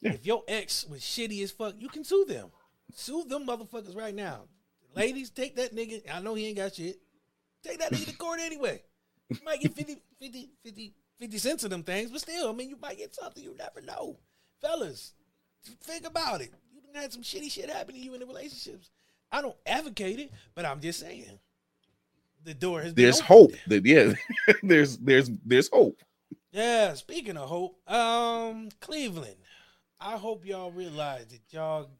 Yeah. 0.00 0.12
If 0.12 0.26
your 0.26 0.44
ex 0.46 0.86
was 0.86 1.00
shitty 1.00 1.42
as 1.42 1.50
fuck, 1.50 1.74
you 1.78 1.88
can 1.88 2.04
sue 2.04 2.24
them. 2.28 2.50
Sue 2.94 3.24
them 3.24 3.46
motherfuckers 3.46 3.96
right 3.96 4.14
now. 4.14 4.44
Ladies, 4.94 5.30
take 5.30 5.56
that 5.56 5.74
nigga. 5.74 6.02
I 6.12 6.20
know 6.20 6.34
he 6.34 6.46
ain't 6.46 6.56
got 6.56 6.74
shit. 6.74 6.98
Take 7.62 7.78
that 7.80 7.92
nigga 7.92 8.06
to 8.06 8.16
court 8.16 8.40
anyway. 8.40 8.82
You 9.28 9.38
might 9.44 9.60
get 9.60 9.74
50, 9.74 9.96
50, 10.20 10.50
50, 10.64 10.94
50 11.20 11.38
cents 11.38 11.64
of 11.64 11.70
them 11.70 11.82
things, 11.82 12.10
but 12.10 12.20
still, 12.20 12.48
I 12.48 12.52
mean, 12.52 12.70
you 12.70 12.78
might 12.80 12.96
get 12.96 13.14
something 13.14 13.42
you 13.42 13.54
never 13.58 13.80
know. 13.80 14.16
Fellas, 14.60 15.12
think 15.82 16.06
about 16.06 16.40
it. 16.40 16.50
You 16.72 16.80
done 16.80 17.02
had 17.02 17.12
some 17.12 17.22
shitty 17.22 17.50
shit 17.50 17.70
happen 17.70 17.94
to 17.94 18.00
you 18.00 18.14
in 18.14 18.20
the 18.20 18.26
relationships. 18.26 18.90
I 19.30 19.42
don't 19.42 19.56
advocate 19.66 20.18
it, 20.18 20.32
but 20.54 20.64
I'm 20.64 20.80
just 20.80 21.00
saying. 21.00 21.38
The 22.44 22.54
door 22.54 22.80
has 22.80 22.94
There's 22.94 23.20
hope. 23.20 23.52
That 23.66 23.84
yeah, 23.84 24.14
there's 24.62 24.96
there's 24.98 25.30
there's 25.44 25.68
hope. 25.68 26.00
Yeah, 26.52 26.94
speaking 26.94 27.36
of 27.36 27.48
hope, 27.48 27.76
um, 27.90 28.70
Cleveland. 28.80 29.36
I 30.00 30.16
hope 30.16 30.46
y'all 30.46 30.70
realize 30.70 31.26
that 31.26 31.40
y'all 31.50 31.90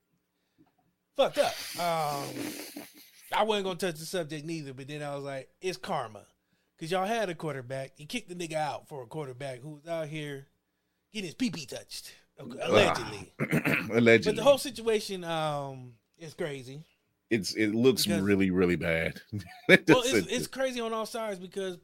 fucked 1.17 1.39
up. 1.39 1.55
Um, 1.79 2.29
I 3.33 3.43
wasn't 3.43 3.65
gonna 3.67 3.79
touch 3.79 3.99
the 3.99 4.07
subject 4.07 4.45
neither, 4.47 4.73
but 4.73 4.89
then 4.89 5.03
I 5.03 5.15
was 5.15 5.25
like, 5.25 5.49
it's 5.61 5.77
karma, 5.77 6.25
cause 6.79 6.91
y'all 6.91 7.07
had 7.07 7.29
a 7.29 7.35
quarterback. 7.35 7.93
You 7.97 8.07
kicked 8.07 8.29
the 8.29 8.35
nigga 8.35 8.55
out 8.55 8.89
for 8.89 9.03
a 9.03 9.07
quarterback 9.07 9.61
who 9.61 9.71
was 9.75 9.87
out 9.89 10.09
here 10.09 10.47
getting 11.13 11.27
his 11.27 11.35
pee 11.35 11.51
pee 11.51 11.67
touched, 11.67 12.15
allegedly. 12.39 13.33
Allegedly. 13.93 14.33
But 14.33 14.37
the 14.37 14.43
whole 14.45 14.59
situation, 14.59 15.25
um, 15.25 15.95
is 16.19 16.35
crazy. 16.35 16.83
it's 17.31 17.53
it 17.55 17.75
looks 17.75 18.05
Because- 18.05 18.23
really 18.23 18.51
really 18.51 18.77
bad. 18.77 19.21
Well, 19.69 20.03
it's, 20.05 20.27
it's 20.33 20.47
crazy 20.47 20.81
on 20.81 20.93
all 20.93 21.07
sides 21.07 21.39
because 21.39 21.79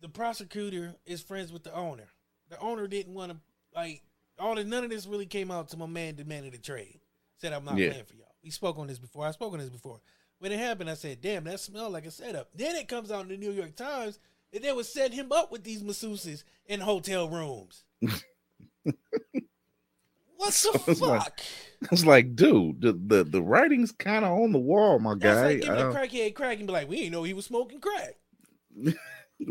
the 0.00 0.08
prosecutor 0.08 0.94
is 1.04 1.20
friends 1.20 1.52
with 1.52 1.62
the 1.64 1.74
owner. 1.74 2.08
The 2.48 2.58
owner 2.58 2.86
didn't 2.86 3.12
want 3.14 3.32
to 3.32 3.38
like 3.74 4.02
all 4.40 4.54
the 4.54 4.64
none 4.64 4.84
of 4.84 4.90
this 4.90 5.06
really 5.06 5.26
came 5.26 5.50
out 5.50 5.68
to 5.70 5.76
my 5.76 5.86
man 5.86 6.14
demanded 6.16 6.54
a 6.54 6.58
trade. 6.58 7.00
Said 7.38 7.52
I'm 7.52 7.64
not 7.64 7.76
Yeah. 7.78 7.90
playing 7.90 8.04
for 8.06 8.14
y'all. 8.16 8.34
We 8.42 8.50
spoke 8.50 8.78
on 8.78 8.86
this 8.86 8.98
before. 8.98 9.26
I 9.26 9.30
spoke 9.32 9.52
on 9.52 9.58
this 9.58 9.68
before. 9.70 10.00
When 10.38 10.52
it 10.52 10.58
happened, 10.58 10.88
I 10.90 10.94
said, 10.94 11.20
"Damn, 11.20 11.44
that 11.44 11.60
smelled 11.60 11.92
like 11.92 12.06
a 12.06 12.10
setup." 12.10 12.50
Then 12.54 12.74
it 12.76 12.88
comes 12.88 13.10
out 13.10 13.22
in 13.22 13.28
the 13.28 13.36
New 13.36 13.52
York 13.52 13.76
Times 13.76 14.18
that 14.52 14.62
they 14.62 14.72
would 14.72 14.86
set 14.86 15.12
him 15.12 15.30
up 15.32 15.52
with 15.52 15.62
these 15.64 15.82
masseuses 15.82 16.44
in 16.66 16.80
hotel 16.80 17.28
rooms. 17.28 17.84
what 18.02 18.94
the 20.54 20.82
it's 20.88 21.00
like- 21.00 21.22
fuck? 21.22 21.40
I 21.82 21.86
was 21.90 22.04
like, 22.06 22.36
dude, 22.36 22.80
the 22.82 22.92
the, 22.92 23.24
the 23.24 23.42
writing's 23.42 23.92
kind 23.92 24.24
of 24.24 24.32
on 24.32 24.52
the 24.52 24.58
wall, 24.58 24.98
my 24.98 25.14
That's 25.14 25.40
guy. 25.40 25.46
like 25.46 25.60
giving 25.62 25.76
a 25.76 25.88
Uh, 25.90 25.94
crackhead 25.94 26.34
crack 26.34 26.58
and 26.58 26.66
be 26.66 26.72
like, 26.72 26.88
"We 26.88 26.96
didn't 26.96 27.12
know 27.12 27.22
he 27.22 27.32
was 27.34 27.46
smoking 27.46 27.80
crack." 27.80 28.16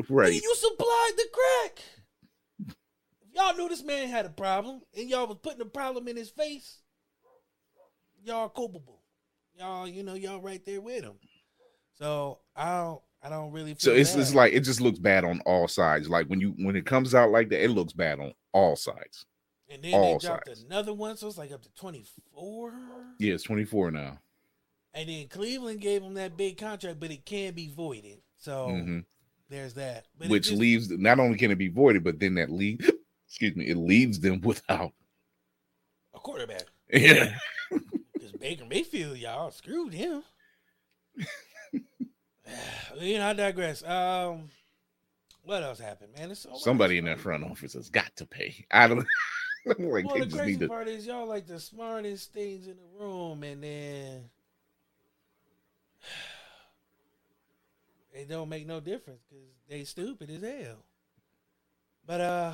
right. 0.10 0.32
Nigga, 0.32 0.42
you 0.42 0.56
supplied 0.56 1.12
the 1.18 1.28
crack. 1.34 1.80
Y'all 3.40 3.56
knew 3.56 3.70
this 3.70 3.84
man 3.84 4.10
had 4.10 4.26
a 4.26 4.30
problem 4.30 4.82
and 4.98 5.10
y'all 5.10 5.26
was 5.26 5.38
putting 5.42 5.60
the 5.60 5.66
problem 5.66 6.08
in 6.10 6.18
his 6.18 6.30
face, 6.30 6.80
y'all 8.24 8.50
culpable. 8.50 9.02
Y'all, 9.58 9.88
you 9.88 10.04
know, 10.04 10.14
y'all 10.16 10.42
right 10.42 10.64
there 10.66 10.82
with 10.82 11.04
him. 11.04 11.14
So 11.94 12.40
I 12.56 12.78
don't 12.78 13.02
I 13.24 13.30
don't 13.30 13.52
really 13.52 13.76
So 13.78 13.92
it's 13.94 14.14
it's 14.16 14.34
like 14.36 14.54
it 14.54 14.62
just 14.62 14.82
looks 14.82 15.00
bad 15.00 15.24
on 15.24 15.40
all 15.46 15.68
sides. 15.70 16.10
Like 16.10 16.28
when 16.28 16.42
you 16.42 16.54
when 16.58 16.76
it 16.76 16.86
comes 16.86 17.16
out 17.16 17.32
like 17.32 17.50
that, 17.50 17.64
it 17.64 17.70
looks 17.70 17.94
bad 17.94 18.20
on 18.20 18.34
all 18.54 18.76
sides. 18.76 19.26
and 19.70 19.82
then 19.84 19.94
all 19.94 20.18
they 20.20 20.28
dropped 20.28 20.48
sides. 20.48 20.64
another 20.64 20.94
one, 20.94 21.16
so 21.16 21.28
it's 21.28 21.38
like 21.38 21.52
up 21.52 21.62
to 21.64 21.70
twenty 21.76 22.06
four. 22.34 22.74
Yeah, 23.20 23.34
it's 23.36 23.44
24 23.44 23.92
now. 23.92 24.20
And 24.94 25.08
then 25.08 25.28
Cleveland 25.28 25.82
gave 25.82 26.02
him 26.02 26.16
that 26.16 26.36
big 26.36 26.58
contract, 26.58 27.00
but 27.00 27.12
it 27.12 27.26
can 27.26 27.54
be 27.54 27.68
voided. 27.68 28.20
So 28.38 28.68
Mhm. 28.70 29.06
there's 29.50 29.76
that. 29.76 30.08
But 30.18 30.30
Which 30.30 30.48
just- 30.48 30.58
leaves 30.58 30.90
not 30.90 31.20
only 31.20 31.38
can 31.38 31.52
it 31.52 31.58
be 31.58 31.68
voided, 31.68 32.04
but 32.04 32.20
then 32.20 32.36
that 32.36 32.50
leave 32.50 32.90
excuse 33.30 33.56
me, 33.56 33.68
it 33.68 33.78
leaves 33.78 34.20
them 34.20 34.42
without 34.46 34.92
a 36.14 36.20
quarterback. 36.20 36.66
yeah. 36.92 37.36
Because 38.14 38.32
Baker 38.34 38.66
Mayfield, 38.66 39.18
y'all 39.18 39.52
screwed 39.52 39.94
him. 39.94 40.24
you 43.00 43.18
know, 43.18 43.30
I 43.30 43.34
digress. 43.34 43.84
Um, 43.84 44.50
what 45.44 45.64
else 45.64 45.80
happened, 45.80 46.14
man? 46.18 46.32
It's 46.32 46.42
so 46.42 46.52
Somebody 46.56 46.98
in 46.98 47.06
that 47.06 47.20
front 47.20 47.44
office 47.44 47.74
has 47.74 47.90
got 47.90 48.14
to 48.18 48.26
pay. 48.26 48.66
I 48.72 48.88
don't 48.88 49.06
like, 49.66 49.78
well, 49.80 50.20
the 50.20 50.36
crazy 50.36 50.58
to. 50.58 50.68
part 50.68 50.88
is 50.88 51.08
y'all 51.08 51.28
like 51.28 51.48
the 51.48 51.60
smartest 51.60 52.34
things 52.34 52.68
in 52.68 52.76
the 52.76 53.04
room, 53.04 53.44
and 53.44 53.64
then 53.64 54.30
it 58.12 58.28
don't 58.28 58.50
make 58.50 58.68
no 58.68 58.80
difference 58.80 59.22
because 59.30 59.46
they 59.70 59.84
stupid 59.84 60.30
as 60.30 60.42
hell. 60.42 60.84
But 62.06 62.22
uh, 62.22 62.54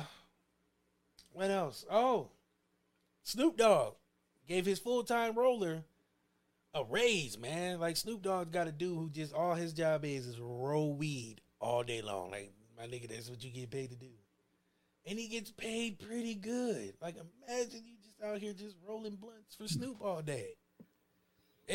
what 1.36 1.50
else? 1.50 1.84
Oh, 1.90 2.28
Snoop 3.22 3.56
Dogg 3.56 3.94
gave 4.48 4.66
his 4.66 4.78
full 4.78 5.04
time 5.04 5.34
roller 5.36 5.84
a 6.74 6.84
raise, 6.84 7.38
man. 7.38 7.80
Like 7.80 7.96
Snoop 7.96 8.22
Dogg's 8.22 8.50
got 8.50 8.68
a 8.68 8.72
dude 8.72 8.96
who 8.96 9.10
just 9.10 9.32
all 9.32 9.54
his 9.54 9.72
job 9.72 10.04
is 10.04 10.26
is 10.26 10.38
roll 10.38 10.94
weed 10.94 11.40
all 11.60 11.82
day 11.82 12.02
long. 12.02 12.30
Like 12.30 12.52
my 12.76 12.84
nigga, 12.86 13.08
that's 13.08 13.30
what 13.30 13.42
you 13.42 13.50
get 13.50 13.70
paid 13.70 13.90
to 13.90 13.96
do 13.96 14.08
and 15.06 15.18
he 15.18 15.28
gets 15.28 15.50
paid 15.52 15.98
pretty 15.98 16.34
good. 16.34 16.94
Like 17.00 17.16
imagine 17.16 17.82
you 17.86 17.94
just 18.02 18.20
out 18.24 18.38
here 18.38 18.52
just 18.52 18.76
rolling 18.86 19.16
blunts 19.16 19.54
for 19.54 19.68
Snoop 19.68 19.98
all 20.02 20.20
day. 20.20 20.54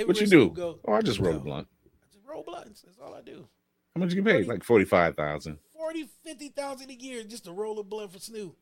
What 0.06 0.19
you 0.19 0.28
Snoop 0.28 0.56
do? 0.56 0.62
Go, 0.62 0.80
Oh, 0.88 0.93
I 0.93 1.02
just 1.02 1.19
roll 1.19 1.36
a 1.38 1.39
blunt. 1.39 1.67
I 1.86 2.13
just 2.13 2.26
roll 2.28 2.43
blunts. 2.43 2.82
That's 2.82 2.97
all 3.00 3.13
I 3.13 3.21
do. 3.21 3.47
How 3.95 4.00
much 4.00 4.13
you 4.13 4.21
get 4.21 4.26
paid? 4.26 4.45
Forty- 4.45 4.47
Like 4.50 4.63
forty 4.63 4.86
five 4.86 5.15
thousand. 5.15 5.60
40, 5.76 6.10
50,000 6.24 6.91
a 6.91 6.93
year 6.93 7.24
just 7.24 7.45
to 7.45 7.52
roll 7.52 7.80
a 7.80 7.84
blunt 7.84 8.12
for 8.13 8.19
Snoop. 8.19 8.56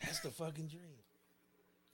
That's 0.00 0.20
the 0.20 0.30
fucking 0.30 0.68
dream. 0.68 0.82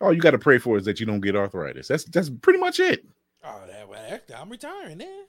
All 0.01 0.13
you 0.13 0.21
got 0.21 0.33
to 0.33 0.39
pray 0.39 0.59
for 0.59 0.77
is 0.77 0.85
that 0.85 0.99
you 0.99 1.07
don't 1.07 1.21
get 1.21 1.37
arthritis. 1.37 1.89
That's 1.89 2.05
that's 2.05 2.29
pretty 2.29 2.59
much 2.59 2.81
it. 2.81 3.05
Oh, 3.45 3.61
that, 3.69 3.89
well, 3.89 4.03
that, 4.09 4.41
I'm 4.41 4.51
retiring 4.51 4.99
then. 4.99 5.27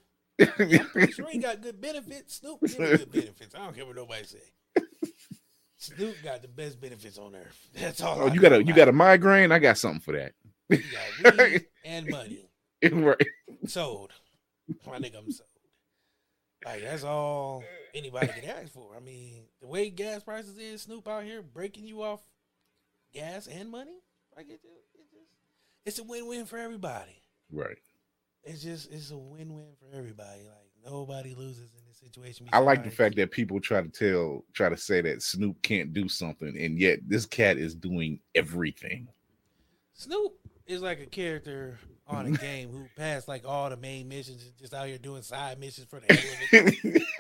He 1.32 1.38
got 1.39 1.62
good 1.62 1.79
benefits. 1.79 2.36
Snoop 2.36 2.60
give 2.62 2.79
me 2.79 2.97
good 2.97 3.12
benefits. 3.12 3.56
I 3.56 3.60
don't 3.60 3.75
care 3.75 3.86
what 3.86 3.95
nobody 3.95 4.23
say. 4.23 4.84
Snoop 5.77 6.15
got 6.23 6.41
the 6.41 6.47
best 6.47 6.79
benefits 6.79 7.17
on 7.17 7.36
earth. 7.36 7.69
That's 7.73 8.01
all. 8.01 8.21
oh, 8.21 8.27
I 8.27 8.34
you 8.34 8.39
got 8.39 8.53
a 8.53 8.63
you 8.63 8.73
got 8.73 8.88
a 8.88 8.93
migraine? 8.93 9.51
I 9.51 9.60
got 9.60 9.77
something 9.77 9.99
for 9.99 10.13
that. 10.13 10.34
Got 10.69 11.38
weed 11.38 11.65
and 11.84 12.08
money. 12.08 12.49
right. 12.91 13.27
sold. 13.67 14.12
My 14.88 14.97
nigga, 14.97 15.17
I'm 15.17 15.32
sold. 15.32 15.49
Like 16.65 16.84
that's 16.84 17.03
all 17.03 17.63
anybody 17.93 18.27
can 18.27 18.49
ask 18.49 18.71
for. 18.71 18.95
I 18.95 19.01
mean, 19.01 19.43
the 19.60 19.67
way 19.67 19.89
gas 19.89 20.23
prices 20.23 20.58
is, 20.58 20.84
Snoop 20.84 21.08
out 21.08 21.25
here 21.25 21.41
breaking 21.41 21.86
you 21.86 22.01
off 22.01 22.21
gas 23.13 23.47
and 23.47 23.69
money. 23.69 23.99
Like 24.36 24.49
it, 24.49 24.60
it 24.63 25.10
just, 25.12 25.32
it's 25.86 25.99
a 25.99 26.04
win-win 26.04 26.45
for 26.45 26.58
everybody. 26.58 27.21
Right. 27.52 27.78
It's 28.43 28.63
just, 28.63 28.91
it's 28.91 29.12
a 29.12 29.17
win-win 29.17 29.73
for 29.80 29.95
everybody. 29.95 30.41
Like 30.41 30.91
nobody 30.91 31.36
loses 31.36 31.71
in 31.73 31.86
this 31.88 31.97
situation. 31.97 32.47
I 32.52 32.60
like 32.60 32.84
the 32.84 32.91
fact 32.91 33.15
that 33.15 33.32
people 33.32 33.60
try 33.60 33.82
to 33.82 33.89
tell, 33.89 34.43
try 34.54 34.69
to 34.69 34.78
say 34.78 35.02
that 35.02 35.21
Snoop 35.21 35.62
can't 35.62 35.93
do 35.93 36.08
something, 36.08 36.58
and 36.60 36.80
yet 36.80 36.99
this 37.08 37.26
cat 37.26 37.58
is 37.58 37.76
doing 37.76 38.19
everything. 38.36 39.08
Snoop 39.93 40.34
is 40.65 40.82
like 40.82 40.99
a 40.99 41.06
character 41.06 41.80
on 42.08 42.26
a 42.26 42.32
game 42.38 42.69
who 42.69 42.86
passed 42.97 43.28
like 43.28 43.43
all 43.45 43.69
the 43.69 43.78
main 43.78 44.08
missions 44.08 44.43
and 44.43 44.58
just 44.58 44.73
out 44.73 44.88
here 44.88 44.97
doing 44.97 45.21
side 45.21 45.60
missions 45.60 45.88
for 45.88 45.99
the 45.99 46.13
hell 46.13 46.62
of 46.62 46.67
it. 46.84 47.04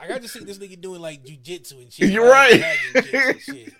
Like 0.00 0.12
I 0.12 0.18
just 0.20 0.32
see 0.32 0.44
this 0.44 0.58
nigga 0.58 0.80
doing 0.80 1.00
like 1.00 1.24
jujitsu 1.24 1.82
and 1.82 1.92
shit. 1.92 2.10
You're 2.10 2.30
right. 2.30 2.56
dragon 2.56 3.10
kicks 3.10 3.48
and 3.48 3.56
shit. 3.56 3.74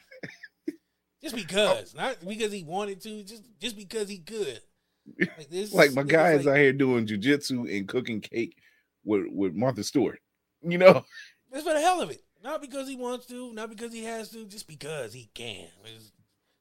Just 1.22 1.34
because, 1.34 1.94
not 1.94 2.16
because 2.26 2.52
he 2.52 2.62
wanted 2.62 3.00
to, 3.02 3.24
just 3.24 3.42
just 3.60 3.76
because 3.76 4.08
he 4.08 4.18
could. 4.18 4.60
Like 5.18 5.50
this, 5.50 5.72
like 5.74 5.92
my 5.94 6.02
guy 6.04 6.32
is 6.32 6.46
like- 6.46 6.52
out 6.52 6.58
here 6.58 6.72
doing 6.72 7.06
jujitsu 7.06 7.76
and 7.76 7.88
cooking 7.88 8.20
cake 8.20 8.56
with 9.04 9.26
with 9.30 9.54
Martha 9.54 9.82
Stewart. 9.82 10.20
You 10.62 10.78
know, 10.78 11.04
It's 11.52 11.66
for 11.66 11.72
the 11.74 11.80
hell 11.80 12.00
of 12.00 12.10
it. 12.10 12.22
Not 12.42 12.60
because 12.60 12.88
he 12.88 12.94
wants 12.96 13.26
to, 13.26 13.52
not 13.52 13.68
because 13.68 13.92
he 13.92 14.04
has 14.04 14.30
to, 14.30 14.44
just 14.44 14.68
because 14.68 15.12
he 15.12 15.28
can. 15.34 15.66
There's, 15.82 16.12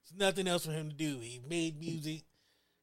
there's 0.10 0.20
nothing 0.20 0.48
else 0.48 0.66
for 0.66 0.72
him 0.72 0.90
to 0.90 0.96
do. 0.96 1.20
He 1.20 1.40
made 1.48 1.80
music, 1.80 2.24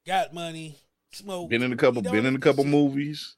got 0.06 0.32
money, 0.32 0.76
smoked. 1.12 1.50
been 1.50 1.62
in 1.62 1.72
a 1.72 1.76
couple, 1.76 2.02
been 2.02 2.26
in 2.26 2.36
a 2.36 2.40
couple 2.40 2.64
movies. 2.64 3.34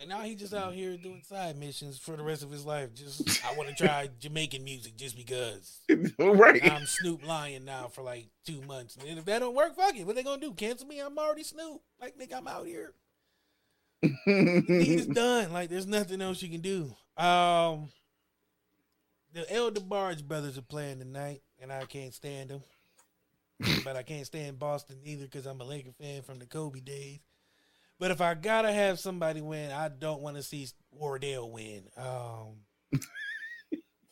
And 0.00 0.08
now 0.08 0.22
he 0.22 0.34
just 0.34 0.52
out 0.52 0.74
here 0.74 0.96
doing 0.96 1.22
side 1.22 1.56
missions 1.56 1.98
for 1.98 2.16
the 2.16 2.22
rest 2.22 2.42
of 2.42 2.50
his 2.50 2.66
life. 2.66 2.94
Just 2.94 3.44
I 3.44 3.54
want 3.54 3.68
to 3.68 3.74
try 3.74 4.08
Jamaican 4.20 4.64
music 4.64 4.96
just 4.96 5.16
because. 5.16 5.80
right. 6.18 6.72
I'm 6.72 6.86
Snoop 6.86 7.26
Lion 7.26 7.64
now 7.64 7.88
for 7.88 8.02
like 8.02 8.26
two 8.44 8.60
months. 8.62 8.96
And 9.08 9.18
if 9.18 9.24
that 9.26 9.38
don't 9.38 9.54
work, 9.54 9.76
fuck 9.76 9.96
it. 9.96 10.04
What 10.04 10.16
they 10.16 10.24
gonna 10.24 10.40
do? 10.40 10.52
Cancel 10.52 10.88
me? 10.88 11.00
I'm 11.00 11.16
already 11.16 11.44
Snoop. 11.44 11.80
Like 12.00 12.18
nigga, 12.18 12.38
I'm 12.38 12.48
out 12.48 12.66
here. 12.66 12.92
He's 14.26 15.06
done. 15.06 15.52
Like 15.52 15.70
there's 15.70 15.86
nothing 15.86 16.20
else 16.20 16.42
you 16.42 16.48
can 16.48 16.60
do. 16.60 16.94
Um 17.16 17.88
the 19.32 19.52
Elder 19.52 19.80
Barge 19.80 20.26
brothers 20.26 20.56
are 20.56 20.62
playing 20.62 21.00
tonight, 21.00 21.42
and 21.60 21.72
I 21.72 21.84
can't 21.86 22.14
stand 22.14 22.50
them. 22.50 22.62
but 23.84 23.96
I 23.96 24.02
can't 24.02 24.26
stand 24.26 24.58
Boston 24.58 24.98
either 25.04 25.24
because 25.24 25.46
I'm 25.46 25.60
a 25.60 25.64
Laker 25.64 25.92
fan 25.92 26.22
from 26.22 26.38
the 26.38 26.46
Kobe 26.46 26.80
days. 26.80 27.20
But 27.98 28.10
if 28.10 28.20
I 28.20 28.34
gotta 28.34 28.72
have 28.72 28.98
somebody 28.98 29.40
win, 29.40 29.70
I 29.70 29.88
don't 29.88 30.20
want 30.20 30.36
to 30.36 30.42
see 30.42 30.68
Wardell 30.90 31.50
win. 31.50 31.84
Um, 31.96 33.00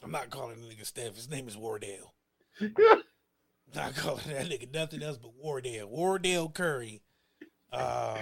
I'm 0.03 0.11
not 0.11 0.31
calling 0.31 0.61
the 0.61 0.67
nigga 0.69 0.87
Steph. 0.87 1.15
His 1.17 1.31
name 1.31 1.49
is 1.49 1.57
Wardell. 1.57 2.15
Not 3.75 3.97
calling 3.97 4.25
that 4.29 4.47
nigga 4.47 4.73
nothing 4.73 5.03
else 5.03 5.17
but 5.19 5.35
Wardell. 5.35 5.89
Wardell 5.89 6.49
Curry. 6.51 7.03
Um, 7.73 8.19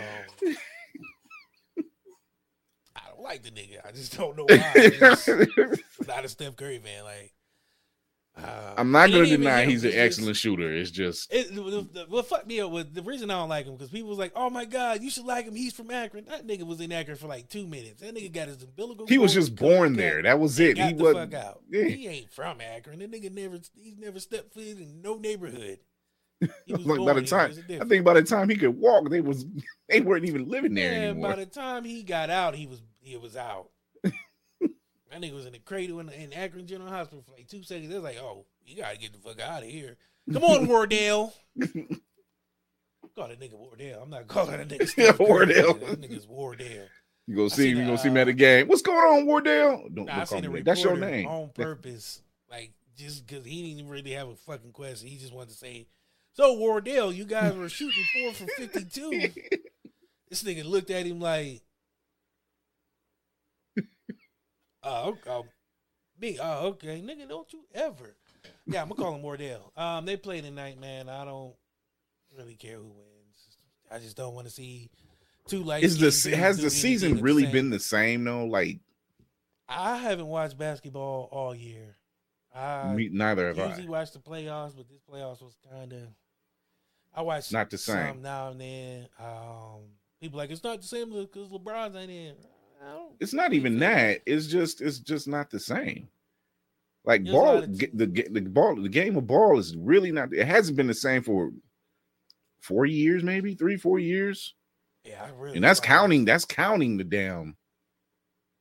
I 2.95 3.09
don't 3.09 3.21
like 3.23 3.43
the 3.43 3.51
nigga. 3.51 3.85
I 3.85 3.91
just 3.93 4.17
don't 4.17 4.37
know 4.37 4.47
why. 4.49 4.73
I'm 6.01 6.07
not 6.07 6.25
a 6.25 6.29
Steph 6.29 6.57
Curry 6.57 6.79
fan. 6.79 7.05
Like, 7.05 7.33
uh, 8.45 8.75
I'm 8.77 8.91
not 8.91 9.11
going 9.11 9.25
to 9.25 9.37
deny 9.37 9.65
he's 9.65 9.83
an 9.83 9.89
It's 9.89 9.95
just- 9.97 10.05
excellent 10.05 10.37
shooter. 10.37 10.73
It's 10.73 10.91
just 10.91 11.33
It, 11.33 11.49
what 12.09 12.27
fucked 12.27 12.47
me 12.47 12.61
up 12.61 12.71
was 12.71 12.87
the 12.93 13.03
reason 13.03 13.31
I 13.31 13.35
don't 13.35 13.49
like 13.49 13.67
him 13.67 13.75
because 13.75 13.91
people 13.91 14.09
was 14.09 14.19
like, 14.19 14.33
"Oh 14.35 14.51
my 14.51 14.65
god, 14.65 15.03
you 15.03 15.11
should 15.11 15.25
like 15.27 15.45
him. 15.47 15.55
He's 15.55 15.73
from 15.75 15.91
Akron." 15.91 16.25
That 16.27 16.47
nigga 16.47 16.65
was 16.65 16.81
in 16.81 16.93
Akron 16.93 17.17
for 17.17 17.27
like 17.27 17.49
two 17.49 17.67
minutes. 17.67 18.01
That 18.03 18.15
nigga 18.15 18.33
got 18.33 18.49
his 18.49 18.63
umbilical. 18.63 19.07
he 19.07 19.19
was 19.19 19.35
just 19.35 19.55
born 19.57 19.95
there. 19.95 20.23
That 20.23 20.39
was 20.39 20.59
it. 20.61 20.79
He 20.79 20.93
was 20.95 21.15
fuck 21.15 21.35
out. 21.35 21.61
Yeah. 21.71 21.85
He 21.85 22.07
ain't 22.09 22.33
from 22.33 22.61
Akron. 22.61 22.99
That 23.01 23.11
nigga 23.13 23.33
never. 23.33 23.59
He's 23.75 23.99
never 23.99 24.21
stepped 24.21 24.55
foot 24.55 24.65
in 24.65 25.03
no 25.03 25.17
neighborhood. 25.17 25.79
Like 26.69 27.05
by 27.05 27.13
the 27.13 27.23
time 27.23 27.53
I 27.81 27.85
think 27.85 28.03
by 28.05 28.15
the 28.15 28.23
time 28.23 28.49
he 28.49 28.57
could 28.57 28.79
walk, 28.79 29.11
they 29.11 29.21
was 29.21 29.45
they 29.91 30.01
weren't 30.01 30.25
even 30.25 30.49
living 30.49 30.73
there 30.73 30.91
Man, 30.93 31.03
anymore. 31.11 31.31
by 31.31 31.37
the 31.37 31.47
time 31.47 31.85
he 31.85 32.03
got 32.03 32.31
out, 32.31 32.55
he 32.55 32.67
was 32.67 32.81
he 33.03 33.15
was 33.17 33.37
out. 33.37 33.69
That 35.11 35.21
nigga 35.21 35.35
was 35.35 35.47
in 35.47 35.53
the 35.53 35.59
cradle 35.59 36.01
in, 36.01 36.09
in 36.11 36.33
Akron 36.33 36.67
General 36.67 36.91
Hospital 36.91 37.23
for 37.27 37.33
like 37.33 37.49
two 37.49 37.63
seconds. 37.63 37.89
They 37.89 37.95
was 37.95 38.05
like, 38.05 38.19
"Oh, 38.21 38.47
you 38.65 38.77
gotta 38.77 38.99
get 38.99 39.13
the 39.13 39.19
fuck 39.19 39.41
out 39.41 39.63
of 39.63 39.69
here." 39.69 39.97
Come 40.33 40.45
on, 40.45 40.67
Wardell. 40.69 41.33
Call 43.17 43.29
that 43.29 43.41
nigga 43.41 43.55
Wardell. 43.55 44.03
I'm 44.03 44.11
not 44.11 44.29
calling 44.29 44.57
that 44.57 44.69
nigga 44.69 44.97
Yeah. 44.97 45.13
Wardell. 45.19 45.75
That 45.75 46.01
nigga's 46.01 46.27
Wardell. 46.27 46.87
You 47.27 47.37
go 47.37 47.47
I 47.47 47.49
see. 47.49 47.69
You 47.71 47.83
a, 47.83 47.87
go 47.87 47.97
see 47.97 48.09
him 48.09 48.17
at 48.17 48.23
uh, 48.23 48.25
the 48.27 48.33
game. 48.35 48.69
What's 48.69 48.83
going 48.83 48.99
on, 48.99 49.27
Wardell? 49.27 49.89
Don't, 49.93 50.07
Nah, 50.07 50.25
don't 50.25 50.29
call 50.29 50.41
me 50.41 50.59
that. 50.59 50.65
That's 50.65 50.83
your 50.83 50.97
name. 50.97 51.27
on 51.27 51.49
purpose, 51.55 52.23
like 52.51 52.73
just 52.97 53.27
because 53.27 53.45
he 53.45 53.75
didn't 53.75 53.91
really 53.91 54.13
have 54.13 54.29
a 54.29 54.37
fucking 54.37 54.73
question. 54.73 55.09
He 55.09 55.17
just 55.17 55.33
wanted 55.35 55.51
to 55.51 55.57
say, 55.57 55.87
"So 56.33 56.55
Wardell, 56.55 57.13
you 57.13 57.25
guys 57.25 57.55
were 57.55 57.69
shooting 57.69 58.05
four 58.15 58.33
for 58.33 58.47
52." 58.59 59.31
This 60.29 60.45
nigga 60.45 60.65
looked 60.65 60.91
at 60.91 61.07
him 61.07 61.19
like, 61.19 61.63
"Oh, 64.83 65.11
okay, 65.11 65.49
me, 66.21 66.39
oh, 66.41 66.69
okay, 66.69 67.01
nigga, 67.01 67.29
don't 67.29 67.53
you 67.53 67.65
ever." 67.75 68.17
Yeah, 68.67 68.83
I'm 68.83 68.89
gonna 68.89 69.01
call 69.03 69.15
him 69.15 69.23
Wardell. 69.23 69.73
Um, 69.77 70.07
they 70.07 70.17
play 70.17 70.41
tonight, 70.41 70.81
man. 70.81 71.09
I 71.09 71.25
don't 71.25 71.55
really 72.37 72.55
care 72.55 72.77
who 72.77 72.89
wins. 72.89 73.57
I 73.91 73.99
just 73.99 74.17
don't 74.17 74.35
want 74.35 74.47
to 74.47 74.53
see 74.53 74.91
two 75.47 75.63
lights. 75.63 75.87
Is 75.99 76.23
the 76.23 76.37
has 76.37 76.59
the 76.59 76.71
season 76.71 77.21
really 77.21 77.47
been 77.47 77.71
the 77.71 77.81
same 77.81 78.25
though? 78.25 78.47
Like 78.47 78.79
I 79.69 79.97
haven't 79.97 80.27
watched 80.27 80.59
basketball 80.59 81.29
all 81.31 81.55
year. 81.55 81.97
I 82.55 82.93
me, 82.95 83.09
neither 83.13 83.49
have 83.49 83.59
usually 83.59 83.87
I. 83.87 83.91
watch 83.91 84.13
the 84.13 84.19
playoffs, 84.19 84.77
but 84.77 84.89
this 84.89 85.01
playoffs 85.09 85.41
was 85.43 85.57
kind 85.71 85.93
of. 85.93 86.01
I 87.15 87.23
watched 87.23 87.53
Not 87.53 87.71
the 87.71 87.79
same. 87.79 88.23
now 88.23 88.51
and 88.51 88.61
then. 88.61 89.09
Um, 89.19 89.83
people 90.21 90.39
like 90.39 90.51
it's 90.51 90.63
not 90.63 90.81
the 90.81 90.87
same 90.87 91.11
because 91.11 91.49
LeBron's 91.49 91.97
ain't 91.97 92.11
in. 92.11 92.35
I 92.81 93.09
It's 93.21 93.33
not 93.35 93.53
even 93.53 93.79
that. 93.81 94.23
It's 94.27 94.47
just 94.47 94.81
it's 94.81 94.99
just 94.99 95.29
not 95.29 95.51
the 95.51 95.61
same. 95.61 96.09
Like 97.05 97.23
lot 97.23 97.31
ball, 97.33 97.61
the 97.63 98.07
the 98.31 98.41
ball, 98.41 98.77
the 98.81 98.89
game 98.89 99.17
of 99.17 99.27
ball 99.27 99.59
is 99.59 99.77
really 99.77 100.13
not. 100.13 100.33
It 100.35 100.47
hasn't 100.47 100.77
been 100.77 100.87
the 100.87 100.95
same 100.95 101.23
for 101.23 101.51
four 102.61 102.87
years, 102.87 103.23
maybe 103.23 103.55
three, 103.55 103.77
four 103.77 103.99
years, 103.99 104.55
yeah, 105.05 105.25
I 105.25 105.29
really. 105.31 105.57
and 105.57 105.65
that's 105.65 105.81
counting. 105.81 106.25
That's 106.25 106.45
counting 106.45 106.97
the 106.99 107.05
damn 107.05 107.57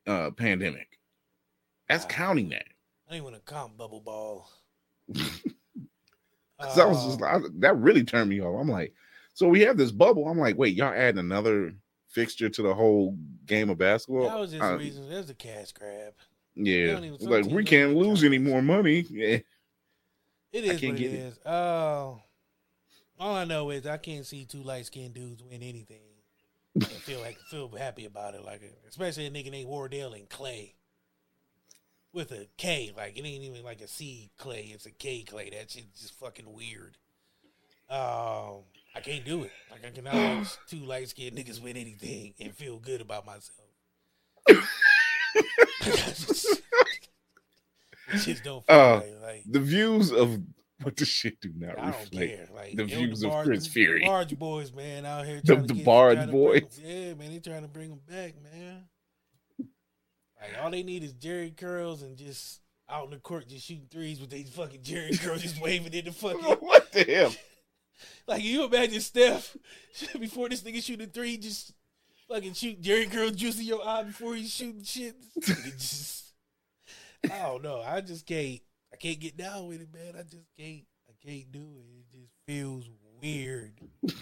uh 0.06 0.30
pandemic. 0.32 0.98
That's 1.88 2.04
Wow. 2.04 2.10
counting 2.10 2.48
that. 2.50 2.66
I 3.08 3.12
didn't 3.14 3.24
want 3.24 3.36
to 3.36 3.52
count 3.52 3.76
bubble 3.76 4.00
ball. 4.00 4.50
'Cause 6.58 6.78
I 6.78 6.86
was 6.86 7.02
just 7.04 7.20
Uh, 7.22 7.26
I, 7.26 7.38
that 7.58 7.76
really 7.78 8.04
turned 8.04 8.30
me 8.30 8.40
off. 8.40 8.60
I'm 8.60 8.68
like, 8.68 8.94
so 9.34 9.48
we 9.48 9.60
have 9.62 9.76
this 9.76 9.92
bubble. 9.92 10.28
I'm 10.28 10.38
like, 10.38 10.56
wait, 10.56 10.74
y'all 10.76 10.92
adding 10.92 11.18
another 11.18 11.74
fixture 12.10 12.48
to 12.50 12.62
the 12.62 12.74
whole 12.74 13.16
game 13.46 13.70
of 13.70 13.78
basketball? 13.78 14.28
that 14.28 14.38
was 14.38 14.50
just 14.50 14.62
Uh, 14.62 14.72
the 14.72 14.78
reason. 14.78 15.08
There's 15.08 15.30
a 15.30 15.34
cash 15.34 15.72
grab. 15.72 16.12
yeah, 16.54 16.98
like 17.20 17.46
we 17.46 17.64
can't 17.64 17.94
lose 17.96 18.22
any 18.24 18.38
more 18.38 18.60
money. 18.62 19.00
Yeah. 19.10 19.38
It 20.52 20.64
I 20.64 20.74
is 20.74 20.82
what 20.82 20.94
it 20.94 21.00
is. 21.00 21.38
Oh, 21.46 22.20
All 23.20 23.36
I 23.36 23.44
know 23.44 23.70
is 23.70 23.86
I 23.86 23.98
can't 23.98 24.26
see 24.26 24.44
two 24.44 24.62
light 24.64 24.86
skinned 24.86 25.14
dudes 25.14 25.44
win 25.44 25.62
anything 25.62 26.00
and 26.74 26.84
feel 26.86 27.20
like 27.20 27.38
feel 27.50 27.68
happy 27.68 28.04
about 28.04 28.34
it. 28.34 28.44
Like 28.44 28.60
especially 28.88 29.26
a 29.26 29.30
nigga 29.30 29.50
named 29.52 29.68
Wardell 29.68 30.12
and 30.12 30.28
Clay 30.28 30.74
with 32.12 32.32
a 32.32 32.48
K. 32.56 32.92
Like 32.96 33.16
it 33.16 33.24
ain't 33.24 33.44
even 33.44 33.62
like 33.62 33.80
a 33.80 33.86
C 33.86 34.32
Clay. 34.38 34.72
It's 34.74 34.86
a 34.86 34.90
K 34.90 35.22
Clay. 35.22 35.50
That 35.50 35.70
shit's 35.70 36.00
just 36.00 36.18
fucking 36.18 36.52
weird. 36.52 36.96
Um, 37.88 38.64
I 38.94 39.00
can't 39.00 39.24
do 39.24 39.44
it. 39.44 39.52
Like 39.70 39.84
I 39.86 39.90
cannot 39.90 40.14
watch 40.14 40.48
two 40.68 40.78
light 40.84 41.08
skinned 41.08 41.36
niggas 41.36 41.60
win 41.62 41.76
anything 41.76 42.34
and 42.40 42.54
feel 42.54 42.78
good 42.78 43.00
about 43.00 43.24
myself. 43.26 43.58
It 48.12 48.18
just 48.18 48.42
don't 48.42 48.64
Uh, 48.68 49.00
right. 49.04 49.14
Like 49.22 49.42
The 49.48 49.60
views 49.60 50.10
of 50.12 50.36
what 50.82 50.96
the 50.96 51.04
shit 51.04 51.40
do 51.40 51.52
not 51.56 51.78
I 51.78 51.86
reflect. 51.88 52.10
care. 52.12 52.48
Like 52.52 52.74
the 52.76 52.84
views 52.84 53.22
of 53.22 53.30
Barge- 53.30 53.46
Chris 53.46 53.66
Fury. 53.68 54.00
the 54.00 54.06
Barge 54.06 54.36
boys, 54.38 54.72
man, 54.72 55.06
out 55.06 55.26
here. 55.26 55.40
The- 55.44 55.54
trying 55.54 55.66
to 55.68 55.74
the 55.74 55.84
Barge 55.84 56.16
trying 56.16 56.26
to 56.26 56.32
bring 56.32 56.42
boys. 56.62 56.80
yeah, 56.82 57.14
man, 57.14 57.30
they 57.32 57.38
trying 57.38 57.62
to 57.62 57.68
bring 57.68 57.90
them 57.90 58.00
back, 58.08 58.34
man. 58.42 58.84
Like 59.60 60.56
all 60.62 60.70
they 60.70 60.82
need 60.82 61.04
is 61.04 61.12
Jheri 61.14 61.56
curls 61.56 62.02
and 62.02 62.16
just 62.16 62.60
out 62.88 63.04
in 63.04 63.10
the 63.10 63.18
court 63.18 63.46
just 63.46 63.66
shooting 63.66 63.86
threes 63.90 64.20
with 64.20 64.30
they 64.30 64.42
fucking 64.42 64.80
Jheri 64.80 65.20
curls 65.22 65.42
just 65.42 65.60
waving 65.60 65.92
in 65.92 66.06
the 66.06 66.12
fucking. 66.12 66.40
what 66.60 66.90
the 66.92 67.04
hell? 67.04 67.32
Like 68.26 68.42
you 68.42 68.64
imagine 68.64 69.00
Steph 69.00 69.56
before 70.20 70.48
this 70.48 70.62
nigga 70.62 70.82
shoot 70.82 71.00
a 71.00 71.06
three, 71.06 71.36
just 71.36 71.72
fucking 72.28 72.54
shoot 72.54 72.80
Jheri 72.80 73.10
curl 73.10 73.30
juice 73.30 73.58
in 73.58 73.66
your 73.66 73.86
eye 73.86 74.04
before 74.04 74.34
he's 74.34 74.52
shooting 74.52 74.82
shit. 74.84 75.16
Just, 75.42 76.32
I 77.24 77.42
don't 77.42 77.62
know. 77.62 77.82
I 77.82 78.00
just 78.00 78.26
can't. 78.26 78.60
I 78.92 78.96
can't 78.96 79.20
get 79.20 79.36
down 79.36 79.66
with 79.68 79.80
it, 79.82 79.88
man. 79.92 80.14
I 80.18 80.22
just 80.22 80.46
can't. 80.58 80.82
I 81.08 81.12
can't 81.26 81.50
do 81.52 81.60
it. 81.60 82.04
It 82.14 82.18
just 82.20 82.32
feels 82.46 82.88
weird 83.22 83.72
to 84.06 84.14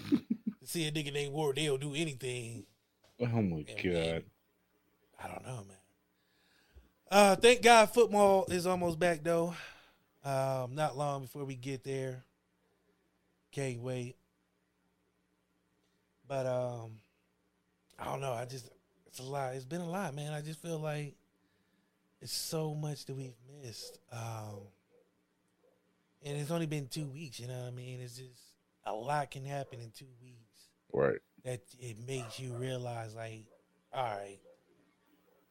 see 0.65 0.87
a 0.87 0.91
nigga 0.93 1.13
named 1.13 1.33
Wardell 1.33 1.79
do 1.79 1.95
anything. 1.95 2.65
Oh 3.21 3.27
my 3.27 3.39
And 3.41 3.67
god. 3.67 3.85
man, 3.93 4.23
I 5.23 5.29
don't 5.29 5.47
know, 5.47 5.65
man. 5.67 5.77
Uh, 7.11 7.37
thank 7.37 7.63
God 7.63 7.87
football 7.87 8.47
is 8.51 8.67
almost 8.67 8.99
back 8.99 9.23
though. 9.23 9.55
Um, 10.25 10.75
not 10.75 10.97
long 10.97 11.23
before 11.23 11.45
we 11.45 11.55
get 11.55 11.83
there. 11.85 12.25
Can't 13.53 13.81
wait. 13.81 14.17
But 16.27 16.47
um, 16.47 16.93
I 17.99 18.05
don't 18.05 18.21
know. 18.21 18.33
I 18.33 18.45
just 18.45 18.69
it's 19.07 19.19
a 19.19 19.23
lot. 19.23 19.55
It's 19.55 19.65
been 19.65 19.81
a 19.81 19.89
lot, 19.89 20.15
man. 20.15 20.33
I 20.33 20.43
just 20.43 20.61
feel 20.61 20.79
like 20.79 21.15
it's 22.21 22.33
so 22.33 22.75
much 22.75 23.07
that 23.07 23.15
we've 23.15 23.33
missed. 23.63 23.99
Um, 24.13 24.61
and 26.23 26.37
it's 26.37 26.51
only 26.51 26.67
been 26.67 26.89
two 26.89 27.07
weeks. 27.07 27.41
You 27.41 27.49
know 27.49 27.59
what 27.59 27.69
I 27.69 27.71
mean? 27.71 28.01
It's 28.01 28.17
just 28.17 28.43
a 28.85 28.93
lot 28.93 29.31
can 29.31 29.45
happen 29.45 29.81
in 29.81 29.91
two 29.91 30.09
weeks 30.23 30.69
Right. 30.93 31.21
that 31.45 31.61
it 31.79 31.97
makes 32.07 32.41
you 32.41 32.53
realize 32.55 33.15
like, 33.15 33.45
all 33.93 34.03
right, 34.03 34.39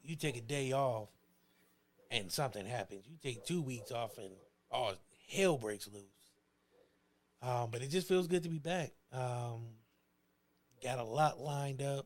you 0.04 0.16
take 0.16 0.38
a 0.38 0.42
day 0.42 0.72
off 0.74 1.10
and 2.12 2.32
something 2.32 2.66
happens. 2.66 3.06
You 3.08 3.18
take 3.22 3.46
two 3.46 3.62
weeks 3.62 3.92
off 3.92 4.18
and 4.18 4.32
all 4.72 4.94
hell 5.32 5.58
breaks 5.58 5.88
loose. 5.88 6.04
Um, 7.48 7.70
but 7.72 7.82
it 7.82 7.88
just 7.90 8.08
feels 8.10 8.28
good 8.28 8.44
to 8.44 8.50
be 8.50 8.60
back. 8.60 8.92
Um, 9.14 9.68
got 10.84 11.00
a 11.00 11.04
lot 11.04 11.40
lined 11.40 11.82
up. 11.82 12.06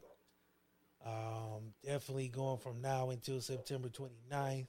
Um, 1.03 1.73
definitely 1.83 2.27
going 2.27 2.59
from 2.59 2.81
now 2.81 3.09
until 3.09 3.41
September 3.41 3.89
29th. 3.89 4.67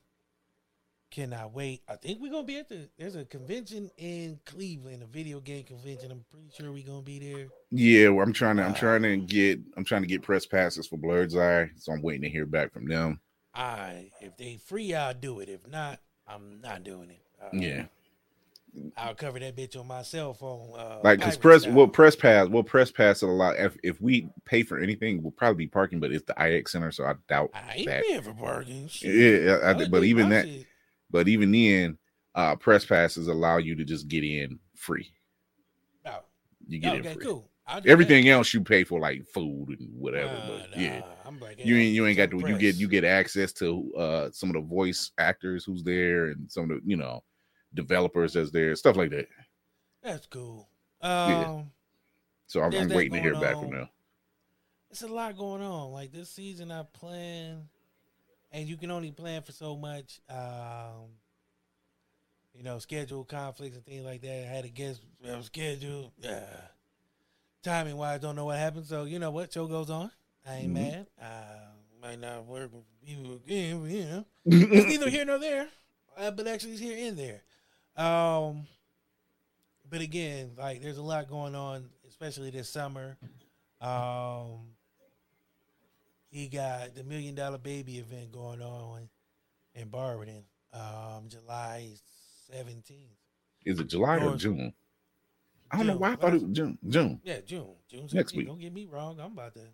Cannot 1.11 1.53
wait. 1.53 1.83
I 1.87 1.97
think 1.97 2.23
we're 2.23 2.31
gonna 2.33 2.47
be 2.47 2.57
at 2.57 2.71
the 2.71 2.89
there's 2.97 3.17
a 3.17 3.27
convention 3.27 3.91
in 3.99 4.41
Cleveland, 4.47 5.03
a 5.03 5.07
video 5.07 5.41
game 5.41 5.63
convention. 5.65 6.11
I'm 6.11 6.25
pretty 6.31 6.49
sure 6.57 6.73
we're 6.73 6.87
gonna 6.87 7.03
be 7.03 7.19
there. 7.19 7.49
Yeah, 7.71 8.09
well, 8.09 8.25
I'm 8.27 8.33
trying 8.33 8.57
to. 8.57 8.63
I'm 8.63 8.73
Wow. 8.73 8.79
trying 8.79 9.03
to 9.03 9.19
get. 9.19 9.61
I'm 9.77 9.85
trying 9.85 10.01
to 10.01 10.09
get 10.09 10.23
press 10.23 10.47
passes 10.47 10.87
for 10.87 10.97
Blurred's 10.97 11.37
Eye, 11.37 11.69
so 11.77 11.93
I'm 11.93 12.01
waiting 12.01 12.23
to 12.23 12.31
hear 12.31 12.47
back 12.47 12.73
from 12.73 12.89
them. 12.89 13.21
I 13.53 14.11
if 14.23 14.39
they 14.39 14.57
free, 14.57 14.95
I'll 14.95 15.13
do 15.13 15.41
it. 15.41 15.51
If 15.51 15.69
not, 15.69 16.01
I'm 16.27 16.63
not 16.63 16.83
doing 16.83 17.11
it. 17.11 17.21
Uh, 17.39 17.51
Yeah, 17.59 17.85
I'll 18.97 19.15
cover 19.15 19.39
that 19.39 19.57
bitch 19.57 19.79
on 19.79 19.87
my 19.87 20.03
cell 20.03 20.33
phone. 20.33 20.73
Uh, 20.79 21.01
like 21.03 21.19
because 21.19 21.37
press. 21.37 21.63
style. 21.63 21.75
Well, 21.75 21.89
press 21.89 22.17
pass. 22.17 22.49
We'll 22.49 22.63
press 22.63 22.91
pass 22.91 23.23
it 23.23 23.29
a 23.29 23.33
lot. 23.33 23.57
If 23.59 23.77
if 23.83 24.01
we 24.01 24.31
pay 24.45 24.63
for 24.63 24.79
anything, 24.79 25.23
we'll 25.23 25.33
probably 25.33 25.65
be 25.65 25.69
parking, 25.69 26.01
but 26.01 26.13
it's 26.13 26.25
the 26.25 26.35
IX 26.43 26.71
Center, 26.71 26.91
so 26.91 27.05
I 27.05 27.15
doubt 27.29 27.51
I 27.55 27.75
ain't 27.77 27.87
that. 27.87 28.05
paying 28.05 28.23
for 28.23 28.33
parking. 28.33 28.89
Shit. 28.89 29.45
Yeah, 29.45 29.59
I, 29.63 29.71
I'll 29.73 29.89
but 29.89 30.05
even 30.05 30.29
that. 30.31 30.47
shit. 30.47 30.67
But 31.11 31.29
even 31.29 31.53
then, 31.53 31.99
uh, 32.35 32.57
press 32.57 32.87
passes 32.87 33.29
allow 33.29 33.59
you 33.59 33.75
to 33.77 33.85
just 33.85 34.09
get 34.09 34.25
in 34.25 34.59
free. 34.75 35.13
Oh, 36.07 36.21
You 36.67 36.79
get 36.79 36.95
in 36.95 37.01
okay, 37.01 37.15
free. 37.15 37.25
cool. 37.25 37.51
Everything 37.87 38.29
else 38.29 38.53
you 38.53 38.61
pay 38.63 38.85
for, 38.85 39.01
like 39.01 39.25
food 39.27 39.77
and 39.79 39.89
whatever. 39.95 40.33
Nah, 40.33 40.49
but 40.49 40.79
yeah, 40.79 41.03
I'm 41.25 41.39
like, 41.39 41.59
you 41.65 41.77
ain't 41.77 41.95
you 41.95 42.07
ain't 42.07 42.17
got 42.17 42.31
to. 42.31 42.39
You 42.39 42.59
get 42.59 42.77
you 42.77 42.89
get 42.89 43.05
access 43.05 43.53
to 43.55 43.93
uh 43.97 44.31
some 44.33 44.49
of 44.51 44.55
the 44.55 44.63
voice 44.63 45.13
actors 45.19 45.65
who's 45.65 45.83
there 45.85 46.27
and 46.27 46.51
some 46.51 46.65
of 46.65 46.71
the 46.71 46.81
you 46.85 46.97
know 46.97 47.23
developers 47.75 48.37
as 48.37 48.51
their 48.53 48.75
stuff 48.77 48.97
like 48.97 49.11
that. 49.11 49.29
That's 50.03 50.27
cool. 50.27 50.69
Yeah. 51.03 51.45
Um, 51.59 51.71
So 52.47 52.61
I'm, 52.63 52.75
I'm 52.75 52.89
waiting 52.89 53.13
to 53.15 53.21
hear 53.21 53.33
going 53.33 53.43
back 53.45 53.57
from 53.57 53.69
on. 53.69 53.75
them. 53.75 53.89
it's 54.91 55.03
a 55.03 55.09
lot 55.09 55.37
going 55.37 55.63
on. 55.63 55.93
Like 55.93 56.13
this 56.13 56.29
season, 56.31 56.71
I 56.71 56.83
plan, 56.85 57.69
and 58.51 58.69
you 58.69 58.77
can 58.77 58.91
only 58.91 59.11
plan 59.11 59.43
for 59.43 59.53
so 59.53 59.77
much. 59.77 60.21
Um, 60.29 61.11
you 62.55 62.63
know, 62.63 62.79
schedule 62.79 63.25
conflicts 63.25 63.77
and 63.77 63.85
things 63.87 64.05
like 64.05 64.21
that. 64.23 64.31
I 64.45 64.55
had 64.55 64.65
a 64.65 64.69
guest 64.69 65.01
uh, 65.27 65.41
schedule. 65.41 66.13
Uh, 66.23 66.33
timing 67.63 67.97
wise, 67.97 68.21
don't 68.21 68.37
know 68.37 68.45
what 68.47 68.59
happened. 68.59 68.85
So 68.87 69.05
you 69.05 69.19
know 69.19 69.31
what? 69.31 69.53
Show 69.53 69.67
goes 69.67 69.89
on. 69.91 70.11
I 70.47 70.57
ain't 70.57 70.71
Mhm. 70.71 70.75
mad. 70.75 71.07
Uh, 71.21 71.71
might 72.03 72.19
not 72.21 72.45
work 72.47 72.71
with 72.73 72.83
people 73.07 73.35
again, 73.37 73.81
but, 73.81 73.91
you 73.91 74.05
know. 74.05 74.25
it's 74.45 74.87
neither 74.87 75.09
here 75.09 75.25
nor 75.25 75.39
there. 75.39 75.69
Uh, 76.19 76.31
but 76.33 76.47
actually, 76.47 76.73
it's 76.73 76.81
here 76.81 77.09
and 77.09 77.17
there. 77.19 77.41
Um, 77.97 78.67
but 79.91 80.01
again, 80.01 80.53
like 80.59 80.83
there's 80.83 80.99
a 80.99 81.03
lot 81.03 81.29
going 81.29 81.55
on, 81.55 81.89
especially 82.09 82.51
this 82.51 82.69
summer. 82.69 83.17
Um, 83.81 84.69
he 86.31 86.49
got 86.49 86.95
the 86.95 87.05
Million 87.05 87.35
Dollar 87.35 87.59
Baby 87.59 87.99
event 87.99 88.33
going 88.33 88.63
on 88.63 89.09
in 89.75 89.89
Barberton, 89.89 90.45
um, 90.73 91.29
July 91.29 91.91
seventeenth. 92.51 93.11
Is 93.65 93.79
it 93.81 93.89
July 93.89 94.17
or 94.19 94.31
Or- 94.31 94.37
June? 94.37 94.73
I 95.71 95.79
don't 95.79 95.87
know 95.87 95.97
why 95.97 96.13
I 96.13 96.17
thought 96.17 96.35
it 96.35 96.43
was 96.43 96.53
June. 96.53 96.77
June. 96.87 97.21
Yeah, 97.25 97.41
June. 97.47 97.75
June. 97.89 98.07
Next 98.13 98.35
week. 98.37 98.47
Don't 98.47 98.61
get 98.61 98.75
me 98.75 98.85
wrong. 98.87 99.19
I'm 99.21 99.33
about 99.33 99.55
to. 99.55 99.61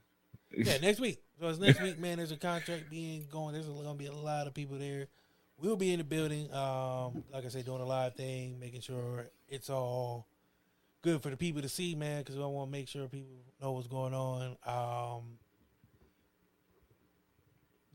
Yeah, 0.57 0.79
next 0.79 0.99
week. 1.01 1.19
So 1.39 1.49
it's 1.49 1.59
next 1.59 1.83
week, 1.83 1.99
man. 1.99 2.17
There's 2.17 2.33
a 2.33 2.37
contract 2.37 2.89
being 2.89 3.27
going. 3.31 3.53
There's 3.53 3.67
going 3.67 3.85
to 3.87 3.93
be 3.95 4.07
a 4.07 4.13
lot 4.13 4.47
of 4.47 4.55
people 4.55 4.79
there. 4.79 5.09
We'll 5.61 5.77
be 5.77 5.93
in 5.93 5.99
the 5.99 6.05
building. 6.05 6.53
Um, 6.53 7.25
like 7.33 7.45
I 7.45 7.49
said, 7.49 7.65
doing 7.65 7.81
a 7.81 7.87
live 7.87 8.15
thing, 8.15 8.59
making 8.61 8.81
sure 8.81 9.27
it's 9.49 9.71
all 9.71 10.27
good 11.03 11.23
for 11.23 11.31
the 11.31 11.37
people 11.37 11.63
to 11.63 11.69
see, 11.69 11.95
man. 11.95 12.21
Because 12.23 12.37
I 12.37 12.47
want 12.47 12.71
to 12.71 12.73
make 12.73 12.89
sure 12.89 13.09
people 13.09 13.37
know 13.61 13.73
what's 13.73 13.89
going 13.89 14.15
on. 14.15 14.57
Um, 14.65 15.39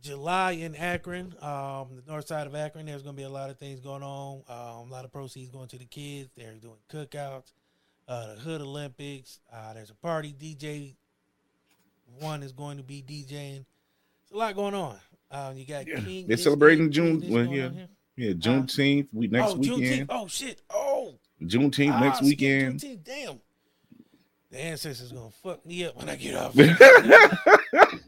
July 0.02 0.52
in 0.52 0.76
Akron, 0.76 1.34
um, 1.41 1.88
the 1.95 2.04
north 2.06 2.28
side 2.28 2.47
of 2.47 2.56
Akron. 2.56 2.86
There's 2.86 3.04
going 3.04 3.15
to 3.15 3.19
be 3.19 3.26
a 3.26 3.30
lot 3.30 3.49
of 3.49 3.58
things 3.58 3.80
going 3.80 4.04
on. 4.04 4.43
Um, 4.49 4.89
a 4.89 4.91
lot 4.91 5.06
of 5.06 5.13
proceeds 5.13 5.49
going 5.49 5.69
to 5.69 5.78
the 5.78 5.86
kids. 5.86 6.30
They're 6.36 6.54
doing 6.56 6.76
cookouts 6.91 7.54
uh, 8.08 8.36
the 8.36 8.41
Hood 8.41 8.62
Olympics. 8.62 9.39
Uh, 9.52 9.73
there's 9.73 9.89
a 9.89 9.95
party. 9.95 10.34
DJ 10.38 10.95
one 12.19 12.43
is 12.43 12.52
going 12.52 12.78
to 12.78 12.84
be 12.84 13.02
DJing. 13.02 13.65
There's 13.65 14.32
a 14.34 14.38
lot 14.38 14.56
going 14.56 14.76
on. 14.76 14.97
Um, 15.34 15.58
you 15.58 15.65
got 15.65 15.88
Yeah, 15.88 16.00
King. 16.00 16.28
they're 16.28 16.38
celebrating 16.38 16.89
Ish- 16.89 16.96
June- 16.96 17.24
well, 17.30 17.46
yeah. 17.46 17.69
Yeah, 18.15 18.34
Juneteenth. 18.34 19.08
We 19.12 19.28
next 19.28 19.54
oh, 19.54 19.56
weekend. 19.56 19.82
Juneteenth. 19.82 20.06
Oh 20.10 20.28
shit. 20.28 20.62
Oh, 20.69 21.15
Juneteenth 21.41 21.93
ah, 21.93 22.00
next 22.00 22.22
weekend. 22.22 22.80
Juneteenth. 22.80 23.04
Damn. 23.04 23.41
The 24.52 24.60
ancestors 24.64 25.12
gonna 25.12 25.32
fuck 25.32 25.66
me 25.66 25.86
up 25.86 25.95
when 25.97 26.10
I 26.10 26.16
get 26.16 26.36
off. 26.36 26.55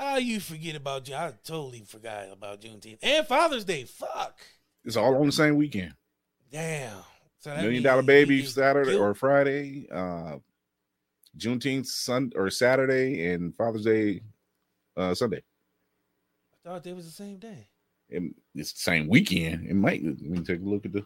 Ah, 0.00 0.16
you 0.16 0.38
forget 0.38 0.76
about 0.76 1.04
June. 1.04 1.16
I 1.16 1.32
totally 1.42 1.82
forgot 1.84 2.28
about 2.32 2.60
Juneteenth 2.60 2.98
and 3.02 3.26
Father's 3.26 3.64
Day. 3.64 3.82
Fuck. 3.82 4.38
it's 4.84 4.96
all 4.96 5.16
on 5.16 5.26
the 5.26 5.32
same 5.32 5.56
weekend. 5.56 5.92
Damn. 6.52 6.98
So 7.40 7.50
that 7.50 7.62
Million 7.62 7.82
Dollar 7.82 8.02
Baby 8.02 8.44
Saturday 8.44 8.92
killed. 8.92 9.02
or 9.02 9.14
Friday. 9.14 9.88
Uh, 9.92 10.36
Juneteenth 11.36 11.86
Sun 11.86 12.32
or 12.36 12.48
Saturday 12.48 13.32
and 13.32 13.54
Father's 13.56 13.84
Day 13.84 14.22
uh, 14.96 15.14
Sunday. 15.14 15.42
Thought 16.68 16.84
they 16.84 16.92
was 16.92 17.06
the 17.06 17.12
same 17.12 17.38
day. 17.38 17.66
And 18.10 18.34
it's 18.54 18.74
the 18.74 18.80
same 18.80 19.08
weekend. 19.08 19.66
It 19.66 19.74
might. 19.74 20.04
Let 20.04 20.20
me 20.20 20.44
take 20.44 20.60
a 20.60 20.64
look 20.64 20.84
at 20.84 20.92
the. 20.92 21.02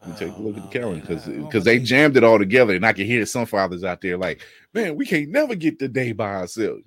Let 0.00 0.08
me 0.08 0.16
take 0.18 0.30
a 0.30 0.36
Oh, 0.38 0.40
look 0.40 0.56
at 0.56 0.62
the 0.62 0.78
calendar 0.78 1.00
because 1.02 1.26
man. 1.26 1.36
I- 1.36 1.42
I 1.42 1.44
because 1.44 1.64
they 1.64 1.78
jammed 1.78 2.16
it 2.16 2.24
all 2.24 2.38
together, 2.38 2.74
and 2.74 2.86
I 2.86 2.94
can 2.94 3.04
hear 3.04 3.26
some 3.26 3.44
fathers 3.44 3.84
out 3.84 4.00
there 4.00 4.16
like, 4.16 4.40
"Man, 4.72 4.96
we 4.96 5.04
can't 5.04 5.28
never 5.28 5.54
get 5.56 5.78
the 5.78 5.88
day 5.88 6.12
by 6.12 6.36
ourselves." 6.36 6.84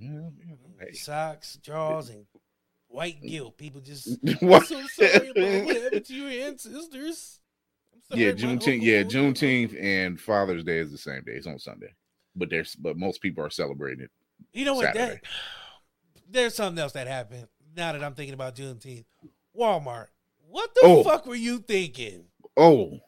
Hey. 0.80 0.93
socks, 0.93 1.59
drawers, 1.61 2.09
and 2.09 2.26
white 2.88 3.22
mm. 3.22 3.30
guilt. 3.30 3.55
People 3.55 3.82
just 3.82 4.18
What? 4.39 4.63
I'm 4.63 4.88
so 4.88 4.88
sorry 4.88 5.30
about 5.30 5.65
what 5.65 5.78
happened 5.84 6.05
to 6.05 6.15
your 6.15 6.47
ancestors. 6.47 7.39
I'm 8.09 8.18
Yeah, 8.18 8.32
Juneteenth. 8.32 8.82
Yeah. 8.82 9.03
Juneteenth 9.03 9.80
and 9.80 10.20
Father's 10.20 10.63
Day 10.63 10.80
is 10.80 10.91
the 10.91 10.97
same 10.97 11.22
day. 11.24 11.34
It's 11.34 11.45
on 11.45 11.59
Sunday, 11.59 11.93
but 12.36 12.49
there's 12.49 12.76
but 12.76 12.97
most 12.97 13.22
people 13.22 13.43
are 13.45 13.51
celebrating 13.51 14.05
it. 14.05 14.11
You 14.53 14.65
know 14.65 14.74
what? 14.74 14.95
That 14.95 15.22
there's 16.32 16.55
something 16.55 16.82
else 16.82 16.93
that 16.93 17.05
happened. 17.05 17.47
Now 17.78 17.92
that 17.92 18.04
I'm 18.04 18.16
thinking 18.16 18.34
about 18.34 18.56
Juneteenth, 18.56 19.06
Walmart. 19.58 20.08
What 20.50 20.74
the 20.74 20.82
Oh. 20.84 21.04
fuck 21.04 21.28
were 21.28 21.36
you 21.36 21.60
thinking? 21.60 22.26
Oh, 22.58 23.00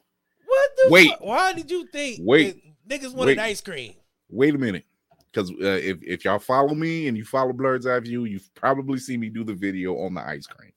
What 0.45 0.71
the 0.77 0.89
Wait. 0.91 1.09
fuck? 1.09 1.21
Why 1.21 1.53
did 1.53 1.69
you 1.71 1.87
think 1.87 2.19
Wait. 2.23 2.63
niggas 2.87 3.13
wanted 3.13 3.37
Wait. 3.37 3.39
ice 3.39 3.61
cream? 3.61 3.93
wait 4.31 4.53
a 4.53 4.57
minute, 4.59 4.85
because 5.31 5.49
uh, 5.51 5.79
if 5.81 5.97
if 6.03 6.23
y'all 6.25 6.37
follow 6.39 6.73
me 6.75 7.07
and 7.07 7.17
you 7.17 7.25
follow 7.25 7.51
Blurred's 7.51 7.87
Eye 7.87 7.99
View, 7.99 8.25
you've 8.25 8.53
probably 8.53 8.99
seen 8.99 9.19
me 9.19 9.29
do 9.29 9.43
the 9.43 9.53
video 9.55 9.97
on 9.99 10.13
the 10.13 10.21
ice 10.21 10.45
cream. 10.47 10.71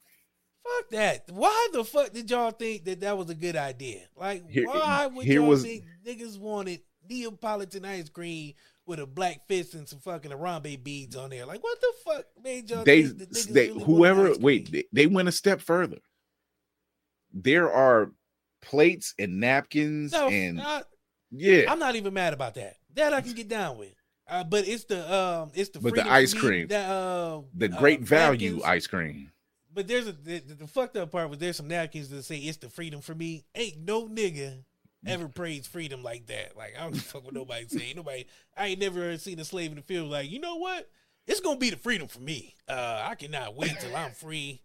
Fuck 0.62 0.90
that. 0.90 1.24
Why 1.30 1.68
the 1.72 1.84
fuck 1.84 2.12
did 2.12 2.30
y'all 2.30 2.50
think 2.50 2.84
that 2.84 3.00
that 3.00 3.16
was 3.18 3.28
a 3.30 3.34
good 3.34 3.56
idea? 3.56 4.00
Like, 4.16 4.48
Here- 4.50 4.66
why 4.66 5.06
would 5.06 5.26
here 5.26 5.40
y'all 5.40 5.48
was- 5.50 5.62
think 5.64 5.84
niggas 6.06 6.38
wanted 6.38 6.80
Neapolitan 7.08 7.84
ice 7.84 8.08
cream 8.08 8.54
with 8.86 8.98
a 8.98 9.06
black 9.06 9.46
fist 9.46 9.74
and 9.74 9.88
some 9.88 10.00
fucking 10.00 10.30
Arambe 10.30 10.82
beads 10.82 11.16
on 11.16 11.30
there? 11.30 11.46
Like, 11.46 11.62
what 11.62 11.80
the 11.80 11.92
fuck 12.04 12.24
made 12.42 12.70
y'all 12.70 12.84
They, 12.84 13.04
niggas 13.04 13.48
they 13.48 13.68
really 13.68 13.84
whoever 13.84 14.34
wait, 14.38 14.70
they, 14.72 14.84
they 14.92 15.06
went 15.06 15.28
a 15.28 15.32
step 15.32 15.60
further. 15.60 15.98
There 17.32 17.72
are 17.72 18.10
plates 18.60 19.14
and 19.18 19.40
napkins 19.40 20.12
No, 20.12 20.28
and 20.28 20.60
I, 20.60 20.82
yeah, 21.30 21.64
I'm 21.70 21.78
not 21.78 21.96
even 21.96 22.14
mad 22.14 22.34
about 22.34 22.54
that. 22.54 22.76
That 22.94 23.12
I 23.12 23.20
can 23.20 23.32
get 23.32 23.48
down 23.48 23.78
with. 23.78 23.94
Uh, 24.28 24.44
but 24.44 24.66
it's 24.68 24.84
the 24.84 25.12
um, 25.12 25.50
it's 25.54 25.70
the 25.70 25.80
But 25.80 25.94
the 25.94 26.10
ice 26.10 26.32
cream. 26.34 26.66
uh, 26.66 27.40
the 27.54 27.70
uh, 27.72 27.78
great 27.78 28.00
value 28.00 28.50
napkins. 28.52 28.64
ice 28.64 28.86
cream. 28.86 29.32
But 29.74 29.88
there's 29.88 30.06
a 30.06 30.12
the, 30.12 30.40
the 30.40 30.66
fucked 30.66 30.96
up 30.96 31.10
part 31.10 31.30
was 31.30 31.38
there's 31.38 31.56
some 31.56 31.68
napkins 31.68 32.10
that 32.10 32.22
say 32.24 32.36
it's 32.36 32.58
the 32.58 32.68
freedom 32.68 33.00
for 33.00 33.14
me. 33.14 33.44
Ain't 33.54 33.78
no 33.78 34.06
nigga 34.06 34.64
ever 35.06 35.28
praised 35.28 35.66
freedom 35.66 36.02
like 36.02 36.26
that. 36.26 36.56
Like 36.56 36.74
I 36.78 36.82
don't 36.82 36.96
fuck 36.96 37.24
what 37.24 37.34
nobody 37.34 37.66
saying. 37.68 37.96
Nobody 37.96 38.26
I 38.56 38.68
ain't 38.68 38.80
never 38.80 39.16
seen 39.18 39.38
a 39.40 39.44
slave 39.44 39.70
in 39.70 39.76
the 39.76 39.82
field 39.82 40.10
like, 40.10 40.30
you 40.30 40.40
know 40.40 40.56
what? 40.56 40.88
It's 41.26 41.40
gonna 41.40 41.58
be 41.58 41.70
the 41.70 41.76
freedom 41.76 42.08
for 42.08 42.20
me. 42.20 42.56
Uh 42.68 43.02
I 43.04 43.14
cannot 43.14 43.56
wait 43.56 43.72
till 43.80 43.94
I'm 43.96 44.12
free 44.12 44.62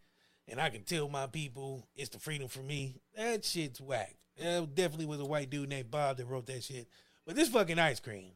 and 0.48 0.60
I 0.60 0.70
can 0.70 0.84
tell 0.84 1.10
my 1.10 1.28
people 1.28 1.88
it's 1.96 2.10
the 2.10 2.20
freedom 2.20 2.48
for 2.48 2.62
me. 2.62 3.02
That 3.16 3.44
shit's 3.44 3.82
whack. 3.82 4.16
That 4.38 4.76
definitely 4.76 5.08
was 5.08 5.20
a 5.20 5.26
white 5.26 5.50
dude 5.50 5.70
named 5.70 5.92
Bob 5.92 6.18
that 6.18 6.26
wrote 6.26 6.46
that 6.48 6.64
shit. 6.64 6.88
But 7.26 7.36
this 7.36 7.50
fucking 7.50 7.80
ice 7.80 8.00
cream. 8.00 8.32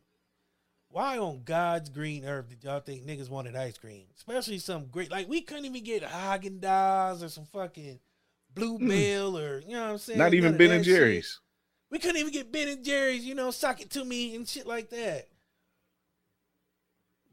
Why 0.89 1.17
on 1.19 1.43
God's 1.45 1.89
green 1.89 2.25
earth 2.25 2.49
did 2.49 2.65
y'all 2.65 2.81
think 2.81 3.05
niggas 3.05 3.29
wanted 3.29 3.55
ice 3.55 3.77
cream? 3.77 4.07
Especially 4.17 4.57
some 4.57 4.87
great, 4.87 5.09
like 5.09 5.29
we 5.29 5.39
couldn't 5.39 5.63
even 5.63 5.85
get 5.85 6.03
Haagen 6.03 6.59
Dazs 6.59 7.23
or 7.23 7.29
some 7.29 7.45
fucking 7.45 7.99
Blue 8.53 8.77
Bluebell 8.77 9.37
or 9.37 9.61
you 9.61 9.73
know 9.73 9.83
what 9.83 9.91
I'm 9.91 9.97
saying. 9.97 10.19
Not 10.19 10.25
None 10.25 10.33
even 10.33 10.57
Ben 10.57 10.71
and 10.71 10.83
shit. 10.83 11.25
We 11.91 11.99
couldn't 11.99 12.17
even 12.17 12.31
get 12.31 12.51
Ben 12.51 12.69
and 12.69 12.83
Jerry's, 12.85 13.25
you 13.25 13.35
know, 13.35 13.51
sock 13.51 13.81
it 13.81 13.89
to 13.91 14.05
me 14.05 14.35
and 14.35 14.47
shit 14.47 14.65
like 14.65 14.89
that. 14.89 15.27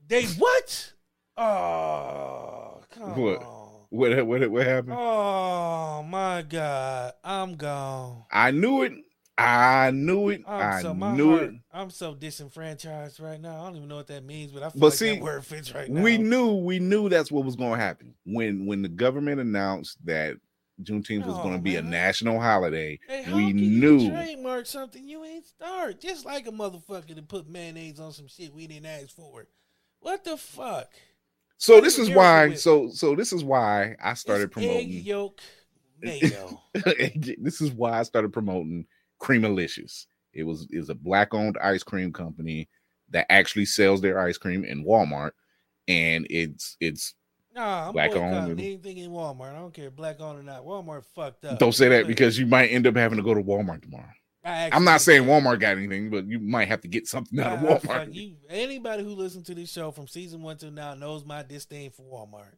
They 0.09 0.25
what? 0.39 0.93
Oh, 1.37 2.81
come 2.91 3.23
What? 3.23 3.43
on. 3.43 3.65
What 3.91 4.27
what 4.27 4.51
what 4.51 4.67
happened? 4.67 4.97
Oh 4.99 6.03
my 6.03 6.43
God, 6.43 7.13
I'm 7.25 7.55
gone. 7.55 8.25
I 8.31 8.51
knew 8.51 8.83
it. 8.83 8.93
I 9.39 9.93
knew 9.93 10.31
it. 10.31 10.43
I'm 10.47 10.61
I 10.61 10.83
so 10.83 10.93
knew 10.93 11.31
heart, 11.31 11.43
it. 11.45 11.55
I'm 11.73 11.91
so 11.91 12.15
disenfranchised 12.15 13.21
right 13.21 13.41
now. 13.41 13.63
I 13.63 13.67
don't 13.67 13.77
even 13.77 13.89
know 13.89 13.97
what 13.97 14.09
that 14.09 14.25
means, 14.25 14.51
but 14.53 14.63
I 14.65 14.71
feel 14.71 14.81
But 14.81 14.87
like 14.89 14.95
see, 14.99 15.15
that 15.15 15.23
word 15.23 15.47
fits 15.47 15.75
right 15.75 15.89
now. 15.89 16.03
We 16.03 16.19
knew 16.19 16.55
we 16.57 16.81
knew 16.81 17.09
that's 17.09 17.31
what 17.31 17.45
was 17.45 17.57
going 17.57 17.79
to 17.79 17.85
happen 17.85 18.15
when 18.27 18.67
when 18.67 18.83
the 18.83 18.89
government 18.89 19.41
announced 19.41 20.05
that 20.05 20.37
Juneteenth 20.83 21.27
was 21.27 21.37
Oh, 21.37 21.43
going 21.43 21.55
to 21.57 21.61
be 21.63 21.77
a 21.77 21.83
national 21.83 22.41
holiday. 22.41 22.99
Hey, 23.09 23.25
we 23.33 23.53
knew. 23.53 24.09
trademark 24.11 24.67
something 24.67 25.09
you 25.09 25.25
ain't 25.25 25.45
start? 25.47 26.01
Just 26.01 26.25
like 26.25 26.47
a 26.47 26.53
motherfucker 26.53 27.15
to 27.17 27.23
put 27.23 27.49
mayonnaise 27.49 27.99
on 28.01 28.13
some 28.13 28.29
shit 28.29 28.55
we 28.55 28.67
didn't 28.67 28.87
ask 28.87 29.11
for. 29.11 29.47
What 30.01 30.25
the 30.25 30.37
fuck? 30.37 30.89
So 31.57 31.75
What 31.77 31.85
this 31.85 31.99
is 31.99 32.11
why. 32.11 32.55
So 32.55 32.89
so 32.91 33.17
this 33.17 33.33
is 33.33 33.43
why 33.43 33.97
I 34.03 34.15
started 34.15 34.45
It's 34.51 34.57
egg 34.59 34.63
promoting. 34.69 34.91
yolk 35.05 35.41
mayo. 36.01 36.63
this 37.39 37.61
is 37.61 37.73
why 37.73 37.99
I 37.99 38.03
started 38.05 38.33
promoting 38.33 38.87
Creamalicious. 39.21 40.07
It 40.33 40.45
was 40.45 40.69
is 40.71 40.89
a 40.91 40.95
black 40.95 41.35
owned 41.35 41.59
ice 41.61 41.83
cream 41.83 42.13
company 42.13 42.69
that 43.11 43.27
actually 43.31 43.65
sells 43.65 44.01
their 44.01 44.21
ice 44.21 44.39
cream 44.39 44.65
in 44.65 44.85
Walmart, 44.85 45.33
and 45.89 46.25
it's 46.31 46.77
it's 46.81 47.15
Nah, 47.59 47.87
I'm 47.89 47.93
Black 47.93 48.15
owned 48.15 48.61
anything 48.61 48.99
in 48.99 49.11
Walmart. 49.11 49.51
I 49.55 49.59
don't 49.59 49.75
care 49.75 49.91
black 49.91 50.21
owned 50.21 50.39
or 50.39 50.43
not. 50.43 50.65
Walmart 50.65 51.05
fucked 51.15 51.45
up. 51.45 51.59
don't 51.59 51.73
say 51.73 51.89
that 51.89 52.07
because 52.07 52.39
you 52.39 52.47
might 52.47 52.67
end 52.69 52.87
up 52.87 52.95
having 52.97 53.19
to 53.19 53.25
go 53.25 53.35
to 53.35 53.43
Walmart 53.43 53.83
tomorrow. 53.83 54.05
I'm 54.45 54.85
not 54.85 55.01
saying. 55.01 55.25
Walmart 55.25 55.61
got 55.61 55.77
anything, 55.77 56.09
but 56.11 56.27
you 56.27 56.39
might 56.39 56.69
have 56.69 56.81
to 56.83 56.89
get 56.89 57.07
something 57.07 57.39
out 57.41 57.59
of 57.59 57.65
I- 57.65 57.69
I 57.75 57.79
fuck 57.79 57.83
Walmart. 58.09 58.15
you, 58.15 58.37
anybody 58.49 59.03
who 59.03 59.11
listens 59.11 59.47
to 59.49 59.55
this 59.55 59.71
show 59.71 59.91
from 59.91 60.07
season 60.07 60.41
one 60.43 60.57
to 60.59 60.71
now 60.71 60.95
knows 60.95 61.25
my 61.25 61.43
disdain 61.43 61.91
for 61.91 62.03
Walmart. 62.03 62.55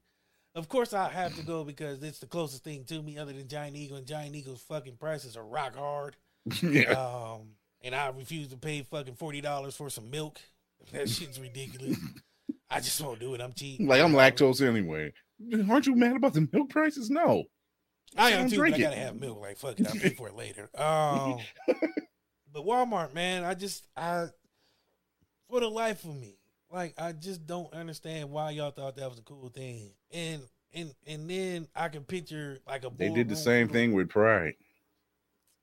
Of 0.55 0.69
course, 0.69 0.93
I 0.93 1.09
have 1.09 1.35
to 1.37 1.43
go 1.45 1.65
because 1.65 2.03
it's 2.03 2.19
the 2.19 2.27
closest 2.27 2.63
thing 2.65 2.85
to 2.85 3.01
me 3.03 3.17
other 3.19 3.33
than 3.33 3.49
Giant 3.49 3.77
Eagle, 3.77 3.97
and 3.97 4.07
Giant 4.07 4.35
Eagle's 4.37 4.61
fucking 4.63 4.97
prices 4.97 5.37
are 5.37 5.45
rock 5.47 5.75
hard. 5.77 6.17
yeah. 6.63 6.91
Um, 6.93 7.53
and 7.83 7.95
I 7.95 8.09
refuse 8.09 8.49
to 8.49 8.57
pay 8.57 8.83
fucking 8.83 9.15
forty 9.15 9.41
dollars 9.41 9.77
for 9.77 9.89
some 9.91 10.11
milk. 10.11 10.41
That 10.93 11.09
shit's 11.11 11.39
ridiculous. 11.39 11.97
I 12.71 12.81
just 12.81 13.01
won't 13.01 13.19
do 13.21 13.35
it. 13.35 13.41
I'm 13.41 13.53
cheap. 13.53 13.81
Like 13.83 14.01
I'm 14.01 14.13
lactose 14.13 14.67
anyway. 14.67 15.13
Aren't 15.69 15.87
you 15.87 15.97
mad 15.97 16.17
about 16.17 16.35
the 16.35 16.47
milk 16.53 16.71
prices? 16.71 17.11
No. 17.11 17.45
I 18.17 18.31
am 18.33 18.49
too. 18.51 18.59
But 18.59 18.75
I 18.75 18.79
gotta 18.79 18.97
have 18.97 19.17
milk. 19.17 19.41
Like 19.41 19.57
fuck 19.59 19.79
it, 19.81 19.87
I'll 19.87 19.95
pay 19.95 20.11
for 20.11 20.29
it 20.29 20.35
later. 20.37 20.69
Um, 20.79 21.39
but 22.53 22.65
Walmart, 22.67 23.15
man, 23.15 23.45
I 23.45 23.55
just 23.55 23.87
I 23.97 24.27
for 25.49 25.61
the 25.61 25.69
life 25.69 26.05
of 26.05 26.15
me, 26.17 26.37
like 26.73 26.95
I 26.99 27.13
just 27.13 27.47
don't 27.47 27.73
understand 27.73 28.31
why 28.31 28.51
y'all 28.51 28.71
thought 28.73 28.97
that 28.97 29.09
was 29.09 29.19
a 29.19 29.23
cool 29.23 29.49
thing. 29.49 29.93
And 30.13 30.43
and 30.73 30.93
and 31.07 31.29
then 31.31 31.69
I 31.75 31.89
can 31.89 32.03
picture 32.05 32.59
like 32.69 32.85
a 32.85 32.91
They 32.97 33.09
did 33.11 33.29
the 33.29 33.37
same 33.37 33.67
of- 33.67 33.73
thing 33.73 33.93
with 33.93 34.09
Pride. 34.09 34.55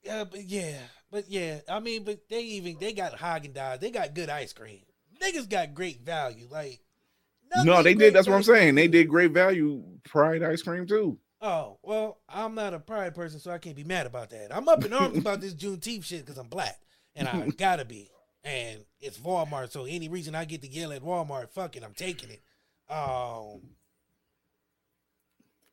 Yeah, 0.04 0.24
but 0.24 0.44
yeah, 0.46 0.78
but 1.12 1.30
yeah. 1.30 1.60
I 1.68 1.80
mean, 1.82 2.04
but 2.06 2.30
they 2.30 2.42
even 2.42 2.78
they 2.80 2.94
got 2.94 3.18
Haagen 3.18 3.54
Dazs. 3.54 3.82
They 3.82 3.92
got 3.92 4.14
good 4.14 4.30
ice 4.30 4.54
cream. 4.54 4.82
Niggas 5.22 5.50
got 5.50 5.74
great 5.74 6.02
value. 6.02 6.48
Like 6.50 6.80
No, 7.64 7.82
they 7.82 7.94
did. 7.94 8.14
That's 8.14 8.28
what 8.28 8.36
I'm 8.36 8.44
saying. 8.44 8.76
They 8.76 8.88
did 8.88 9.06
great 9.10 9.32
value 9.32 9.84
Pride 10.08 10.44
ice 10.44 10.62
cream 10.62 10.88
too. 10.88 11.18
Oh 11.42 11.78
well, 11.84 12.20
I'm 12.28 12.56
not 12.56 12.74
a 12.74 12.80
pride 12.80 13.14
person, 13.14 13.40
so 13.40 13.52
I 13.52 13.58
can't 13.58 13.76
be 13.76 13.84
mad 13.84 14.08
about 14.08 14.30
that. 14.32 14.56
I'm 14.56 14.68
up 14.68 14.84
in 14.84 14.94
arms 14.94 15.18
about 15.20 15.42
this 15.42 15.54
Juneteenth 15.54 16.06
shit 16.06 16.26
because 16.26 16.38
I'm 16.38 16.48
black, 16.48 16.80
and 17.16 17.28
I 17.28 17.48
gotta 17.58 17.86
be. 17.86 18.10
And 18.44 18.86
it's 19.02 19.20
Walmart, 19.20 19.72
so 19.72 19.86
any 19.86 20.08
reason 20.08 20.34
I 20.34 20.46
get 20.46 20.62
to 20.62 20.70
yell 20.70 20.94
at 20.94 21.04
Walmart, 21.04 21.50
fuck 21.50 21.76
it, 21.76 21.84
I'm 21.84 21.94
taking 21.94 22.30
it. 22.30 22.42
Um, 22.90 23.62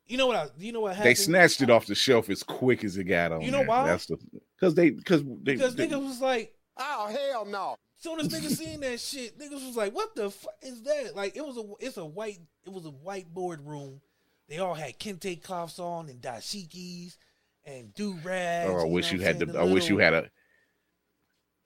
you 0.05 0.17
know 0.17 0.27
what? 0.27 0.35
I, 0.35 0.47
you 0.59 0.71
know 0.73 0.81
what 0.81 0.95
happened? 0.95 1.09
They 1.09 1.15
snatched 1.15 1.61
it 1.61 1.69
off 1.69 1.85
the 1.87 1.95
shelf 1.95 2.29
as 2.29 2.43
quick 2.43 2.83
as 2.83 2.97
it 2.97 3.05
got 3.05 3.31
on. 3.31 3.41
You 3.41 3.51
know 3.51 3.59
there. 3.59 3.67
why? 3.67 3.87
That's 3.87 4.05
the 4.05 4.17
because 4.59 4.75
they 4.75 4.89
because 4.91 5.23
they, 5.23 5.55
because 5.55 5.75
they- 5.75 5.87
niggas 5.87 6.03
was 6.05 6.21
like, 6.21 6.53
Oh 6.77 7.07
hell 7.07 7.45
no! 7.45 7.77
Soon 8.05 8.19
as 8.19 8.27
niggas 8.29 8.55
seen 8.57 8.79
that 8.81 8.99
shit, 8.99 9.37
niggas 9.37 9.65
was 9.65 9.75
like, 9.75 9.93
"What 9.93 10.15
the 10.15 10.29
fuck 10.29 10.53
is 10.61 10.81
that?" 10.83 11.15
Like 11.15 11.35
it 11.35 11.45
was 11.45 11.57
a 11.57 11.63
it's 11.79 11.97
a 11.97 12.05
white 12.05 12.39
it 12.65 12.71
was 12.71 12.85
a 12.85 12.91
white 12.91 13.33
boardroom. 13.33 13.99
They 14.47 14.59
all 14.59 14.75
had 14.75 14.99
kente 14.99 15.41
cloths 15.41 15.79
on 15.79 16.07
and 16.07 16.21
dashikis 16.21 17.17
and 17.65 17.93
do 17.93 18.17
rags. 18.23 18.71
Oh, 18.71 18.77
I 18.79 18.85
wish 18.85 19.11
you 19.11 19.19
had 19.19 19.39
the. 19.39 19.47
the. 19.47 19.59
I 19.59 19.63
wish 19.63 19.89
you 19.89 19.97
had 19.97 20.13
a. 20.13 20.29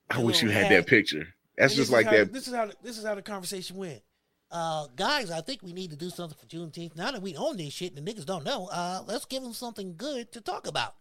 I 0.10 0.20
wish 0.24 0.42
you 0.42 0.50
had 0.50 0.64
hat. 0.66 0.70
that 0.70 0.88
picture. 0.88 1.28
That's 1.58 1.74
And 1.74 1.80
just 1.80 1.92
like 1.92 2.06
how- 2.06 2.14
that. 2.14 2.34
This 2.34 2.48
is 2.48 2.56
how 2.56 2.70
this 2.82 2.98
is 2.98 3.06
how 3.06 3.16
the 3.16 3.22
conversation 3.22 3.76
went. 3.76 4.02
Uh, 4.52 4.88
guys, 4.96 5.30
I 5.30 5.42
think 5.42 5.62
we 5.62 5.74
need 5.74 5.92
to 5.92 5.96
do 5.96 6.10
something 6.10 6.38
for 6.40 6.48
Juneteenth. 6.48 6.96
Now 6.96 7.12
that 7.12 7.22
we 7.22 7.36
own 7.36 7.58
this 7.58 7.72
shit 7.72 7.96
and 7.96 8.08
the 8.08 8.12
niggas 8.12 8.26
don't 8.26 8.44
know, 8.44 8.68
uh, 8.72 9.04
let's 9.06 9.26
give 9.26 9.44
them 9.44 9.54
something 9.54 9.96
good 9.96 10.32
to 10.32 10.42
talk 10.42 10.66
about. 10.66 10.96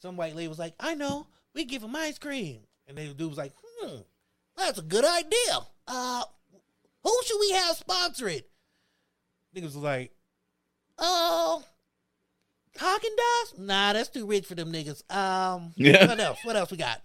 Some 0.00 0.16
white 0.16 0.34
lady 0.34 0.48
was 0.48 0.58
like, 0.58 0.74
I 0.80 0.94
know, 0.94 1.26
we 1.54 1.66
give 1.66 1.82
them 1.82 1.94
ice 1.94 2.18
cream. 2.18 2.60
And 2.88 2.96
the 2.96 3.12
dude 3.12 3.28
was 3.28 3.36
like, 3.36 3.52
hmm, 3.80 3.96
that's 4.56 4.78
a 4.78 4.82
good 4.82 5.04
idea. 5.04 5.58
Uh, 5.86 6.24
who 7.04 7.20
should 7.24 7.38
we 7.40 7.52
have 7.52 7.76
sponsor 7.76 8.28
it? 8.28 8.48
Niggas 9.54 9.62
was 9.64 9.76
like, 9.76 10.12
oh, 10.98 11.62
Haagen 12.78 12.98
Dazs? 13.00 13.58
Nah, 13.58 13.92
that's 13.94 14.08
too 14.10 14.26
rich 14.26 14.46
for 14.46 14.54
them 14.54 14.72
niggas. 14.72 15.02
Um, 15.14 15.72
Yeah. 15.76 16.06
what 16.06 16.20
else? 16.20 16.38
What 16.44 16.56
else 16.56 16.70
we 16.70 16.76
got? 16.76 17.02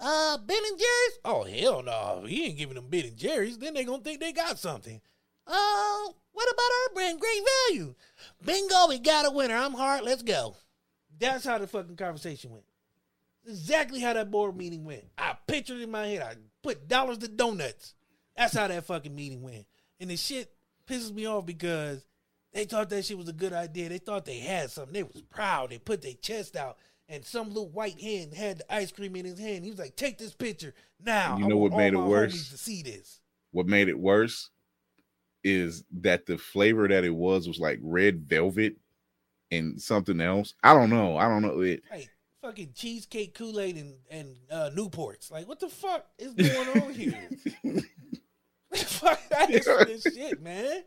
Uh, 0.00 0.38
Ben 0.38 0.56
and 0.70 0.78
Jerry's? 0.78 1.18
Oh 1.24 1.44
hell 1.44 1.82
no, 1.82 2.24
he 2.26 2.46
ain't 2.46 2.58
giving 2.58 2.74
them 2.74 2.88
Ben 2.88 3.04
and 3.06 3.16
Jerry's. 3.16 3.58
Then 3.58 3.74
they 3.74 3.84
gonna 3.84 4.02
think 4.02 4.20
they 4.20 4.32
got 4.32 4.58
something. 4.58 5.00
Oh, 5.46 6.14
what 6.32 6.48
about 6.52 6.62
our 6.62 6.94
brand? 6.94 7.20
Great 7.20 7.42
value. 7.68 7.94
Bingo, 8.44 8.88
we 8.88 8.98
got 8.98 9.26
a 9.26 9.30
winner. 9.30 9.54
I'm 9.54 9.74
hard. 9.74 10.02
Let's 10.02 10.22
go. 10.22 10.56
That's 11.16 11.44
how 11.44 11.58
the 11.58 11.66
fucking 11.68 11.96
conversation 11.96 12.50
went. 12.50 12.64
Exactly 13.46 14.00
how 14.00 14.14
that 14.14 14.30
board 14.32 14.56
meeting 14.56 14.84
went. 14.84 15.04
I 15.16 15.36
pictured 15.46 15.78
it 15.78 15.82
in 15.84 15.90
my 15.92 16.06
head. 16.08 16.22
I 16.22 16.34
put 16.64 16.88
dollars 16.88 17.18
to 17.18 17.28
donuts. 17.28 17.94
That's 18.36 18.56
how 18.56 18.66
that 18.66 18.86
fucking 18.86 19.14
meeting 19.14 19.42
went. 19.42 19.66
And 20.00 20.10
the 20.10 20.16
shit 20.16 20.52
pisses 20.88 21.14
me 21.14 21.26
off 21.26 21.46
because 21.46 22.04
they 22.52 22.64
thought 22.64 22.90
that 22.90 23.04
shit 23.04 23.16
was 23.16 23.28
a 23.28 23.32
good 23.32 23.52
idea. 23.52 23.88
They 23.88 23.98
thought 23.98 24.24
they 24.24 24.38
had 24.38 24.70
something. 24.70 24.92
They 24.92 25.02
was 25.04 25.22
proud. 25.30 25.70
They 25.70 25.78
put 25.78 26.02
their 26.02 26.14
chest 26.14 26.56
out 26.56 26.78
and 27.08 27.24
some 27.24 27.48
little 27.48 27.68
white 27.68 28.00
hand 28.00 28.34
had 28.34 28.58
the 28.58 28.74
ice 28.74 28.92
cream 28.92 29.16
in 29.16 29.24
his 29.24 29.38
hand. 29.38 29.64
He 29.64 29.70
was 29.70 29.78
like, 29.78 29.96
"Take 29.96 30.18
this 30.18 30.34
picture 30.34 30.74
now." 31.00 31.36
You 31.38 31.48
know 31.48 31.56
what 31.56 31.72
made 31.72 31.94
it 31.94 31.98
worse? 31.98 32.50
To 32.50 32.58
see 32.58 32.82
this. 32.82 33.20
What 33.52 33.66
made 33.66 33.88
it 33.88 33.98
worse 33.98 34.50
is 35.42 35.84
that 36.00 36.26
the 36.26 36.38
flavor 36.38 36.88
that 36.88 37.04
it 37.04 37.14
was 37.14 37.46
was 37.46 37.58
like 37.58 37.78
red 37.82 38.22
velvet 38.22 38.76
and 39.50 39.80
something 39.80 40.20
else. 40.20 40.54
I 40.62 40.72
don't 40.72 40.90
know. 40.90 41.16
I 41.16 41.28
don't 41.28 41.42
know. 41.42 41.60
It, 41.60 41.82
fucking 42.44 42.72
cheesecake, 42.74 43.34
Kool 43.34 43.58
Aid, 43.60 43.76
and 43.76 43.94
and 44.10 44.36
uh, 44.50 44.70
Newports. 44.74 45.30
Like, 45.30 45.48
what 45.48 45.60
the 45.60 45.68
fuck 45.68 46.06
is 46.18 46.34
going 46.34 46.82
on 46.82 46.92
here? 46.92 47.14
fuck 48.74 49.20
that 49.30 49.50
is 49.50 49.64
for 49.64 49.84
this 49.84 50.02
shit, 50.02 50.42
man. 50.42 50.82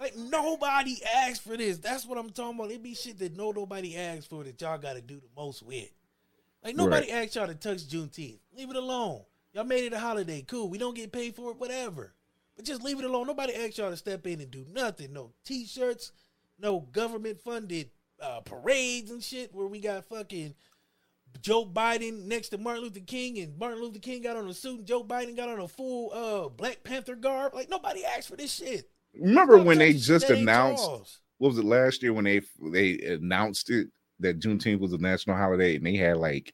Like 0.00 0.16
nobody 0.16 0.96
asked 1.16 1.42
for 1.42 1.56
this. 1.56 1.78
That's 1.78 2.06
what 2.06 2.18
I'm 2.18 2.30
talking 2.30 2.58
about. 2.58 2.70
It 2.70 2.82
be 2.82 2.94
shit 2.94 3.18
that 3.18 3.36
no 3.36 3.50
nobody 3.50 3.96
asked 3.96 4.30
for 4.30 4.44
that 4.44 4.60
y'all 4.60 4.78
got 4.78 4.94
to 4.94 5.00
do 5.00 5.16
the 5.16 5.28
most 5.36 5.62
with. 5.62 5.90
Like 6.64 6.76
nobody 6.76 7.10
asked 7.10 7.34
y'all 7.36 7.46
to 7.46 7.54
touch 7.54 7.88
Juneteenth. 7.88 8.38
Leave 8.56 8.70
it 8.70 8.76
alone. 8.76 9.22
Y'all 9.52 9.64
made 9.64 9.84
it 9.84 9.92
a 9.92 9.98
holiday. 9.98 10.42
Cool. 10.42 10.68
We 10.68 10.78
don't 10.78 10.94
get 10.94 11.12
paid 11.12 11.34
for 11.34 11.50
it. 11.50 11.58
Whatever. 11.58 12.12
But 12.54 12.64
just 12.64 12.82
leave 12.82 12.98
it 12.98 13.04
alone. 13.04 13.26
Nobody 13.26 13.54
asked 13.54 13.78
y'all 13.78 13.90
to 13.90 13.96
step 13.96 14.26
in 14.26 14.40
and 14.40 14.50
do 14.50 14.64
nothing. 14.72 15.12
No 15.12 15.32
t-shirts. 15.44 16.12
No 16.60 16.80
government 16.80 17.40
funded 17.40 17.90
uh, 18.20 18.40
parades 18.40 19.10
and 19.10 19.22
shit 19.22 19.54
where 19.54 19.66
we 19.66 19.80
got 19.80 20.04
fucking 20.04 20.54
Joe 21.40 21.64
Biden 21.66 22.24
next 22.26 22.48
to 22.50 22.58
Martin 22.58 22.82
Luther 22.84 23.00
King 23.00 23.38
and 23.38 23.56
Martin 23.58 23.80
Luther 23.80 23.98
King 23.98 24.22
got 24.22 24.36
on 24.36 24.48
a 24.48 24.54
suit 24.54 24.78
and 24.78 24.86
Joe 24.86 25.04
Biden 25.04 25.36
got 25.36 25.48
on 25.48 25.60
a 25.60 25.68
full 25.68 26.12
uh 26.12 26.48
Black 26.48 26.82
Panther 26.84 27.14
garb. 27.14 27.54
Like 27.54 27.68
nobody 27.70 28.04
asked 28.04 28.28
for 28.28 28.36
this 28.36 28.52
shit. 28.54 28.90
remember 29.18 29.58
when 29.58 29.78
they 29.78 29.92
just 29.92 30.28
announced 30.30 30.84
what 31.38 31.48
was 31.50 31.58
it 31.58 31.64
last 31.64 32.02
year 32.02 32.12
when 32.12 32.24
they 32.24 32.40
they 32.72 32.98
announced 33.00 33.70
it 33.70 33.88
that 34.20 34.40
Juneteenth 34.40 34.80
was 34.80 34.92
a 34.92 34.98
national 34.98 35.36
holiday 35.36 35.76
and 35.76 35.86
they 35.86 35.94
had 35.96 36.16
like 36.16 36.52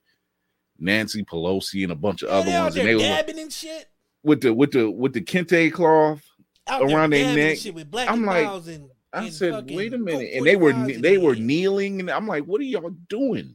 Nancy 0.78 1.24
Pelosi 1.24 1.82
and 1.84 1.92
a 1.92 1.96
bunch 1.96 2.22
of 2.22 2.28
Yeah, 2.28 2.36
other 2.36 2.64
ones 2.64 2.76
and 2.76 2.88
they 2.88 2.98
dabbing 2.98 3.38
and 3.38 3.52
shit. 3.52 3.88
with 4.22 4.40
the 4.42 4.52
with 4.52 4.72
the 4.72 4.90
with 4.90 5.12
the 5.12 5.20
kente 5.22 5.72
cloth. 5.72 6.22
Out 6.66 6.82
around 6.90 7.10
their 7.10 7.34
neck. 7.36 7.58
shit 7.58 7.74
with 7.74 7.90
black 7.90 8.08
I'm 8.10 8.26
and 8.26 8.26
like- 8.26 8.66
and, 8.74 8.90
I 9.12 9.24
and 9.26 9.32
said, 9.32 9.70
wait 9.70 9.94
a 9.94 9.98
minute, 9.98 10.30
and 10.34 10.44
they 10.44 10.56
were 10.56 10.72
45s 10.72 11.02
they 11.02 11.18
were 11.18 11.36
kneeling, 11.36 12.00
and 12.00 12.10
I'm 12.10 12.26
like, 12.26 12.44
what 12.44 12.60
are 12.60 12.64
y'all 12.64 12.90
doing? 13.08 13.54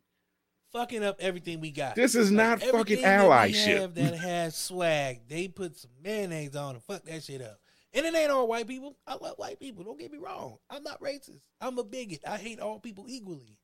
Fucking 0.71 1.03
up 1.03 1.17
everything 1.19 1.59
we 1.61 1.71
got. 1.71 1.95
This 1.95 2.15
is 2.15 2.31
not 2.31 2.61
everything 2.61 2.71
fucking 2.71 3.01
that 3.01 3.21
allyship. 3.21 3.81
have 3.81 3.95
that 3.95 4.15
has 4.15 4.55
swag. 4.55 5.21
They 5.27 5.47
put 5.47 5.77
some 5.77 5.91
mayonnaise 6.03 6.55
on 6.55 6.75
and 6.75 6.83
fuck 6.83 7.03
that 7.05 7.23
shit 7.23 7.41
up. 7.41 7.59
And 7.93 8.05
it 8.05 8.15
ain't 8.15 8.31
all 8.31 8.47
white 8.47 8.67
people. 8.67 8.95
I 9.07 9.15
love 9.15 9.35
white 9.37 9.59
people. 9.59 9.83
Don't 9.83 9.99
get 9.99 10.11
me 10.11 10.19
wrong. 10.19 10.57
I'm 10.69 10.83
not 10.83 11.01
racist. 11.01 11.41
I'm 11.59 11.77
a 11.79 11.83
bigot. 11.83 12.21
I 12.27 12.37
hate 12.37 12.59
all 12.59 12.79
people 12.79 13.05
equally. 13.07 13.57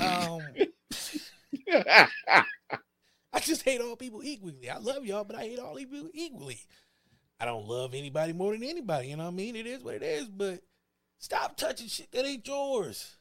Um, 0.00 0.40
I 3.32 3.40
just 3.40 3.62
hate 3.62 3.80
all 3.80 3.96
people 3.96 4.22
equally. 4.22 4.70
I 4.70 4.78
love 4.78 5.04
y'all, 5.04 5.24
but 5.24 5.36
I 5.36 5.42
hate 5.42 5.58
all 5.58 5.74
people 5.74 6.08
equally. 6.12 6.60
I 7.40 7.46
don't 7.46 7.66
love 7.66 7.94
anybody 7.94 8.32
more 8.32 8.52
than 8.52 8.62
anybody. 8.62 9.08
You 9.08 9.16
know 9.16 9.24
what 9.24 9.32
I 9.32 9.34
mean? 9.34 9.56
It 9.56 9.66
is 9.66 9.82
what 9.82 9.96
it 9.96 10.02
is. 10.04 10.28
But 10.28 10.60
stop 11.18 11.56
touching 11.56 11.88
shit 11.88 12.12
that 12.12 12.24
ain't 12.24 12.46
yours. 12.46 13.16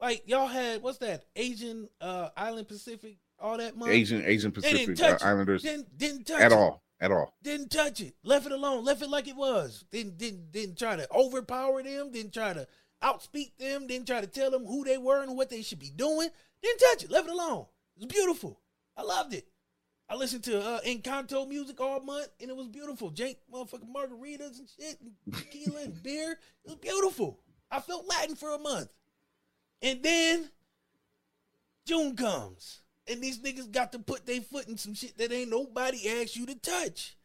Like 0.00 0.22
y'all 0.26 0.46
had 0.46 0.82
what's 0.82 0.98
that? 0.98 1.24
Asian 1.36 1.88
uh 2.00 2.30
Island 2.36 2.68
Pacific, 2.68 3.18
all 3.38 3.58
that 3.58 3.76
money. 3.76 3.92
Asian 3.92 4.24
Asian 4.24 4.50
Pacific 4.52 5.00
uh. 5.00 5.18
Islanders 5.22 5.62
Didn't 5.62 5.96
didn't 5.98 6.24
touch 6.26 6.40
at 6.40 6.52
it. 6.52 6.58
all, 6.58 6.82
at 7.00 7.10
all. 7.12 7.34
Didn't 7.42 7.70
touch 7.70 8.00
it. 8.00 8.14
Left 8.24 8.46
it 8.46 8.52
alone. 8.52 8.84
Left 8.84 9.02
it 9.02 9.10
like 9.10 9.28
it 9.28 9.36
was. 9.36 9.84
Didn't 9.90 10.16
didn't 10.16 10.52
didn't 10.52 10.78
try 10.78 10.96
to 10.96 11.06
overpower 11.12 11.82
them. 11.82 12.10
Didn't 12.12 12.32
try 12.32 12.54
to 12.54 12.66
outspeak 13.02 13.56
them. 13.58 13.86
Didn't 13.86 14.06
try 14.06 14.20
to 14.20 14.26
tell 14.26 14.50
them 14.50 14.64
who 14.64 14.84
they 14.84 14.96
were 14.98 15.22
and 15.22 15.36
what 15.36 15.50
they 15.50 15.62
should 15.62 15.78
be 15.78 15.90
doing. 15.90 16.28
Didn't 16.62 16.80
touch 16.80 17.04
it. 17.04 17.10
Left 17.10 17.28
it 17.28 17.32
alone. 17.32 17.66
It 17.96 18.04
was 18.04 18.06
beautiful. 18.06 18.58
I 18.96 19.02
loved 19.02 19.34
it. 19.34 19.46
I 20.08 20.16
listened 20.16 20.42
to 20.44 20.60
uh, 20.60 20.80
Encanto 20.80 21.46
music 21.48 21.80
all 21.80 22.00
month 22.00 22.28
and 22.40 22.50
it 22.50 22.56
was 22.56 22.66
beautiful. 22.68 23.10
Jake 23.10 23.38
motherfucking 23.52 23.92
margaritas 23.94 24.58
and 24.58 24.68
shit, 24.68 24.98
and 25.00 25.34
tequila 25.34 25.82
and 25.82 26.02
beer. 26.02 26.32
It 26.32 26.38
was 26.68 26.74
beautiful. 26.76 27.38
I 27.70 27.80
felt 27.80 28.08
Latin 28.08 28.34
for 28.34 28.52
a 28.54 28.58
month. 28.58 28.88
And 29.82 30.02
then 30.02 30.50
June 31.86 32.16
comes. 32.16 32.80
And 33.08 33.20
these 33.20 33.40
niggas 33.40 33.72
got 33.72 33.92
to 33.92 33.98
put 33.98 34.24
their 34.26 34.40
foot 34.40 34.68
in 34.68 34.76
some 34.76 34.94
shit 34.94 35.16
that 35.18 35.32
ain't 35.32 35.50
nobody 35.50 36.08
asked 36.20 36.36
you 36.36 36.46
to 36.46 36.54
touch. 36.54 37.16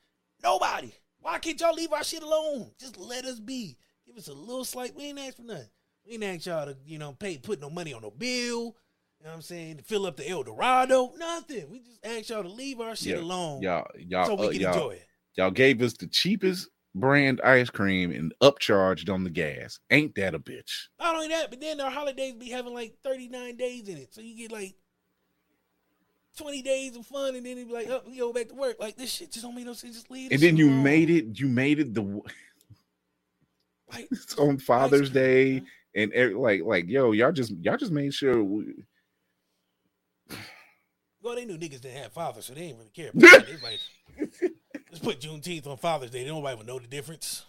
Nobody. 0.43 0.91
Why 1.19 1.37
can't 1.39 1.59
y'all 1.59 1.73
leave 1.75 1.93
our 1.93 2.03
shit 2.03 2.23
alone? 2.23 2.71
Just 2.79 2.97
let 2.97 3.25
us 3.25 3.39
be. 3.39 3.77
Give 4.07 4.17
us 4.17 4.27
a 4.27 4.33
little 4.33 4.65
slight. 4.65 4.95
We 4.95 5.05
ain't 5.05 5.19
asked 5.19 5.37
for 5.37 5.43
nothing. 5.43 5.69
We 6.05 6.13
ain't 6.13 6.23
asked 6.23 6.45
y'all 6.47 6.65
to, 6.65 6.77
you 6.85 6.97
know, 6.97 7.13
pay 7.13 7.37
put 7.37 7.59
no 7.61 7.69
money 7.69 7.93
on 7.93 8.01
no 8.01 8.11
bill. 8.11 8.75
You 9.19 9.25
know 9.25 9.29
what 9.31 9.35
I'm 9.35 9.41
saying? 9.41 9.77
To 9.77 9.83
fill 9.83 10.05
up 10.05 10.17
the 10.17 10.27
El 10.27 10.43
Dorado. 10.43 11.11
Nothing. 11.17 11.69
We 11.69 11.79
just 11.79 12.03
asked 12.05 12.29
y'all 12.29 12.43
to 12.43 12.49
leave 12.49 12.79
our 12.79 12.95
shit 12.95 13.17
Yeah, 13.17 13.23
alone 13.23 13.61
Y'all, 13.61 13.87
y'all, 13.97 14.25
so 14.25 14.35
we 14.35 14.47
uh, 14.47 14.51
can 14.51 14.61
y'all, 14.61 14.73
enjoy 14.73 14.91
it. 14.91 15.07
y'all 15.35 15.51
gave 15.51 15.81
us 15.81 15.93
the 15.93 16.07
cheapest 16.07 16.69
brand 16.95 17.41
ice 17.41 17.69
cream 17.69 18.11
and 18.11 18.33
upcharged 18.41 19.13
on 19.13 19.23
the 19.23 19.29
gas. 19.29 19.79
Ain't 19.91 20.15
that 20.15 20.33
a 20.33 20.39
bitch? 20.39 20.87
Not 20.99 21.15
only 21.15 21.27
that, 21.27 21.49
but 21.51 21.59
then 21.59 21.79
our 21.81 21.91
holidays 21.91 22.33
be 22.33 22.49
having 22.49 22.73
like 22.73 22.95
39 23.03 23.57
days 23.57 23.87
in 23.87 23.97
it. 23.97 24.13
So 24.13 24.21
you 24.21 24.35
get 24.35 24.51
like 24.51 24.75
20 26.37 26.61
days 26.61 26.95
of 26.95 27.05
fun 27.05 27.35
and 27.35 27.45
then 27.45 27.57
you 27.57 27.65
be 27.65 27.73
like, 27.73 27.89
oh, 27.89 28.01
we 28.07 28.17
go 28.17 28.33
back 28.33 28.49
to 28.49 28.55
work. 28.55 28.77
Like 28.79 28.95
this 28.95 29.11
shit 29.11 29.31
just 29.31 29.45
don't 29.45 29.55
make 29.55 29.65
no 29.65 29.73
sense. 29.73 29.95
Just 29.95 30.09
leave 30.09 30.31
And 30.31 30.41
then 30.41 30.57
you 30.57 30.69
made 30.69 31.09
it. 31.09 31.39
You 31.39 31.47
made 31.47 31.79
it 31.79 31.93
the 31.93 32.01
like 33.91 34.07
it's 34.11 34.35
on 34.37 34.57
Father's 34.57 35.09
Day 35.09 35.55
man. 35.55 35.67
and 35.95 36.13
every, 36.13 36.33
like 36.33 36.61
like 36.63 36.87
yo, 36.87 37.11
y'all 37.11 37.31
just 37.31 37.51
y'all 37.61 37.77
just 37.77 37.91
made 37.91 38.13
sure. 38.13 38.41
We, 38.43 38.73
Well, 41.21 41.35
they 41.35 41.45
knew 41.45 41.57
niggas 41.57 41.81
didn't 41.81 42.03
have 42.03 42.13
fathers, 42.13 42.45
so 42.45 42.53
they 42.53 42.67
didn't 42.67 42.77
really 42.77 42.91
care. 42.91 43.09
About. 43.13 43.45
They 43.45 43.53
was 43.53 43.63
like, 43.63 44.51
put 45.05 45.21
Juneteenth 45.21 45.67
on 45.67 45.77
Father's 45.77 46.09
Day. 46.09 46.25
Nobody 46.25 46.57
would 46.57 46.67
know 46.67 46.79
the 46.79 46.87
difference. 46.87 47.45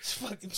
It's 0.00 0.12
fucking. 0.14 0.50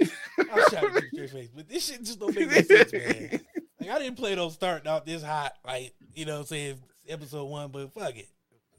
I'll 0.52 0.70
shout 0.70 0.96
at 0.96 1.02
you 1.02 1.26
straight 1.26 1.30
face, 1.30 1.50
but 1.54 1.68
this 1.68 1.86
shit 1.86 2.02
just 2.02 2.18
don't 2.18 2.34
make 2.34 2.50
no 2.50 2.60
sense, 2.62 2.92
man. 2.92 3.40
Like 3.80 3.90
I 3.90 3.98
didn't 3.98 4.16
play 4.16 4.34
those 4.34 4.54
starting 4.54 4.88
out 4.88 5.04
this 5.04 5.22
hot, 5.22 5.52
like 5.66 5.94
you 6.14 6.24
know, 6.24 6.34
what 6.34 6.40
I'm 6.40 6.46
saying 6.46 6.78
episode 7.08 7.46
one, 7.46 7.70
but 7.70 7.92
fuck 7.92 8.16
it. 8.16 8.28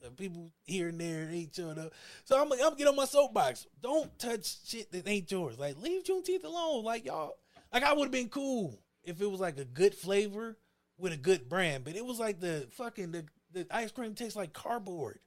Uh, 0.05 0.09
People 0.11 0.51
here 0.63 0.89
and 0.89 0.99
there 0.99 1.27
ain't 1.31 1.53
showing 1.53 1.77
up, 1.77 1.93
so 2.23 2.41
I'm, 2.41 2.49
like, 2.49 2.59
I'm 2.59 2.67
gonna 2.67 2.77
get 2.77 2.87
on 2.87 2.95
my 2.95 3.05
soapbox. 3.05 3.67
Don't 3.81 4.17
touch 4.17 4.57
shit 4.65 4.91
that 4.91 5.07
ain't 5.07 5.31
yours. 5.31 5.59
Like 5.59 5.77
leave 5.81 6.03
Juneteenth 6.03 6.45
alone. 6.45 6.83
Like 6.83 7.05
y'all, 7.05 7.33
like 7.73 7.83
I 7.83 7.93
would 7.93 8.05
have 8.05 8.11
been 8.11 8.29
cool 8.29 8.79
if 9.03 9.21
it 9.21 9.29
was 9.29 9.39
like 9.39 9.57
a 9.57 9.65
good 9.65 9.93
flavor 9.93 10.57
with 10.97 11.13
a 11.13 11.17
good 11.17 11.49
brand, 11.49 11.83
but 11.83 11.95
it 11.95 12.05
was 12.05 12.19
like 12.19 12.39
the 12.39 12.67
fucking 12.71 13.11
the, 13.11 13.25
the 13.51 13.67
ice 13.71 13.91
cream 13.91 14.15
tastes 14.15 14.35
like 14.35 14.53
cardboard. 14.53 15.19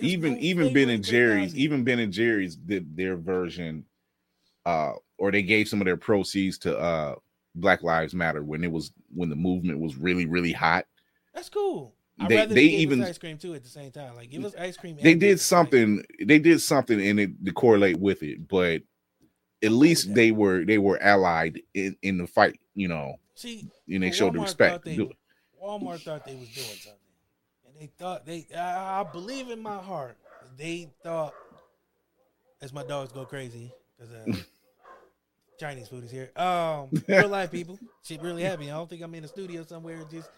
Even 0.00 0.38
even 0.38 0.72
Ben 0.72 0.88
and 0.88 1.04
Jerry's, 1.04 1.54
even 1.54 1.84
Ben 1.84 1.98
and 1.98 2.12
Jerry's 2.12 2.56
did 2.56 2.96
their 2.96 3.16
version, 3.16 3.84
uh, 4.64 4.92
or 5.18 5.30
they 5.32 5.42
gave 5.42 5.68
some 5.68 5.80
of 5.80 5.84
their 5.86 5.96
proceeds 5.96 6.58
to 6.58 6.78
uh 6.78 7.14
Black 7.54 7.82
Lives 7.82 8.14
Matter 8.14 8.42
when 8.42 8.64
it 8.64 8.70
was 8.72 8.92
when 9.14 9.28
the 9.28 9.36
movement 9.36 9.78
was 9.78 9.96
really 9.96 10.26
really 10.26 10.52
hot. 10.52 10.86
That's 11.34 11.48
cool. 11.48 11.94
I'd 12.18 12.28
They- 12.28 12.46
they 12.46 12.64
even- 12.64 13.02
ice 13.02 13.18
cream 13.18 13.38
too 13.38 13.54
at 13.54 13.62
the 13.62 13.68
same 13.68 13.90
time. 13.90 14.14
Like 14.16 14.30
give 14.30 14.44
us 14.44 14.54
ice 14.54 14.76
cream. 14.76 14.96
They 15.00 15.14
did 15.14 15.40
something. 15.40 16.04
They 16.20 16.38
did 16.38 16.60
something 16.60 17.00
and 17.00 17.18
it 17.20 17.44
to 17.44 17.52
correlate 17.52 17.98
with 17.98 18.22
it, 18.22 18.46
but 18.48 18.82
at 19.62 19.72
least 19.72 20.08
that. 20.08 20.14
they 20.14 20.30
were 20.30 20.64
they 20.64 20.78
were 20.78 21.02
allied 21.02 21.60
in, 21.74 21.96
in 22.02 22.18
the 22.18 22.26
fight. 22.26 22.60
You 22.74 22.88
know, 22.88 23.16
See, 23.34 23.66
and 23.88 24.02
they 24.02 24.10
showed 24.12 24.34
the 24.34 24.40
respect. 24.40 24.84
they- 24.84 24.96
Walmart 25.62 26.00
thought 26.00 26.26
they 26.26 26.34
was 26.34 26.48
doing 26.48 26.66
something, 26.66 26.98
they 27.82 27.90
thought 27.98 28.24
they. 28.24 28.46
I, 28.56 29.00
I 29.00 29.02
believe 29.02 29.50
in 29.50 29.60
my 29.60 29.78
heart 29.78 30.16
they 30.56 30.88
thought. 31.02 31.34
As 32.60 32.72
my 32.72 32.84
dogs 32.84 33.10
go 33.10 33.24
crazy 33.24 33.72
because 33.98 34.14
uh, 34.14 34.36
Chinese 35.58 35.88
food 35.88 36.04
is 36.04 36.12
here. 36.12 36.30
Um, 36.36 36.90
real 37.08 37.28
life 37.28 37.50
people, 37.50 37.76
shit 38.04 38.22
really 38.22 38.42
happy. 38.50 38.70
I 38.70 38.74
don't 38.74 38.88
think 38.88 39.02
I'm 39.02 39.12
in 39.16 39.24
a 39.24 39.28
studio 39.28 39.64
somewhere 39.64 39.98
just 40.08 40.30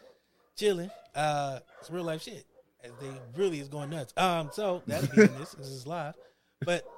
chilling. 0.57 0.91
Uh, 1.15 1.59
it's 1.81 1.91
real 1.91 2.05
life 2.05 2.23
shit. 2.23 2.47
As 2.83 2.93
they 2.99 3.13
really 3.37 3.61
is 3.61 3.69
going 3.69 3.91
nuts. 3.91 4.15
Um, 4.17 4.49
so 4.51 4.83
that's 4.87 5.07
being 5.09 5.29
this. 5.39 5.53
This 5.53 5.67
is 5.67 5.87
live, 5.87 6.15
but 6.65 6.91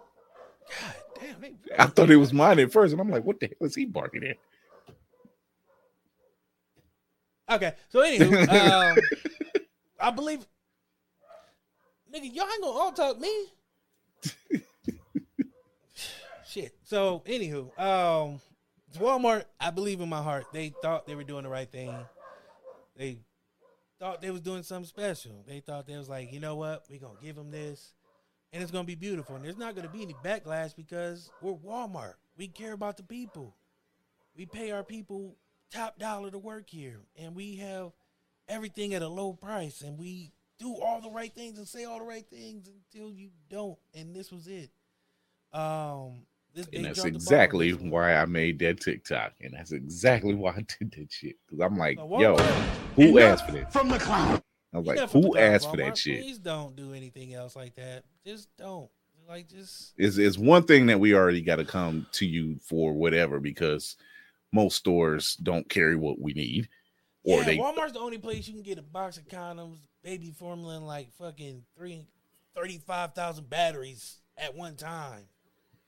God 0.68 0.94
damn, 1.20 1.40
they 1.40 1.49
really 1.49 1.78
I 1.78 1.86
thought 1.86 2.11
it 2.11 2.16
was 2.16 2.32
mine 2.32 2.61
at 2.61 2.70
first, 2.70 2.92
and 2.92 3.01
I'm 3.01 3.11
like, 3.11 3.24
"What 3.24 3.40
the 3.40 3.47
hell 3.47 3.66
is 3.66 3.74
he 3.74 3.84
barking 3.84 4.22
at?" 4.22 4.36
Okay, 7.49 7.74
so 7.88 8.01
anyway, 8.01 8.47
um, 8.47 8.97
I 10.07 10.12
believe, 10.12 10.46
nigga, 12.14 12.32
y'all 12.32 12.46
ain't 12.46 12.62
gonna 12.62 12.78
all 12.78 12.92
talk 12.92 13.18
me. 13.18 13.46
Shit. 16.46 16.76
So 16.84 17.24
anywho, 17.26 17.76
um, 17.76 18.40
Walmart, 18.98 19.46
I 19.59 19.72
believe 19.72 20.00
in 20.00 20.09
my 20.09 20.22
heart, 20.22 20.46
they 20.52 20.72
thought 20.80 21.09
they 21.09 21.16
were 21.16 21.24
doing 21.24 21.42
the 21.42 21.48
right 21.48 21.68
thing. 21.68 21.92
They 22.96 23.18
thought 23.98 24.22
they 24.22 24.30
was 24.30 24.42
doing 24.42 24.62
something 24.62 24.86
special. 24.86 25.44
They 25.44 25.59
thought 25.59 25.88
they 25.88 25.96
was 25.96 26.09
like, 26.09 26.32
you 26.32 26.38
know 26.38 26.54
what, 26.54 26.84
we 26.88 26.98
gonna 26.98 27.18
give 27.20 27.34
them 27.34 27.50
this, 27.50 27.94
and 28.52 28.62
it's 28.62 28.70
gonna 28.70 28.84
be 28.84 28.94
beautiful. 28.94 29.34
And 29.34 29.44
there's 29.44 29.59
not 29.59 29.74
gonna 29.74 29.88
be 29.88 30.02
any 30.02 30.14
backlash 30.24 30.76
because 30.76 31.32
we're 31.42 31.54
Walmart. 31.54 32.14
We 32.38 32.46
care 32.46 32.74
about 32.74 32.96
the 32.96 33.02
people. 33.02 33.57
We 34.36 34.46
pay 34.46 34.70
our 34.70 34.84
people 34.84 35.34
top 35.72 35.98
dollar 35.98 36.30
to 36.30 36.38
work 36.38 36.70
here, 36.70 37.00
and 37.18 37.34
we 37.34 37.57
have 37.57 37.90
everything 38.49 38.94
at 38.94 39.03
a 39.03 39.09
low 39.09 39.32
price, 39.32 39.80
and 39.82 39.99
we 39.99 40.32
do 40.59 40.74
all 40.76 41.01
the 41.01 41.11
right 41.11 41.34
things 41.34 41.59
and 41.59 41.68
say 41.68 41.84
all 41.84 41.99
the 41.99 42.05
right 42.05 42.26
things 42.28 42.68
until 42.68 43.12
you 43.12 43.30
don't. 43.51 43.78
And 43.94 44.14
this 44.14 44.30
was 44.32 44.47
it. 44.47 44.70
Um, 45.53 46.26
this 46.55 46.66
And 46.72 46.84
that's 46.84 46.97
dropped 46.99 47.05
the 47.05 47.11
ball 47.12 47.16
exactly 47.16 47.66
on 47.70 47.72
this 47.74 47.82
one. 47.82 47.90
why 47.90 48.14
I 48.16 48.24
made 48.24 48.59
that 48.61 48.80
TikTok. 48.80 49.34
And 49.42 49.55
that's 49.55 49.72
exactly 49.72 50.34
why 50.34 50.53
I 50.53 50.64
did 50.78 50.92
that 50.92 51.12
shit. 51.12 51.36
Because 51.47 51.64
I'm 51.64 51.76
like, 51.78 51.99
So 51.99 52.20
yo, 52.20 52.36
who 52.94 53.18
asked 53.18 53.47
for 53.47 53.53
that? 53.53 53.72
From 53.72 53.88
the 53.88 53.99
clown. 53.99 54.40
I 54.74 54.78
was 54.78 54.86
like, 54.86 55.11
who 55.11 55.32
cloud, 55.32 55.36
asked 55.42 55.70
for 55.70 55.76
Walmart. 55.76 55.86
that 55.86 55.99
shit? 55.99 56.22
Please 56.22 56.38
don't 56.38 56.74
do 56.76 56.92
anything 56.94 57.34
else 57.34 57.57
like 57.57 57.74
that. 57.76 58.05
Just 58.24 58.49
don't. 58.57 58.90
Like 59.28 59.49
just 59.49 59.92
It's, 59.99 60.18
it's 60.18 60.38
one 60.38 60.62
thing 60.62 60.86
that 60.86 61.01
we 61.01 61.14
already 61.14 61.40
got 61.42 61.57
to 61.57 61.64
come 61.64 62.07
to 62.12 62.24
you 62.26 62.59
for 62.62 62.92
whatever 62.92 63.40
because 63.40 63.97
most 64.53 64.76
stores 64.76 65.34
don't 65.42 65.68
carry 65.68 65.97
what 65.97 66.20
we 66.20 66.32
need. 66.32 66.68
Or 67.27 67.39
yeah, 67.39 67.45
they 67.45 67.59
Walmart's 67.59 67.93
the 67.93 67.99
only 67.99 68.18
place 68.18 68.47
you 68.47 68.55
can 68.55 68.62
get 68.62 68.79
a 68.79 68.83
box 68.83 69.16
of 69.16 69.27
condoms, 69.27 69.79
baby 70.05 70.31
formula, 70.31 70.77
and 70.77 70.87
like 70.87 71.12
fucking 71.18 71.64
three 71.77 72.07
thirty-five 72.55 73.14
thousand 73.14 73.51
batteries 73.51 74.20
at 74.39 74.55
one 74.55 74.77
time. 74.77 75.22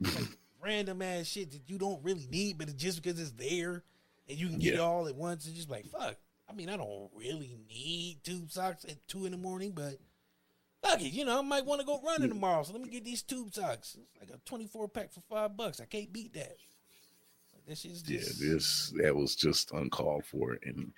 Like 0.00 0.24
random 0.62 1.00
ass 1.00 1.26
shit 1.26 1.52
that 1.52 1.62
you 1.68 1.78
don't 1.78 2.02
really 2.02 2.26
need, 2.28 2.58
but 2.58 2.68
it's 2.68 2.82
just 2.82 3.00
because 3.00 3.20
it's 3.20 3.30
there 3.32 3.84
and 4.28 4.36
you 4.36 4.48
can 4.48 4.58
get 4.58 4.74
it 4.74 4.80
all 4.80 5.06
at 5.06 5.14
once. 5.14 5.46
It's 5.46 5.56
just 5.56 5.70
like 5.70 5.86
fuck. 5.86 6.16
I 6.50 6.54
mean, 6.54 6.68
I 6.68 6.76
don't 6.76 7.10
really 7.14 7.56
need 7.68 8.24
tube 8.24 8.50
socks 8.50 8.84
at 8.84 9.06
two 9.06 9.24
in 9.24 9.32
the 9.32 9.38
morning, 9.38 9.72
but 9.76 9.98
fuck 10.82 11.00
it, 11.00 11.12
you 11.12 11.24
know, 11.24 11.38
I 11.38 11.42
might 11.42 11.66
want 11.66 11.80
to 11.82 11.86
go 11.86 12.00
running 12.04 12.30
tomorrow, 12.30 12.64
so 12.64 12.72
let 12.72 12.82
me 12.82 12.88
get 12.88 13.04
these 13.04 13.22
tube 13.22 13.54
socks. 13.54 13.96
It's 13.96 14.20
like 14.20 14.36
a 14.36 14.40
twenty-four 14.44 14.88
pack 14.88 15.12
for 15.12 15.20
five 15.30 15.56
bucks. 15.56 15.80
I 15.80 15.84
can't 15.84 16.12
beat 16.12 16.34
that. 16.34 16.56
Like, 17.68 17.76
that 17.76 17.88
shit's 17.88 18.10
yeah, 18.10 18.48
this 18.48 18.94
that 18.96 19.14
was 19.14 19.36
just 19.36 19.72
uncalled 19.72 20.24
for, 20.24 20.58
and 20.64 20.90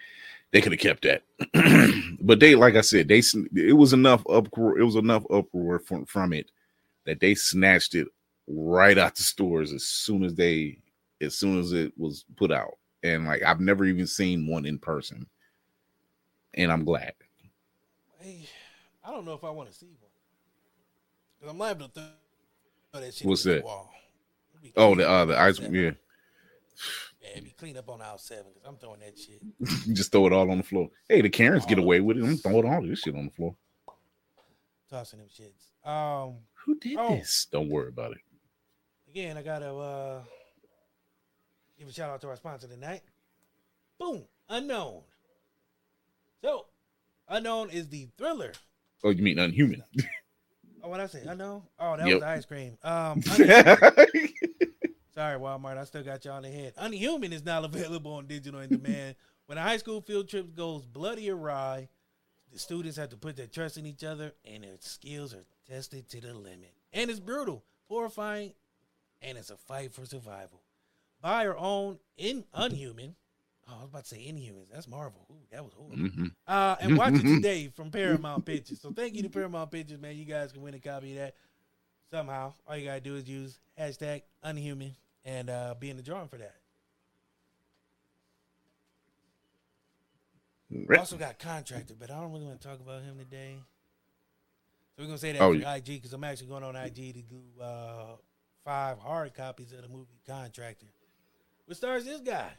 they 0.53 0.61
could 0.61 0.73
have 0.73 0.81
kept 0.81 1.03
that. 1.03 1.25
but 2.21 2.39
they, 2.39 2.55
like 2.55 2.77
I 2.77 2.81
said, 2.81 3.09
they 3.09 3.23
it 3.57 3.77
was 3.77 3.93
enough 3.93 4.23
uproar. 4.31 4.79
It 4.79 4.85
was 4.85 4.95
enough 4.95 5.25
uproar 5.31 5.81
from 5.81 6.07
from 6.07 6.33
it 6.33 6.53
that 7.07 7.19
they 7.19 7.35
snatched 7.35 7.97
it 7.97 8.07
right 8.47 8.99
out 8.99 9.17
the 9.17 9.23
stores 9.25 9.73
as 9.73 9.85
soon 9.85 10.23
as 10.23 10.35
they 10.35 10.79
as 11.21 11.37
soon 11.37 11.59
as 11.59 11.73
it 11.73 11.93
was 11.99 12.25
put 12.37 12.53
out. 12.53 12.79
And 13.03 13.27
like 13.27 13.43
I've 13.43 13.61
never 13.61 13.85
even 13.85 14.07
seen 14.07 14.47
one 14.47 14.65
in 14.65 14.79
person, 14.79 15.27
and 16.55 16.71
I'm 16.71 16.85
glad. 16.85 17.15
Hey, 18.21 18.49
I 19.05 19.11
don't 19.11 19.25
know 19.25 19.35
if 19.35 19.43
I 19.43 19.51
want 19.51 19.71
to 19.71 19.75
see 19.75 19.87
one. 19.99 20.11
Cause 21.41 21.51
I'm 21.51 21.59
liable 21.59 21.89
to 21.89 21.95
throw 21.95 23.01
that 23.01 23.13
shit. 23.13 23.27
What's 23.27 23.43
that? 23.43 23.63
The 23.63 23.67
wall. 23.67 23.93
Oh, 24.77 24.95
the 24.95 25.09
uh, 25.09 25.25
the 25.25 25.41
ice, 25.41 25.59
yeah. 25.59 25.93
Yeah, 27.21 27.41
be 27.41 27.51
clean 27.51 27.77
up 27.77 27.89
on 27.89 28.01
aisle 28.01 28.19
seven 28.19 28.47
because 28.55 28.67
I'm 28.69 28.77
throwing 28.77 29.01
that 29.01 29.19
shit. 29.19 29.41
You 29.87 29.95
just 29.95 30.11
throw 30.13 30.27
it 30.27 30.33
all 30.33 30.51
on 30.51 30.59
the 30.59 30.63
floor. 30.65 30.89
Hey, 31.09 31.21
the 31.21 31.29
Karens 31.29 31.67
get 31.67 31.79
All 31.79 31.85
of 31.85 31.85
away 31.87 32.01
with 32.01 32.17
it. 32.19 32.25
I'm 32.25 32.37
throwing 32.37 32.67
all 32.67 32.83
this 32.83 33.01
shit 33.01 33.15
on 33.15 33.27
the 33.27 33.31
floor. 33.33 33.55
Tossing 34.91 35.19
them 35.21 35.29
shits. 35.29 35.89
Um, 35.89 36.37
Who 36.65 36.75
did 36.79 36.97
Oh. 36.99 37.17
this? 37.17 37.47
Don't 37.51 37.69
worry 37.69 37.89
about 37.89 38.13
it. 38.13 38.19
again, 39.09 39.37
I 39.37 39.43
gotta 39.43 39.73
uh 39.75 40.23
give 41.79 41.89
a 41.89 41.93
shout 41.93 42.11
out 42.11 42.21
to 42.23 42.29
our 42.29 42.37
sponsor 42.37 42.67
tonight. 42.69 43.03
Boom, 43.99 44.25
unknown. 44.49 45.03
So, 46.43 46.67
unknown 47.29 47.71
is 47.71 47.89
the 47.89 48.09
thriller. 48.17 48.53
Oh, 49.05 49.11
you 49.11 49.23
mean 49.23 49.39
unhuman? 49.39 49.83
Oh, 50.83 50.89
what 50.89 51.01
I 51.01 51.07
say? 51.07 51.23
Unknown. 51.27 51.63
Oh, 51.79 51.97
that 51.97 52.07
Yep. 52.07 52.15
was 52.15 52.21
the 52.23 52.29
ice 52.29 52.45
cream. 52.47 52.79
Um, 52.83 53.21
Sorry, 55.21 55.39
Walmart. 55.39 55.77
I 55.77 55.85
still 55.85 56.03
got 56.03 56.25
you 56.25 56.31
on 56.31 56.45
the 56.45 56.49
head. 56.49 56.73
Unhuman 56.79 57.35
is 57.35 57.45
now 57.45 57.63
available 57.65 58.15
on 58.15 58.27
digital 58.27 58.59
and 58.61 58.71
demand. 58.71 59.17
when 59.45 59.59
a 59.59 59.63
high 59.63 59.77
school 59.77 60.01
field 60.01 60.31
trip 60.31 60.57
goes 60.57 60.87
bloody 60.87 61.29
awry, 61.29 61.91
the 62.51 62.59
students 62.59 62.97
have 62.97 63.11
to 63.11 63.19
put 63.19 63.37
their 63.37 63.47
trust 63.47 63.77
in 63.77 63.85
each 63.85 64.03
other 64.03 64.33
and 64.47 64.65
their 64.65 64.77
skills 64.81 65.35
are 65.35 65.45
tested 65.69 66.09
to 66.09 66.23
the 66.23 66.33
limit. 66.33 66.73
And 66.95 67.11
it's 67.11 67.21
brutal, 67.21 67.63
horrifying, 67.87 68.55
and 69.21 69.37
it's 69.37 69.51
a 69.51 69.59
fight 69.59 69.93
for 69.93 70.07
survival. 70.07 70.63
Buy 71.21 71.45
or 71.45 71.59
own 71.59 71.99
in 72.17 72.45
Unhuman. 72.55 73.15
Oh, 73.69 73.75
I 73.77 73.81
was 73.83 73.91
about 73.91 74.05
to 74.05 74.15
say 74.15 74.21
Inhumans. 74.27 74.71
That's 74.73 74.89
Marvel. 74.89 75.27
Ooh, 75.31 75.35
that 75.53 75.63
was 75.63 75.75
horrible. 75.75 75.99
Mhm. 75.99 76.31
Uh, 76.49 76.77
and 76.81 76.97
watch 76.97 77.13
it 77.13 77.23
today 77.35 77.69
from 77.77 77.91
Paramount 77.91 78.47
Pictures. 78.47 78.81
So 78.81 78.91
thank 78.91 79.15
you 79.15 79.23
to 79.25 79.29
Paramount 79.29 79.71
Pictures, 79.71 80.01
man. 80.01 80.17
You 80.17 80.25
guys 80.25 80.51
can 80.51 80.63
win 80.63 80.73
a 80.73 80.81
copy 80.81 81.11
of 81.13 81.19
that 81.19 81.35
somehow. 82.11 82.55
All 82.67 82.75
you 82.75 82.87
gotta 82.87 83.03
do 83.03 83.17
is 83.17 83.29
use 83.29 83.61
hashtag 83.79 84.23
unhuman 84.43 84.97
and 85.25 85.51
uh, 85.51 85.75
be 85.79 85.91
in 85.91 85.97
the 85.97 86.03
drawing 86.03 86.29
for 86.29 86.39
that. 86.39 86.57
We 90.71 90.97
also 90.97 91.17
got 91.17 91.39
contractor, 91.39 91.95
but 91.99 92.11
I 92.11 92.21
don't 92.21 92.31
really 92.33 92.45
want 92.47 92.61
to 92.61 92.69
talk 92.69 92.79
about 92.81 93.03
him 93.03 93.19
today. 93.19 93.57
So 94.97 95.03
we're 95.03 95.07
gonna 95.07 95.19
say 95.19 95.33
that 95.33 95.41
Oh, 95.41 95.53
yeah. 95.53 95.75
IG 95.75 95.85
because 95.87 96.13
I'm 96.13 96.23
actually 96.23 96.47
going 96.47 96.63
on 96.63 96.77
IG 96.77 96.95
to 97.15 97.23
do 97.23 97.41
uh, 97.61 98.17
five 98.65 98.99
hard 98.99 99.35
copies 99.35 99.73
of 99.73 99.83
the 99.83 99.89
movie 99.89 100.21
Contractor. 100.27 100.87
What 101.67 101.77
stars 101.77 102.05
this 102.05 102.21
guy? 102.21 102.51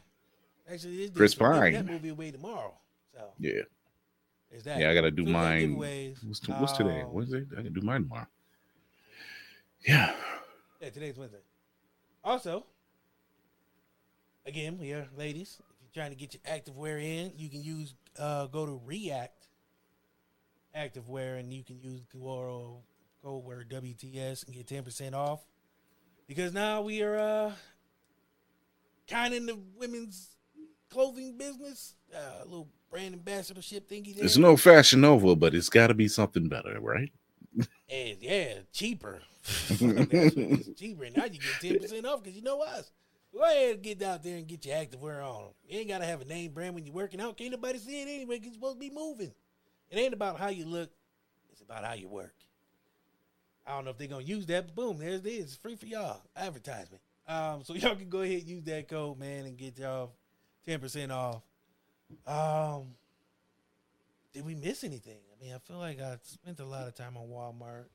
Actually, 0.70 1.06
this 1.08 1.16
Chris 1.16 1.32
so 1.32 1.44
I'm 1.46 1.52
giving 1.54 1.74
Pine. 1.76 1.86
That 1.86 1.92
movie 1.92 2.08
away 2.10 2.30
tomorrow. 2.30 2.74
So 3.14 3.32
Yeah. 3.38 3.62
there's 4.50 4.64
that. 4.64 4.78
Yeah, 4.80 4.90
I 4.90 4.94
gotta 4.94 5.10
do 5.10 5.24
mine. 5.24 5.76
What's, 5.76 6.40
to, 6.40 6.52
what's 6.52 6.72
today? 6.72 7.00
Um, 7.02 7.12
Wednesday? 7.14 7.44
I 7.58 7.62
can 7.62 7.72
do 7.72 7.80
mine 7.80 8.02
tomorrow. 8.02 8.26
Yeah. 9.86 10.14
Yeah, 10.80 10.90
today's 10.90 11.16
Wednesday. 11.16 11.38
Also, 12.24 12.64
again, 14.46 14.78
we 14.78 14.92
are 14.92 15.08
ladies. 15.16 15.58
If 15.58 15.76
you're 15.82 16.02
trying 16.02 16.12
to 16.12 16.16
get 16.16 16.34
your 16.34 16.42
active 16.46 16.76
wear 16.76 16.98
in, 16.98 17.32
you 17.36 17.48
can 17.48 17.62
use 17.62 17.94
uh 18.18 18.46
go 18.46 18.66
to 18.66 18.80
React 18.84 19.48
active 20.74 21.08
wear 21.08 21.36
and 21.36 21.52
you 21.52 21.62
can 21.62 21.80
use 21.80 22.00
Goro 22.12 22.78
code 23.22 23.44
word 23.44 23.70
WTS 23.70 24.46
and 24.46 24.54
get 24.54 24.66
ten 24.66 24.82
percent 24.82 25.14
off. 25.14 25.40
Because 26.28 26.52
now 26.52 26.82
we 26.82 27.02
are 27.02 27.18
uh 27.18 27.52
kind 29.08 29.34
of 29.34 29.40
in 29.40 29.46
the 29.46 29.58
women's 29.76 30.36
clothing 30.90 31.36
business. 31.36 31.94
Uh, 32.14 32.42
a 32.42 32.44
little 32.44 32.68
brand 32.90 33.14
ambassadorship 33.14 33.88
thingy 33.88 34.14
there. 34.14 34.24
It's 34.24 34.36
no 34.36 34.56
Fashion 34.56 35.00
Nova, 35.00 35.34
but 35.34 35.54
it's 35.54 35.70
got 35.70 35.86
to 35.88 35.94
be 35.94 36.08
something 36.08 36.48
better, 36.48 36.78
right? 36.80 37.10
And 37.90 38.16
yeah, 38.20 38.54
cheaper. 38.72 39.20
Cheaper. 39.78 41.04
And 41.04 41.16
now 41.16 41.24
you 41.24 41.40
get 41.40 41.60
ten 41.60 41.76
percent 41.76 42.06
off 42.06 42.22
because 42.22 42.36
you 42.36 42.42
know 42.42 42.62
us. 42.62 42.90
Go 43.34 43.40
ahead 43.42 43.74
and 43.74 43.82
get 43.82 44.02
out 44.02 44.22
there 44.22 44.36
and 44.36 44.46
get 44.46 44.64
your 44.64 44.76
activewear 44.76 45.22
on. 45.24 45.48
You 45.66 45.80
ain't 45.80 45.88
gotta 45.88 46.04
have 46.04 46.20
a 46.20 46.24
name 46.24 46.52
brand 46.52 46.74
when 46.74 46.84
you're 46.86 46.94
working 46.94 47.20
out. 47.20 47.36
Can't 47.36 47.50
nobody 47.50 47.78
see 47.78 48.02
it 48.02 48.08
anyway. 48.08 48.38
'cause 48.38 48.46
You're 48.46 48.54
supposed 48.54 48.76
to 48.76 48.80
be 48.80 48.90
moving. 48.90 49.32
It 49.90 49.98
ain't 49.98 50.14
about 50.14 50.38
how 50.38 50.48
you 50.48 50.64
look. 50.66 50.90
It's 51.50 51.60
about 51.60 51.84
how 51.84 51.94
you 51.94 52.08
work. 52.08 52.34
I 53.66 53.72
don't 53.72 53.84
know 53.84 53.90
if 53.90 53.98
they're 53.98 54.08
gonna 54.08 54.24
use 54.24 54.46
that. 54.46 54.66
But 54.66 54.74
boom, 54.74 54.98
there's 54.98 55.20
it 55.20 55.26
is. 55.26 55.44
It's 55.44 55.56
free 55.56 55.76
for 55.76 55.86
y'all. 55.86 56.20
Advertisement. 56.36 57.02
Um, 57.26 57.62
so 57.64 57.74
y'all 57.74 57.96
can 57.96 58.08
go 58.08 58.20
ahead 58.22 58.40
and 58.40 58.48
use 58.48 58.64
that 58.64 58.88
code, 58.88 59.18
man, 59.18 59.46
and 59.46 59.56
get 59.56 59.78
y'all 59.78 60.12
ten 60.64 60.80
percent 60.80 61.12
off. 61.12 61.42
Um, 62.26 62.94
did 64.32 64.44
we 64.44 64.54
miss 64.54 64.84
anything? 64.84 65.18
I 65.42 65.54
I 65.54 65.58
feel 65.58 65.78
like 65.78 66.00
I 66.00 66.18
spent 66.22 66.60
a 66.60 66.64
lot 66.64 66.86
of 66.88 66.94
time 66.94 67.16
on 67.16 67.28
Walmart. 67.28 67.86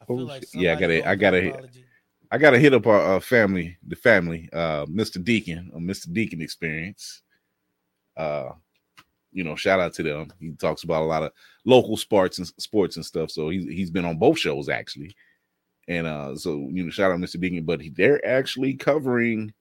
I 0.00 0.04
feel 0.06 0.20
Oh, 0.20 0.24
like. 0.24 0.44
Yeah, 0.54 0.72
I 0.72 0.80
gotta- 0.80 1.08
I 1.08 1.14
gotta 1.14 1.48
apology. 1.50 1.84
I 2.32 2.38
got 2.38 2.50
to 2.50 2.60
hit 2.60 2.72
up 2.74 2.86
our 2.86 3.16
uh, 3.16 3.20
family, 3.20 3.76
the 3.84 3.96
family, 3.96 4.48
uh, 4.52 4.86
Mr. 4.86 5.22
Deacon, 5.22 5.68
or 5.74 5.80
Mr. 5.80 6.12
Deacon 6.12 6.40
Experience. 6.40 7.22
Uh, 8.16 8.50
you 9.32 9.42
know, 9.42 9.56
shout 9.56 9.80
out 9.80 9.92
to 9.94 10.04
them. 10.04 10.32
He 10.38 10.52
talks 10.52 10.84
about 10.84 11.02
a 11.02 11.06
lot 11.06 11.24
of 11.24 11.32
local 11.64 11.96
sports 11.96 12.38
and 12.38 12.46
sports 12.46 12.94
and 12.94 13.04
stuff. 13.04 13.32
So 13.32 13.48
he's 13.48 13.64
he's 13.64 13.90
been 13.90 14.04
on 14.04 14.16
both 14.16 14.38
shows 14.38 14.68
actually, 14.68 15.16
and 15.88 16.06
uh, 16.06 16.36
so 16.36 16.68
you 16.70 16.84
know, 16.84 16.90
shout 16.90 17.10
out 17.10 17.18
Mr. 17.18 17.40
Deacon. 17.40 17.64
But 17.64 17.80
he, 17.80 17.88
they're 17.90 18.24
actually 18.24 18.74
covering 18.74 19.52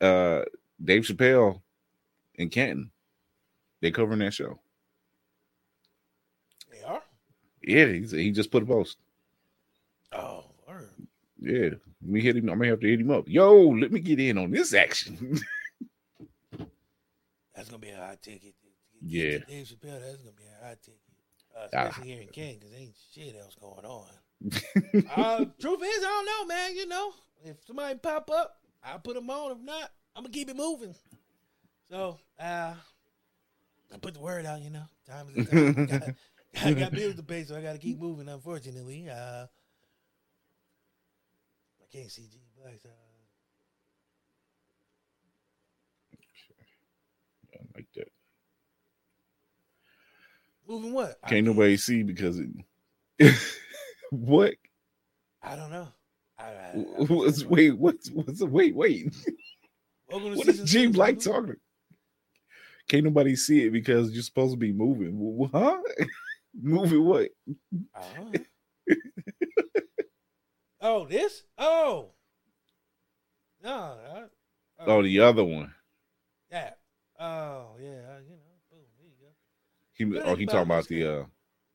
uh 0.00 0.42
Dave 0.82 1.02
Chappelle 1.02 1.60
in 2.36 2.50
Canton. 2.50 2.90
They're 3.80 3.90
covering 3.90 4.20
that 4.20 4.34
show. 4.34 4.60
Yeah, 7.64 7.86
he's, 7.86 8.10
he 8.10 8.30
just 8.30 8.50
put 8.50 8.62
a 8.62 8.66
post. 8.66 8.98
Oh, 10.12 10.44
word. 10.68 10.90
Yeah, 11.40 11.70
me 12.00 12.20
hit 12.20 12.36
him. 12.36 12.50
I 12.50 12.54
may 12.54 12.68
have 12.68 12.80
to 12.80 12.88
hit 12.88 13.00
him 13.00 13.10
up. 13.10 13.24
Yo, 13.28 13.52
let 13.68 13.92
me 13.92 14.00
get 14.00 14.20
in 14.20 14.38
on 14.38 14.50
this 14.50 14.74
action. 14.74 15.38
that's 17.54 17.68
gonna 17.68 17.78
be 17.78 17.90
a 17.90 17.96
hot 17.96 18.22
ticket. 18.22 18.54
Yeah. 19.04 19.38
Dave 19.48 19.66
Chappelle, 19.66 20.00
that's 20.00 20.18
gonna 20.22 20.36
be 20.36 20.44
a 20.44 20.66
hot 20.66 20.78
ticket, 20.82 21.00
uh, 21.56 21.66
Ah. 21.74 21.88
especially 21.88 22.10
here 22.12 22.20
in 22.22 22.28
Canton, 22.28 22.58
because 22.60 22.74
ain't 22.74 22.94
shit 23.14 23.36
else 23.40 23.54
going 23.60 23.84
on. 23.84 24.06
uh, 25.16 25.44
truth 25.60 25.82
is, 25.82 26.04
I 26.04 26.24
don't 26.24 26.26
know, 26.26 26.54
man. 26.54 26.76
You 26.76 26.86
know, 26.88 27.12
if 27.44 27.56
somebody 27.66 27.98
pop 27.98 28.30
up, 28.30 28.56
I'll 28.84 28.98
put 29.00 29.14
them 29.14 29.28
on. 29.30 29.52
If 29.52 29.58
not, 29.62 29.90
I'm 30.14 30.22
gonna 30.24 30.32
keep 30.32 30.48
it 30.50 30.56
moving. 30.56 30.94
So, 31.90 32.18
uh, 32.38 32.74
I 33.92 33.98
put 34.00 34.14
the 34.14 34.20
word 34.20 34.46
out. 34.46 34.60
You 34.62 34.70
know, 34.70 34.84
time 35.08 35.26
is 35.34 35.48
time. 35.48 36.16
I 36.60 36.72
got 36.74 36.92
bills 36.92 37.14
to 37.16 37.22
pay, 37.22 37.44
so 37.44 37.56
I 37.56 37.62
got 37.62 37.72
to 37.72 37.78
keep 37.78 37.98
moving. 37.98 38.28
Unfortunately, 38.28 39.08
uh, 39.08 39.46
I 41.80 41.86
can't 41.90 42.10
see 42.10 42.26
G 42.30 42.38
Black's. 42.60 42.84
Uh, 42.84 42.88
I 47.54 47.58
like 47.74 47.86
that. 47.96 48.08
Moving 50.68 50.92
what? 50.92 51.18
Can't 51.26 51.46
nobody 51.46 51.76
see 51.76 52.02
because 52.02 52.38
it. 52.38 52.48
what? 54.10 54.54
I 55.42 55.56
don't 55.56 55.70
know. 55.70 55.88
I, 56.38 56.44
I, 56.44 56.46
I 56.46 57.04
what's, 57.04 57.44
wait, 57.44 57.78
what's 57.78 58.10
what's 58.10 58.42
wait 58.42 58.74
wait? 58.74 59.14
what 60.06 60.48
is 60.48 60.70
G 60.70 60.86
Black 60.86 61.18
talking? 61.18 61.56
Can't 62.88 63.04
nobody 63.04 63.36
see 63.36 63.64
it 63.64 63.70
because 63.70 64.12
you're 64.12 64.22
supposed 64.22 64.52
to 64.52 64.58
be 64.58 64.72
moving. 64.72 65.48
Huh? 65.52 65.78
moving 66.60 67.04
what? 67.04 67.30
Uh-huh. 67.94 68.96
oh, 70.80 71.06
this? 71.06 71.42
Oh. 71.58 72.10
No. 73.62 73.70
I, 73.70 74.22
Oh, 74.84 75.02
the 75.02 75.20
other 75.20 75.44
one. 75.44 75.72
yeah. 76.50 76.70
Oh, 77.20 77.76
yeah. 77.78 78.18
You 78.26 78.36
know. 78.36 78.52
Boom. 78.70 78.80
There 78.98 79.06
you 79.06 79.14
go. 79.20 80.24
He 80.24 80.30
oh 80.32 80.34
he 80.34 80.46
talking 80.46 80.62
about 80.62 80.88
the 80.88 81.02
the 81.02 81.20
uh. 81.20 81.24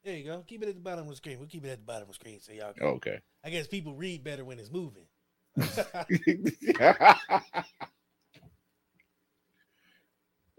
There 0.03 0.15
you 0.17 0.25
go. 0.25 0.43
Keep 0.45 0.63
it 0.63 0.69
at 0.69 0.75
the 0.75 0.81
bottom 0.81 1.05
of 1.05 1.09
the 1.09 1.15
screen. 1.15 1.39
We'll 1.39 1.47
keep 1.47 1.63
it 1.65 1.69
at 1.69 1.79
the 1.79 1.85
bottom 1.85 2.03
of 2.03 2.07
the 2.09 2.13
screen 2.15 2.39
so 2.41 2.51
y'all 2.51 2.73
can. 2.73 2.85
oh, 2.85 2.89
Okay. 2.91 3.19
I 3.43 3.49
guess 3.49 3.67
people 3.67 3.93
read 3.95 4.23
better 4.23 4.43
when 4.43 4.59
it's 4.59 4.71
moving. 4.71 5.05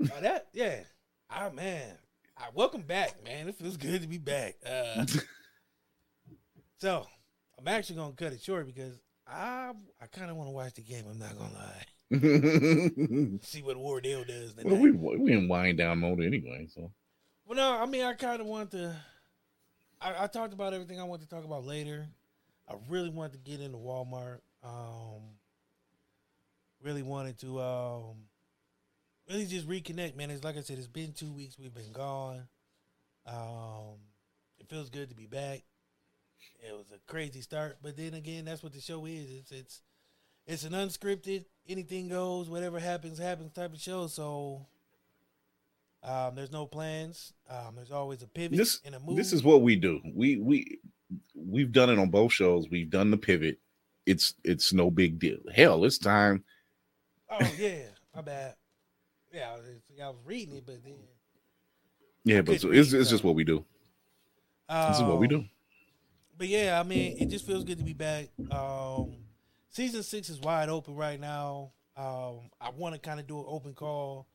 Oh, 0.00 0.20
that 0.20 0.46
yeah. 0.52 0.80
Ah 1.28 1.50
man. 1.52 1.96
Ah, 2.40 2.50
welcome 2.54 2.82
back, 2.82 3.22
man. 3.24 3.48
It 3.48 3.56
feels 3.56 3.76
good 3.76 4.02
to 4.02 4.08
be 4.08 4.18
back. 4.18 4.56
Uh, 4.64 5.04
so 6.78 7.04
I'm 7.58 7.66
actually 7.66 7.96
gonna 7.96 8.12
cut 8.12 8.32
it 8.32 8.40
short 8.40 8.66
because 8.66 9.00
I 9.26 9.72
I 10.00 10.06
kind 10.06 10.30
of 10.30 10.36
want 10.36 10.48
to 10.48 10.52
watch 10.52 10.74
the 10.74 10.82
game. 10.82 11.04
I'm 11.10 11.18
not 11.18 11.36
gonna 11.36 11.54
lie. 11.54 13.38
See 13.42 13.62
what 13.62 13.76
Wardell 13.76 14.24
does. 14.24 14.54
Tonight. 14.54 14.66
well, 14.66 14.80
we 14.80 14.92
we 14.92 15.32
in 15.32 15.48
wind 15.48 15.78
down 15.78 15.98
mode 15.98 16.22
anyway, 16.22 16.68
so 16.72 16.92
Well, 17.44 17.56
no, 17.56 17.82
I 17.82 17.86
mean, 17.86 18.04
I 18.04 18.14
kind 18.14 18.40
of 18.40 18.46
want 18.46 18.70
to. 18.70 18.94
I, 20.00 20.24
I 20.24 20.26
talked 20.28 20.54
about 20.54 20.72
everything 20.72 21.00
I 21.00 21.04
want 21.04 21.22
to 21.22 21.28
talk 21.28 21.44
about 21.44 21.64
later. 21.64 22.06
I 22.68 22.74
really 22.88 23.10
wanted 23.10 23.32
to 23.32 23.50
get 23.50 23.60
into 23.60 23.78
Walmart. 23.78 24.38
Um, 24.62 25.22
really 26.82 27.02
wanted 27.02 27.38
to 27.40 27.60
um, 27.60 28.16
really 29.28 29.46
just 29.46 29.68
reconnect, 29.68 30.16
man. 30.16 30.30
It's 30.30 30.44
like 30.44 30.56
I 30.56 30.60
said, 30.60 30.78
it's 30.78 30.86
been 30.86 31.12
two 31.12 31.32
weeks 31.32 31.58
we've 31.58 31.74
been 31.74 31.92
gone. 31.92 32.48
Um, 33.26 33.96
it 34.58 34.68
feels 34.68 34.90
good 34.90 35.10
to 35.10 35.14
be 35.14 35.26
back. 35.26 35.62
It 36.60 36.72
was 36.72 36.86
a 36.92 36.98
crazy 37.10 37.40
start, 37.40 37.78
but 37.82 37.96
then 37.96 38.14
again, 38.14 38.44
that's 38.44 38.62
what 38.62 38.72
the 38.72 38.80
show 38.80 39.04
is. 39.06 39.30
It's 39.30 39.52
it's 39.52 39.82
it's 40.46 40.64
an 40.64 40.72
unscripted, 40.72 41.44
anything 41.68 42.08
goes, 42.08 42.48
whatever 42.48 42.78
happens 42.78 43.18
happens 43.18 43.52
type 43.52 43.72
of 43.72 43.80
show. 43.80 44.06
So 44.06 44.66
um, 46.02 46.34
there's 46.34 46.52
no 46.52 46.66
plans. 46.66 47.32
Um, 47.50 47.74
there's 47.76 47.92
always 47.92 48.22
a 48.22 48.26
pivot 48.26 48.56
this 48.58 48.80
and 48.84 48.94
a 48.94 49.00
move. 49.00 49.16
this 49.16 49.32
is 49.32 49.42
what 49.42 49.62
we 49.62 49.76
do. 49.76 50.00
We 50.14 50.36
we 50.36 50.78
we've 51.34 51.72
done 51.72 51.90
it 51.90 51.98
on 51.98 52.08
both 52.08 52.32
shows. 52.32 52.66
We've 52.70 52.90
done 52.90 53.10
the 53.10 53.16
pivot. 53.16 53.58
It's 54.06 54.34
it's 54.42 54.72
no 54.72 54.90
big 54.90 55.18
deal. 55.18 55.38
Hell, 55.54 55.84
it's 55.84 55.98
time. 55.98 56.44
Oh 57.30 57.52
yeah, 57.58 57.82
my 58.14 58.22
bad. 58.22 58.54
Yeah, 59.32 59.50
I 59.50 60.08
was, 60.08 60.16
reading 60.24 60.56
it, 60.56 60.66
but 60.66 60.82
then 60.82 60.94
Yeah, 62.24 62.40
but 62.40 62.60
couldn't 62.60 62.78
it's 62.78 62.92
it's 62.92 63.10
just 63.10 63.24
what 63.24 63.34
we 63.34 63.44
do. 63.44 63.64
This 64.68 64.96
is 64.96 65.02
what 65.02 65.18
we 65.18 65.26
um, 65.26 65.30
do. 65.30 65.44
But 66.36 66.48
yeah, 66.48 66.78
I 66.78 66.82
mean, 66.82 67.16
it 67.18 67.26
just 67.26 67.46
feels 67.46 67.64
good 67.64 67.78
to 67.78 67.84
be 67.84 67.94
back. 67.94 68.28
Um, 68.50 69.16
season 69.70 70.02
six 70.02 70.28
is 70.28 70.38
wide 70.40 70.68
open 70.68 70.94
right 70.94 71.18
now. 71.18 71.72
Um, 71.96 72.50
I 72.60 72.70
want 72.70 72.94
to 72.94 73.00
kind 73.00 73.18
of 73.18 73.26
do 73.26 73.38
an 73.38 73.44
open 73.48 73.74
call. 73.74 74.28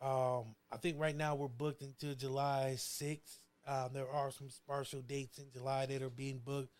Um, 0.00 0.54
I 0.70 0.76
think 0.76 1.00
right 1.00 1.16
now 1.16 1.34
we're 1.34 1.48
booked 1.48 1.82
until 1.82 2.14
July 2.14 2.74
sixth. 2.76 3.38
Um, 3.66 3.90
there 3.92 4.08
are 4.08 4.30
some 4.30 4.48
partial 4.66 5.00
dates 5.00 5.38
in 5.38 5.46
July 5.52 5.86
that 5.86 6.02
are 6.02 6.10
being 6.10 6.40
booked, 6.44 6.72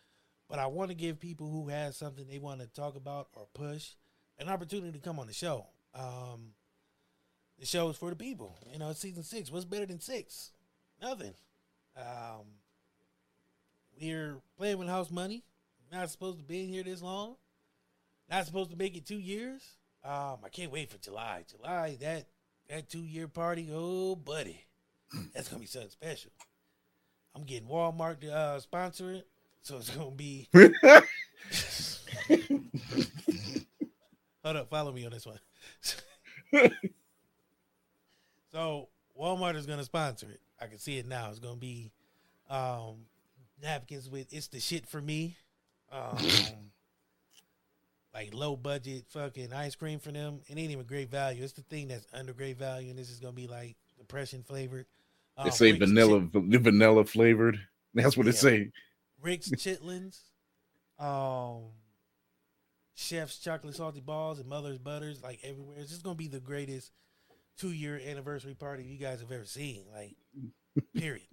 but 0.49 0.59
I 0.59 0.67
want 0.67 0.89
to 0.89 0.95
give 0.95 1.19
people 1.19 1.49
who 1.49 1.69
have 1.69 1.95
something 1.95 2.25
they 2.27 2.39
want 2.39 2.61
to 2.61 2.67
talk 2.67 2.95
about 2.95 3.29
or 3.33 3.47
push 3.53 3.91
an 4.37 4.49
opportunity 4.49 4.91
to 4.91 4.99
come 4.99 5.19
on 5.19 5.27
the 5.27 5.33
show. 5.33 5.67
Um, 5.93 6.53
the 7.59 7.65
show 7.65 7.89
is 7.89 7.97
for 7.97 8.09
the 8.09 8.15
people. 8.15 8.57
You 8.71 8.79
know, 8.79 8.93
season 8.93 9.23
six. 9.23 9.51
What's 9.51 9.65
better 9.65 9.85
than 9.85 9.99
six? 9.99 10.51
Nothing. 11.01 11.33
Um, 11.97 12.45
we're 13.99 14.37
playing 14.57 14.77
with 14.77 14.87
house 14.87 15.11
money. 15.11 15.43
Not 15.91 16.09
supposed 16.09 16.37
to 16.37 16.43
be 16.43 16.63
in 16.63 16.69
here 16.69 16.83
this 16.83 17.01
long. 17.01 17.35
Not 18.29 18.45
supposed 18.45 18.71
to 18.71 18.77
make 18.77 18.95
it 18.95 19.05
two 19.05 19.19
years. 19.19 19.61
Um, 20.03 20.37
I 20.45 20.49
can't 20.51 20.71
wait 20.71 20.89
for 20.89 20.97
July. 20.97 21.43
July, 21.49 21.97
that 21.99 22.27
that 22.69 22.89
two 22.89 23.03
year 23.03 23.27
party. 23.27 23.69
Oh, 23.73 24.15
buddy, 24.15 24.65
that's 25.33 25.49
gonna 25.49 25.59
be 25.59 25.65
something 25.65 25.89
special. 25.89 26.31
I'm 27.35 27.43
getting 27.43 27.67
Walmart 27.67 28.21
to 28.21 28.33
uh, 28.33 28.59
sponsor 28.59 29.11
it, 29.13 29.27
so 29.61 29.77
it's 29.77 29.89
gonna 29.89 30.11
be. 30.11 30.47
Hold 34.43 34.55
up, 34.55 34.69
follow 34.69 34.91
me 34.91 35.05
on 35.05 35.11
this 35.11 35.25
one. 35.25 35.39
so 38.51 38.89
Walmart 39.19 39.55
is 39.55 39.65
gonna 39.65 39.83
sponsor 39.83 40.27
it. 40.29 40.41
I 40.61 40.67
can 40.67 40.77
see 40.79 40.97
it 40.97 41.07
now. 41.07 41.29
It's 41.29 41.39
gonna 41.39 41.55
be 41.55 41.91
um, 42.49 43.05
napkins 43.61 44.09
with 44.09 44.33
"It's 44.33 44.47
the 44.47 44.59
shit 44.59 44.87
for 44.87 45.01
me," 45.01 45.37
um, 45.91 46.17
like 48.13 48.33
low 48.33 48.55
budget 48.55 49.05
fucking 49.09 49.53
ice 49.53 49.75
cream 49.75 49.99
for 49.99 50.11
them. 50.11 50.41
It 50.47 50.57
ain't 50.57 50.71
even 50.71 50.85
great 50.85 51.09
value. 51.11 51.43
It's 51.43 51.53
the 51.53 51.61
thing 51.61 51.87
that's 51.87 52.05
under 52.13 52.33
great 52.33 52.57
value, 52.57 52.89
and 52.89 52.97
this 52.99 53.09
is 53.09 53.19
gonna 53.19 53.33
be 53.33 53.47
like 53.47 53.75
depression 53.97 54.43
flavored. 54.43 54.85
They 55.37 55.43
Um, 55.43 55.51
say 55.51 55.71
Rick's 55.71 55.85
vanilla 55.85 56.19
vanilla 56.31 57.05
flavored. 57.05 57.59
That's 57.93 58.17
what 58.17 58.25
Yeah. 58.25 58.31
say. 58.33 58.71
Rick's 59.21 59.49
Chitlins, 59.49 60.19
um, 60.97 61.71
Chef's 62.95 63.37
chocolate 63.39 63.75
salty 63.75 63.99
balls, 64.01 64.39
and 64.39 64.47
Mother's 64.49 64.77
butters, 64.79 65.21
like 65.21 65.39
everywhere. 65.43 65.77
It's 65.79 65.89
just 65.89 66.03
gonna 66.03 66.15
be 66.15 66.27
the 66.27 66.39
greatest 66.39 66.91
two 67.59 67.71
year 67.71 68.01
anniversary 68.07 68.55
party 68.55 68.83
you 68.83 68.97
guys 68.97 69.19
have 69.19 69.31
ever 69.31 69.45
seen. 69.45 69.83
Like, 69.93 70.15
period. 70.95 71.27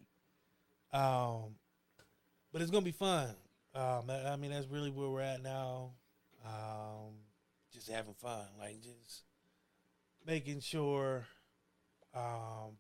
Um, 0.92 1.54
but 2.52 2.62
it's 2.62 2.70
gonna 2.70 2.84
be 2.84 2.92
fun. 2.92 3.30
Um, 3.74 4.10
I 4.10 4.32
I 4.32 4.36
mean, 4.36 4.50
that's 4.50 4.66
really 4.66 4.90
where 4.90 5.08
we're 5.08 5.20
at 5.20 5.42
now. 5.42 5.92
Um, 6.44 7.14
just 7.72 7.90
having 7.90 8.14
fun, 8.14 8.46
like 8.58 8.80
just 8.82 9.24
making 10.26 10.60
sure 10.60 11.26
um, 12.14 12.78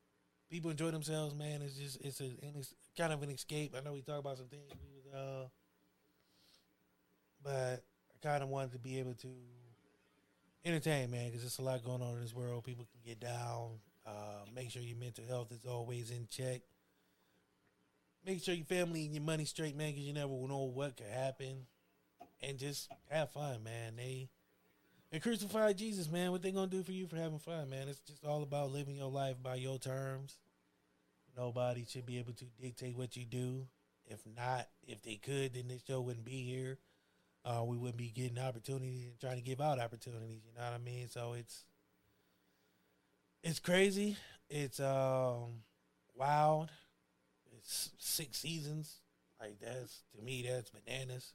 people 0.50 0.70
enjoy 0.70 0.90
themselves. 0.90 1.34
Man, 1.34 1.62
it's 1.62 1.76
just 1.76 2.00
it's 2.00 2.20
a 2.20 2.30
it's 2.58 2.74
kind 2.96 3.12
of 3.12 3.22
an 3.22 3.30
escape. 3.30 3.74
I 3.76 3.82
know 3.82 3.92
we 3.92 4.02
talk 4.02 4.20
about 4.20 4.38
some 4.38 4.46
things, 4.46 4.72
uh, 5.14 5.48
but 7.42 7.84
I 8.14 8.26
kind 8.26 8.42
of 8.42 8.48
wanted 8.48 8.72
to 8.72 8.78
be 8.78 8.98
able 8.98 9.14
to 9.14 9.28
entertain, 10.66 11.10
man, 11.10 11.26
because 11.26 11.42
there's 11.42 11.58
a 11.58 11.62
lot 11.62 11.84
going 11.84 12.02
on 12.02 12.14
in 12.14 12.20
this 12.20 12.34
world. 12.34 12.64
People 12.64 12.86
can 12.90 13.00
get 13.04 13.20
down. 13.20 13.78
Uh, 14.04 14.44
make 14.54 14.70
sure 14.70 14.82
your 14.82 14.98
mental 14.98 15.24
health 15.26 15.52
is 15.52 15.64
always 15.64 16.10
in 16.10 16.26
check. 16.30 16.62
Make 18.24 18.42
sure 18.42 18.54
your 18.54 18.66
family 18.66 19.04
and 19.04 19.14
your 19.14 19.22
money 19.22 19.44
straight, 19.44 19.76
man, 19.76 19.92
because 19.92 20.02
you 20.02 20.12
never 20.12 20.28
know 20.28 20.70
what 20.72 20.96
could 20.96 21.06
happen. 21.06 21.66
And 22.42 22.58
just 22.58 22.90
have 23.10 23.30
fun, 23.30 23.62
man. 23.64 23.94
They 23.96 24.28
they 25.10 25.20
crucified 25.20 25.78
Jesus, 25.78 26.10
man. 26.10 26.32
What 26.32 26.42
they 26.42 26.50
gonna 26.50 26.66
do 26.66 26.82
for 26.82 26.92
you 26.92 27.06
for 27.06 27.16
having 27.16 27.38
fun, 27.38 27.70
man? 27.70 27.88
It's 27.88 28.00
just 28.00 28.24
all 28.24 28.42
about 28.42 28.72
living 28.72 28.96
your 28.96 29.10
life 29.10 29.36
by 29.42 29.54
your 29.54 29.78
terms. 29.78 30.38
Nobody 31.36 31.84
should 31.88 32.06
be 32.06 32.18
able 32.18 32.32
to 32.34 32.44
dictate 32.60 32.96
what 32.96 33.16
you 33.16 33.24
do. 33.24 33.66
If 34.06 34.20
not, 34.36 34.68
if 34.86 35.02
they 35.02 35.16
could, 35.16 35.54
then 35.54 35.68
this 35.68 35.82
show 35.86 36.00
wouldn't 36.00 36.24
be 36.24 36.42
here. 36.42 36.78
Uh, 37.46 37.62
we 37.64 37.76
wouldn't 37.76 37.96
be 37.96 38.10
getting 38.10 38.38
opportunities 38.40 39.04
and 39.06 39.20
trying 39.20 39.36
to 39.36 39.42
give 39.42 39.60
out 39.60 39.78
opportunities. 39.78 40.42
You 40.44 40.52
know 40.58 40.64
what 40.64 40.74
I 40.74 40.78
mean? 40.78 41.08
So 41.08 41.34
it's 41.34 41.64
it's 43.42 43.58
crazy. 43.60 44.16
It's 44.50 44.80
um 44.80 45.62
wild. 46.14 46.70
It's 47.56 47.90
six 47.98 48.38
seasons. 48.38 48.96
Like 49.40 49.58
that's 49.60 50.02
to 50.16 50.22
me, 50.22 50.46
that's 50.48 50.70
bananas. 50.70 51.32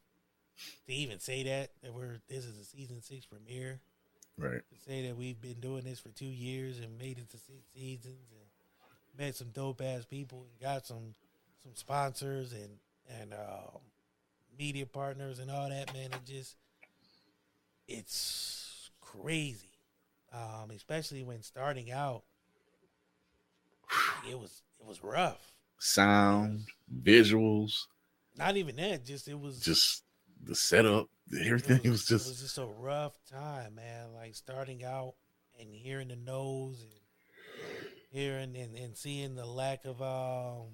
To 0.87 0.93
even 0.93 1.19
say 1.19 1.43
that 1.43 1.69
that 1.83 1.93
we're 1.93 2.19
this 2.29 2.45
is 2.45 2.57
a 2.59 2.65
season 2.65 3.01
six 3.01 3.25
premiere 3.25 3.79
Right. 4.37 4.61
to 4.73 4.79
say 4.89 5.07
that 5.07 5.15
we've 5.17 5.39
been 5.39 5.59
doing 5.59 5.83
this 5.83 5.99
for 5.99 6.09
two 6.09 6.25
years 6.25 6.79
and 6.79 6.97
made 6.97 7.19
it 7.19 7.29
to 7.29 7.37
six 7.37 7.59
seasons 7.75 8.27
and 8.31 9.19
met 9.25 9.35
some 9.35 9.49
dope 9.49 9.81
ass 9.81 10.03
people 10.05 10.45
and 10.49 10.59
got 10.59 10.85
some 10.85 11.13
some 11.63 11.75
sponsors 11.75 12.53
and 12.53 12.69
and 13.19 13.33
um, 13.33 13.79
media 14.61 14.85
partners 14.85 15.39
and 15.39 15.49
all 15.49 15.69
that 15.69 15.91
man 15.91 16.11
it 16.11 16.23
just 16.23 16.55
it's 17.87 18.91
crazy 19.01 19.71
um 20.31 20.69
especially 20.69 21.23
when 21.23 21.41
starting 21.41 21.91
out 21.91 22.21
it 24.29 24.39
was 24.39 24.61
it 24.79 24.85
was 24.85 25.03
rough 25.03 25.51
Sound, 25.83 26.65
visuals, 27.01 27.87
not 28.37 28.55
even 28.55 28.75
that 28.75 29.03
just 29.03 29.27
it 29.27 29.39
was 29.39 29.59
just 29.59 30.03
the 30.43 30.53
setup, 30.53 31.07
everything. 31.43 31.81
It 31.83 31.89
was 31.89 32.03
It 32.03 32.09
just 32.09 32.27
It 32.27 32.29
was 32.29 32.41
just 32.41 32.57
a 32.59 32.67
rough 32.67 33.17
time, 33.31 33.73
man. 33.73 34.13
Like 34.13 34.35
starting 34.35 34.83
out 34.83 35.15
and 35.59 35.73
hearing 35.73 36.09
the 36.09 36.15
no's 36.15 36.83
and 36.83 36.91
hearing 38.11 38.55
and, 38.55 38.77
and 38.77 38.95
seeing 38.95 39.33
the 39.33 39.45
lack 39.47 39.85
of 39.85 40.03
um 40.03 40.67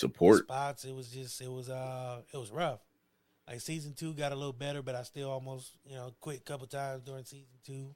Support. 0.00 0.44
spots, 0.44 0.84
it 0.84 0.94
was 0.94 1.08
just 1.08 1.40
it 1.40 1.50
was 1.50 1.68
uh 1.68 2.22
it 2.32 2.36
was 2.36 2.50
rough. 2.50 2.80
Like 3.46 3.60
season 3.60 3.94
two 3.94 4.14
got 4.14 4.32
a 4.32 4.36
little 4.36 4.52
better, 4.52 4.82
but 4.82 4.94
I 4.94 5.02
still 5.02 5.30
almost 5.30 5.72
you 5.84 5.94
know 5.94 6.14
quit 6.20 6.38
a 6.38 6.42
couple 6.42 6.66
times 6.66 7.02
during 7.02 7.24
season 7.24 7.58
two. 7.64 7.94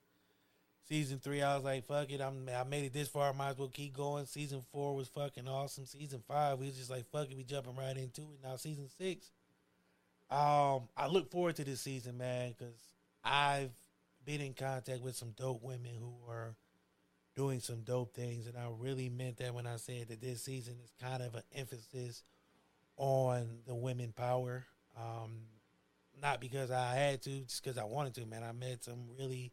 Season 0.86 1.18
three, 1.18 1.40
I 1.40 1.54
was 1.54 1.64
like, 1.64 1.86
"Fuck 1.86 2.10
it, 2.10 2.20
I'm 2.20 2.48
I 2.48 2.64
made 2.64 2.84
it 2.84 2.92
this 2.92 3.08
far, 3.08 3.30
I 3.30 3.32
might 3.32 3.50
as 3.50 3.58
well 3.58 3.68
keep 3.68 3.94
going." 3.96 4.26
Season 4.26 4.60
four 4.70 4.94
was 4.94 5.08
fucking 5.08 5.48
awesome. 5.48 5.86
Season 5.86 6.22
five, 6.28 6.58
we 6.58 6.66
was 6.66 6.76
just 6.76 6.90
like, 6.90 7.10
"Fuck 7.10 7.30
it, 7.30 7.36
we 7.36 7.44
jumping 7.44 7.76
right 7.76 7.96
into 7.96 8.22
it." 8.22 8.40
Now 8.42 8.56
season 8.56 8.88
six, 8.98 9.30
um, 10.30 10.88
I 10.96 11.06
look 11.08 11.30
forward 11.30 11.56
to 11.56 11.64
this 11.64 11.80
season, 11.80 12.18
man, 12.18 12.54
because 12.56 12.74
I've 13.22 13.72
been 14.26 14.42
in 14.42 14.52
contact 14.52 15.00
with 15.00 15.16
some 15.16 15.30
dope 15.30 15.62
women 15.62 15.92
who 15.98 16.12
are 16.28 16.54
doing 17.34 17.60
some 17.60 17.82
dope 17.82 18.14
things, 18.14 18.46
and 18.46 18.56
I 18.56 18.68
really 18.78 19.08
meant 19.08 19.38
that 19.38 19.54
when 19.54 19.66
I 19.66 19.76
said 19.76 20.08
that 20.08 20.20
this 20.20 20.42
season 20.42 20.76
is 20.82 20.92
kind 21.00 21.22
of 21.22 21.34
an 21.34 21.42
emphasis 21.54 22.22
on 22.96 23.48
the 23.66 23.74
women 23.74 24.12
power. 24.12 24.64
Um, 24.96 25.30
not 26.22 26.40
because 26.40 26.70
I 26.70 26.94
had 26.94 27.22
to, 27.22 27.40
just 27.40 27.62
because 27.62 27.78
I 27.78 27.84
wanted 27.84 28.14
to, 28.14 28.26
man. 28.26 28.42
I 28.42 28.52
met 28.52 28.84
some 28.84 29.00
really. 29.18 29.52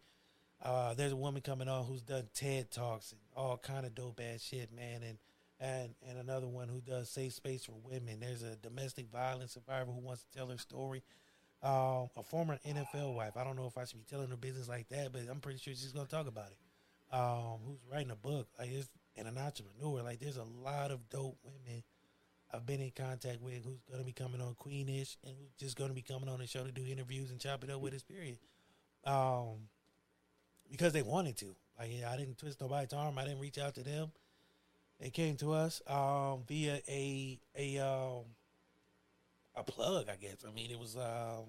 Uh, 0.64 0.94
there's 0.94 1.12
a 1.12 1.16
woman 1.16 1.42
coming 1.42 1.68
on 1.68 1.86
who's 1.86 2.04
done 2.04 2.28
TED 2.36 2.70
talks 2.70 3.14
and 3.14 3.22
all 3.36 3.58
kind 3.58 3.84
of 3.84 3.96
dope 3.96 4.22
ass 4.22 4.44
shit, 4.44 4.72
man, 4.72 5.02
and 5.02 5.18
and 5.60 5.96
and 6.08 6.20
another 6.20 6.48
one 6.48 6.68
who 6.68 6.82
does 6.82 7.10
safe 7.10 7.34
space 7.34 7.66
for 7.66 7.74
women. 7.84 8.20
There's 8.20 8.44
a 8.44 8.56
domestic 8.58 9.12
violence 9.12 9.54
survivor 9.54 9.92
who 9.92 10.02
wants 10.02 10.24
to 10.24 10.38
tell 10.38 10.48
her 10.48 10.58
story. 10.58 11.02
Um, 11.64 12.10
a 12.18 12.24
former 12.24 12.58
NFL 12.68 13.16
wife. 13.16 13.38
I 13.38 13.44
don't 13.44 13.56
know 13.56 13.68
if 13.68 13.78
I 13.78 13.86
should 13.86 14.00
be 14.00 14.06
telling 14.10 14.30
her 14.30 14.36
business 14.36 14.68
like 14.68 14.90
that, 14.90 15.12
but 15.12 15.22
I'm 15.30 15.40
pretty 15.40 15.60
sure 15.60 15.74
she's 15.74 15.92
gonna 15.92 16.08
talk 16.08 16.28
about 16.28 16.48
it. 16.48 16.58
Um, 17.12 17.60
who's 17.66 17.80
writing 17.92 18.12
a 18.12 18.16
book? 18.16 18.48
Like, 18.58 18.70
it's, 18.72 18.90
and 19.18 19.28
an 19.28 19.38
entrepreneur. 19.38 20.02
Like, 20.02 20.20
there's 20.20 20.38
a 20.38 20.44
lot 20.44 20.92
of 20.92 21.10
dope 21.10 21.38
women 21.44 21.84
I've 22.54 22.66
been 22.66 22.82
in 22.82 22.92
contact 22.92 23.42
with 23.42 23.64
who's 23.64 23.82
gonna 23.90 24.04
be 24.04 24.12
coming 24.12 24.42
on 24.42 24.56
Queenish 24.56 25.18
and 25.24 25.36
who's 25.38 25.54
just 25.58 25.78
gonna 25.78 25.94
be 25.94 26.02
coming 26.02 26.30
on 26.30 26.40
the 26.40 26.48
show 26.48 26.64
to 26.64 26.72
do 26.72 26.86
interviews 26.86 27.32
and 27.32 27.40
chop 27.40 27.64
it 27.64 27.70
up 27.70 27.82
with 27.82 27.94
us. 27.94 28.04
Period. 28.04 28.38
Um, 29.06 29.70
because 30.70 30.94
they 30.94 31.02
wanted 31.02 31.38
to. 31.38 31.56
Like, 31.80 31.90
yeah, 31.92 32.12
I 32.12 32.18
didn't 32.18 32.38
twist 32.38 32.62
nobody's 32.62 32.94
arm. 32.94 33.18
I 33.18 33.24
didn't 33.24 33.40
reach 33.40 33.58
out 33.58 33.76
to 33.76 33.84
them. 33.84 34.12
They 35.00 35.10
came 35.10 35.36
to 35.38 35.54
us 35.54 35.82
um, 35.88 36.44
via 36.48 36.80
a 36.88 37.40
a 37.58 37.80
um, 37.80 38.26
a 39.56 39.64
plug, 39.64 40.08
I 40.10 40.16
guess. 40.16 40.46
I 40.48 40.52
mean, 40.52 40.70
it 40.70 40.80
was 40.80 40.96
um, 40.96 41.46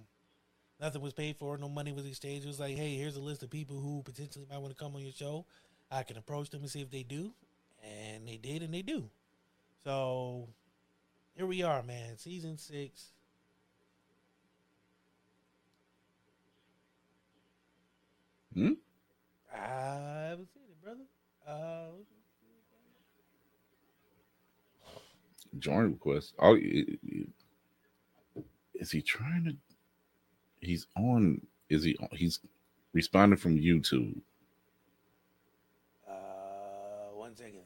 nothing 0.82 1.00
was 1.00 1.12
paid 1.14 1.36
for, 1.36 1.56
no 1.56 1.68
money 1.68 1.92
was 1.92 2.04
exchanged. 2.04 2.44
It 2.44 2.48
was 2.48 2.60
like, 2.60 2.76
hey, 2.76 2.96
here's 2.96 3.16
a 3.16 3.20
list 3.20 3.42
of 3.44 3.50
people 3.50 3.78
who 3.78 4.02
potentially 4.02 4.44
might 4.50 4.58
want 4.58 4.76
to 4.76 4.84
come 4.84 4.94
on 4.96 5.02
your 5.02 5.12
show. 5.12 5.46
I 5.90 6.02
can 6.02 6.16
approach 6.18 6.50
them 6.50 6.62
and 6.62 6.70
see 6.70 6.80
if 6.82 6.90
they 6.90 7.04
do, 7.04 7.32
and 7.82 8.26
they 8.26 8.36
did, 8.36 8.62
and 8.62 8.74
they 8.74 8.82
do. 8.82 9.08
So 9.84 10.48
here 11.36 11.46
we 11.46 11.62
are, 11.62 11.82
man. 11.82 12.18
Season 12.18 12.58
six. 12.58 13.12
Hmm? 18.54 18.72
I 19.54 20.26
haven't 20.30 20.48
seen 20.52 20.64
it, 20.68 20.82
brother. 20.82 21.04
Uh, 21.46 21.92
Join 25.58 25.92
request. 25.92 26.34
Oh, 26.38 26.56
is 28.74 28.90
he 28.90 29.02
trying 29.02 29.44
to? 29.44 29.71
He's 30.62 30.86
on. 30.96 31.42
Is 31.68 31.84
he? 31.84 31.98
He's 32.12 32.40
responding 32.94 33.38
from 33.38 33.58
YouTube. 33.58 34.20
uh, 36.08 37.14
one 37.14 37.36
second. 37.36 37.62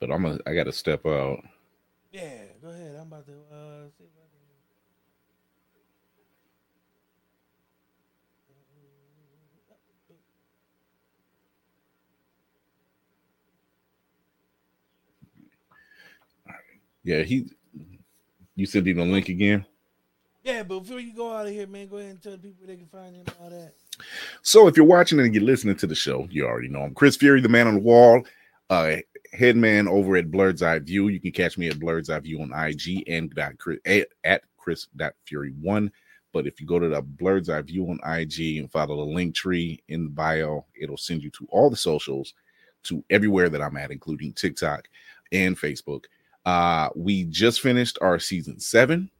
But 0.00 0.10
I'm 0.10 0.24
a. 0.26 0.38
I 0.46 0.54
got 0.54 0.64
to 0.64 0.72
step 0.72 1.06
out. 1.06 1.40
Yeah, 2.12 2.44
go 2.62 2.70
ahead. 2.70 2.96
I'm 2.96 3.06
about 3.08 3.26
to 3.26 3.32
uh 3.32 3.88
see 3.98 4.04
if 4.04 4.10
I 4.16 4.26
can. 16.48 16.56
Yeah, 17.04 17.22
he. 17.22 17.50
You 18.56 18.66
him 18.86 18.96
the 18.98 19.04
link 19.04 19.28
again. 19.28 19.66
Yeah, 20.42 20.64
but 20.64 20.80
before 20.80 21.00
you 21.00 21.14
go 21.14 21.32
out 21.32 21.46
of 21.46 21.52
here, 21.52 21.66
man, 21.66 21.86
go 21.86 21.98
ahead 21.98 22.10
and 22.10 22.22
tell 22.22 22.32
the 22.32 22.38
people 22.38 22.66
they 22.66 22.76
can 22.76 22.86
find 22.86 23.14
you 23.14 23.20
and 23.20 23.34
all 23.40 23.50
that. 23.50 23.74
So 24.42 24.66
if 24.66 24.76
you're 24.76 24.86
watching 24.86 25.20
and 25.20 25.32
you're 25.34 25.44
listening 25.44 25.76
to 25.76 25.86
the 25.86 25.94
show, 25.94 26.26
you 26.30 26.46
already 26.46 26.68
know 26.68 26.82
I'm 26.82 26.94
Chris 26.94 27.16
Fury, 27.16 27.40
the 27.40 27.48
man 27.48 27.68
on 27.68 27.74
the 27.74 27.80
wall, 27.80 28.22
uh, 28.68 28.96
head 29.32 29.56
man 29.56 29.86
over 29.86 30.16
at 30.16 30.30
Blurred's 30.30 30.62
Eye 30.62 30.80
View. 30.80 31.08
You 31.08 31.20
can 31.20 31.30
catch 31.30 31.56
me 31.58 31.68
at 31.68 31.78
Blurred's 31.78 32.10
Eye 32.10 32.18
View 32.18 32.42
on 32.42 32.52
IG 32.52 33.04
and 33.06 33.32
Chris, 33.58 33.78
at, 33.84 34.08
at 34.24 34.42
Chris 34.56 34.88
dot 34.96 35.14
Fury 35.26 35.52
one. 35.60 35.92
But 36.32 36.46
if 36.46 36.60
you 36.60 36.66
go 36.66 36.78
to 36.78 36.88
the 36.88 37.02
Blurred's 37.02 37.50
Eye 37.50 37.62
View 37.62 37.88
on 37.90 38.00
IG 38.04 38.56
and 38.56 38.70
follow 38.70 38.96
the 38.96 39.12
link 39.12 39.34
tree 39.34 39.82
in 39.88 40.04
the 40.04 40.10
bio, 40.10 40.64
it'll 40.80 40.96
send 40.96 41.22
you 41.22 41.30
to 41.30 41.46
all 41.50 41.70
the 41.70 41.76
socials, 41.76 42.34
to 42.84 43.04
everywhere 43.10 43.48
that 43.48 43.62
I'm 43.62 43.76
at, 43.76 43.92
including 43.92 44.32
TikTok 44.32 44.88
and 45.30 45.56
Facebook. 45.56 46.04
Uh, 46.44 46.88
we 46.96 47.24
just 47.24 47.60
finished 47.60 47.98
our 48.00 48.18
season 48.18 48.58
seven. 48.58 49.10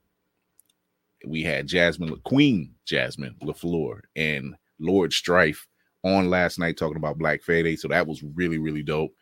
We 1.27 1.43
had 1.43 1.67
Jasmine, 1.67 2.17
Queen 2.25 2.75
Jasmine 2.85 3.37
LaFleur, 3.43 4.01
and 4.17 4.55
Lord 4.79 5.13
Strife 5.13 5.67
on 6.05 6.31
last 6.31 6.59
night 6.59 6.77
talking 6.77 6.97
about 6.97 7.19
Black 7.19 7.43
Friday. 7.43 7.77
So 7.77 7.89
that 7.89 8.07
was 8.07 8.23
really, 8.35 8.59
really 8.59 8.83
dope. 8.83 9.15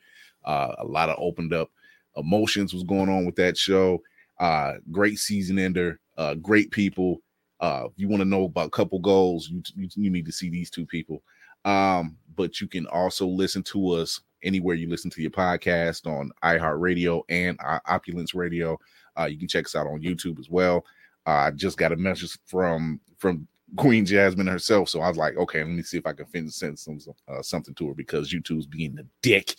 Uh, 0.45 0.75
a 0.79 0.85
lot 0.85 1.11
of 1.11 1.17
opened 1.19 1.53
up 1.53 1.71
emotions 2.17 2.73
was 2.73 2.83
going 2.83 3.09
on 3.09 3.25
with 3.25 3.37
that 3.37 3.57
show. 3.57 4.01
Uh, 4.39 4.75
great 4.91 5.19
season 5.19 5.59
ender, 5.59 6.01
uh, 6.17 6.35
great 6.35 6.71
people. 6.71 7.21
Uh, 7.61 7.89
you 7.97 8.09
want 8.09 8.21
to 8.23 8.29
know 8.29 8.45
about 8.45 8.73
couple 8.73 8.99
goals, 8.99 9.51
you, 9.51 9.63
you 9.77 9.89
you 9.95 10.11
need 10.11 10.25
to 10.25 10.33
see 10.33 10.49
these 10.49 10.71
two 10.71 10.87
people. 10.87 11.23
Um, 11.67 12.17
but 12.37 12.61
you 12.61 12.67
can 12.67 12.87
also 12.87 13.27
listen 13.27 13.63
to 13.65 13.91
us 13.91 14.21
anywhere 14.43 14.75
you 14.75 14.89
listen 14.89 15.11
to 15.11 15.21
your 15.21 15.31
podcast 15.31 16.07
on 16.07 16.31
iHeartRadio 16.43 17.23
and 17.29 17.59
Opulence 17.87 18.35
Radio. 18.35 18.79
Uh, 19.19 19.27
you 19.27 19.39
can 19.39 19.49
check 19.49 19.67
us 19.67 19.77
out 19.77 19.87
on 19.87 20.01
YouTube 20.01 20.39
as 20.39 20.49
well. 20.49 20.85
I 21.27 21.51
just 21.51 21.77
got 21.79 21.93
a 21.93 21.97
message 21.97 22.39
from 22.47 23.01
from 23.19 23.47
Queen 23.77 24.05
Jasmine 24.05 24.47
herself, 24.47 24.89
so 24.89 25.01
I 25.01 25.09
was 25.09 25.17
like, 25.17 25.37
okay, 25.37 25.63
let 25.63 25.73
me 25.73 25.83
see 25.83 25.99
if 25.99 26.07
I 26.07 26.13
can 26.13 26.27
fin- 26.27 26.51
send 26.51 26.79
some 26.79 26.99
uh, 27.29 27.43
something 27.43 27.75
to 27.75 27.89
her 27.89 27.95
because 27.95 28.33
YouTube's 28.33 28.67
being 28.67 28.99
a 28.99 29.05
dick. 29.23 29.55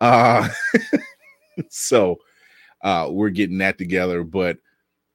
Uh, 0.00 0.48
so 1.70 2.18
uh, 2.82 3.08
we're 3.10 3.30
getting 3.30 3.58
that 3.58 3.78
together, 3.78 4.24
but 4.24 4.58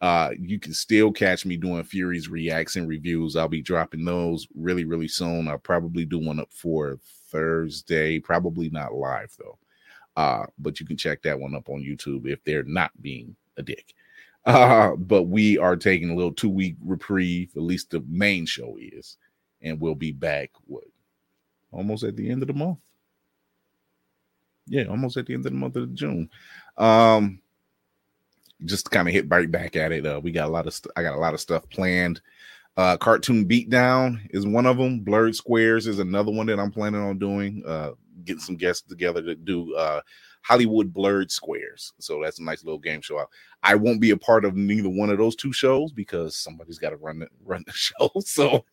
uh, 0.01 0.31
you 0.39 0.59
can 0.59 0.73
still 0.73 1.11
catch 1.11 1.45
me 1.45 1.55
doing 1.57 1.83
Fury's 1.83 2.27
reacts 2.27 2.75
and 2.75 2.87
reviews. 2.87 3.35
I'll 3.35 3.47
be 3.47 3.61
dropping 3.61 4.03
those 4.03 4.47
really, 4.55 4.83
really 4.83 5.07
soon. 5.07 5.47
I'll 5.47 5.59
probably 5.59 6.05
do 6.05 6.17
one 6.17 6.39
up 6.39 6.51
for 6.51 6.97
Thursday, 7.29 8.19
probably 8.19 8.69
not 8.69 8.93
live 8.93 9.31
though. 9.37 9.59
Uh, 10.17 10.45
but 10.57 10.79
you 10.79 10.85
can 10.85 10.97
check 10.97 11.21
that 11.21 11.39
one 11.39 11.55
up 11.55 11.69
on 11.69 11.81
YouTube 11.81 12.27
if 12.27 12.43
they're 12.43 12.63
not 12.63 12.91
being 13.01 13.35
a 13.57 13.63
dick. 13.63 13.93
Uh, 14.45 14.95
but 14.97 15.23
we 15.23 15.57
are 15.57 15.75
taking 15.75 16.09
a 16.09 16.15
little 16.15 16.33
two 16.33 16.49
week 16.49 16.75
reprieve, 16.83 17.51
at 17.55 17.61
least 17.61 17.91
the 17.91 18.03
main 18.07 18.45
show 18.45 18.77
is, 18.79 19.17
and 19.61 19.79
we'll 19.79 19.95
be 19.95 20.11
back 20.11 20.51
what 20.65 20.83
almost 21.71 22.03
at 22.03 22.15
the 22.15 22.29
end 22.29 22.41
of 22.41 22.47
the 22.47 22.53
month. 22.53 22.79
Yeah, 24.67 24.85
almost 24.85 25.17
at 25.17 25.25
the 25.25 25.33
end 25.33 25.45
of 25.45 25.51
the 25.51 25.57
month 25.57 25.75
of 25.75 25.93
June. 25.93 26.29
Um, 26.77 27.41
just 28.65 28.91
kind 28.91 29.07
of 29.07 29.13
hit 29.13 29.29
right 29.29 29.49
back 29.49 29.75
at 29.75 29.91
it. 29.91 30.05
Uh, 30.05 30.19
we 30.21 30.31
got 30.31 30.47
a 30.47 30.51
lot 30.51 30.67
of 30.67 30.73
st- 30.73 30.93
I 30.95 31.01
got 31.01 31.15
a 31.15 31.19
lot 31.19 31.33
of 31.33 31.39
stuff 31.39 31.67
planned. 31.69 32.21
Uh, 32.77 32.95
cartoon 32.95 33.47
beatdown 33.47 34.19
is 34.29 34.45
one 34.45 34.65
of 34.65 34.77
them. 34.77 34.99
Blurred 34.99 35.35
squares 35.35 35.87
is 35.87 35.99
another 35.99 36.31
one 36.31 36.45
that 36.47 36.59
I'm 36.59 36.71
planning 36.71 37.01
on 37.01 37.17
doing. 37.17 37.63
Uh, 37.65 37.91
getting 38.23 38.41
some 38.41 38.55
guests 38.55 38.87
together 38.87 39.21
to 39.21 39.35
do 39.35 39.73
uh 39.75 40.01
Hollywood 40.41 40.93
blurred 40.93 41.31
squares. 41.31 41.93
So 41.99 42.21
that's 42.21 42.39
a 42.39 42.43
nice 42.43 42.63
little 42.63 42.79
game 42.79 43.01
show. 43.01 43.23
I 43.63 43.75
won't 43.75 44.01
be 44.01 44.11
a 44.11 44.17
part 44.17 44.43
of 44.43 44.55
neither 44.55 44.89
one 44.89 45.09
of 45.09 45.17
those 45.17 45.35
two 45.35 45.53
shows 45.53 45.91
because 45.91 46.35
somebody's 46.35 46.79
got 46.79 46.89
to 46.91 46.97
run 46.97 47.19
the, 47.19 47.27
run 47.45 47.63
the 47.65 47.73
show. 47.73 48.11
So 48.21 48.65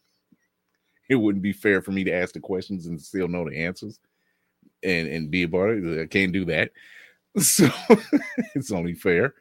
it 1.09 1.17
wouldn't 1.17 1.43
be 1.43 1.53
fair 1.53 1.83
for 1.83 1.93
me 1.93 2.05
to 2.05 2.13
ask 2.13 2.35
the 2.35 2.41
questions 2.41 2.87
and 2.87 3.01
still 3.01 3.29
know 3.29 3.49
the 3.49 3.57
answers 3.57 3.99
and 4.83 5.09
and 5.09 5.31
be 5.31 5.43
a 5.43 5.49
part 5.49 5.79
of 5.79 5.85
it. 5.85 6.03
I 6.03 6.07
can't 6.07 6.33
do 6.33 6.45
that. 6.47 6.71
So 7.41 7.69
it's 8.57 8.73
only 8.73 8.95
fair. 8.95 9.35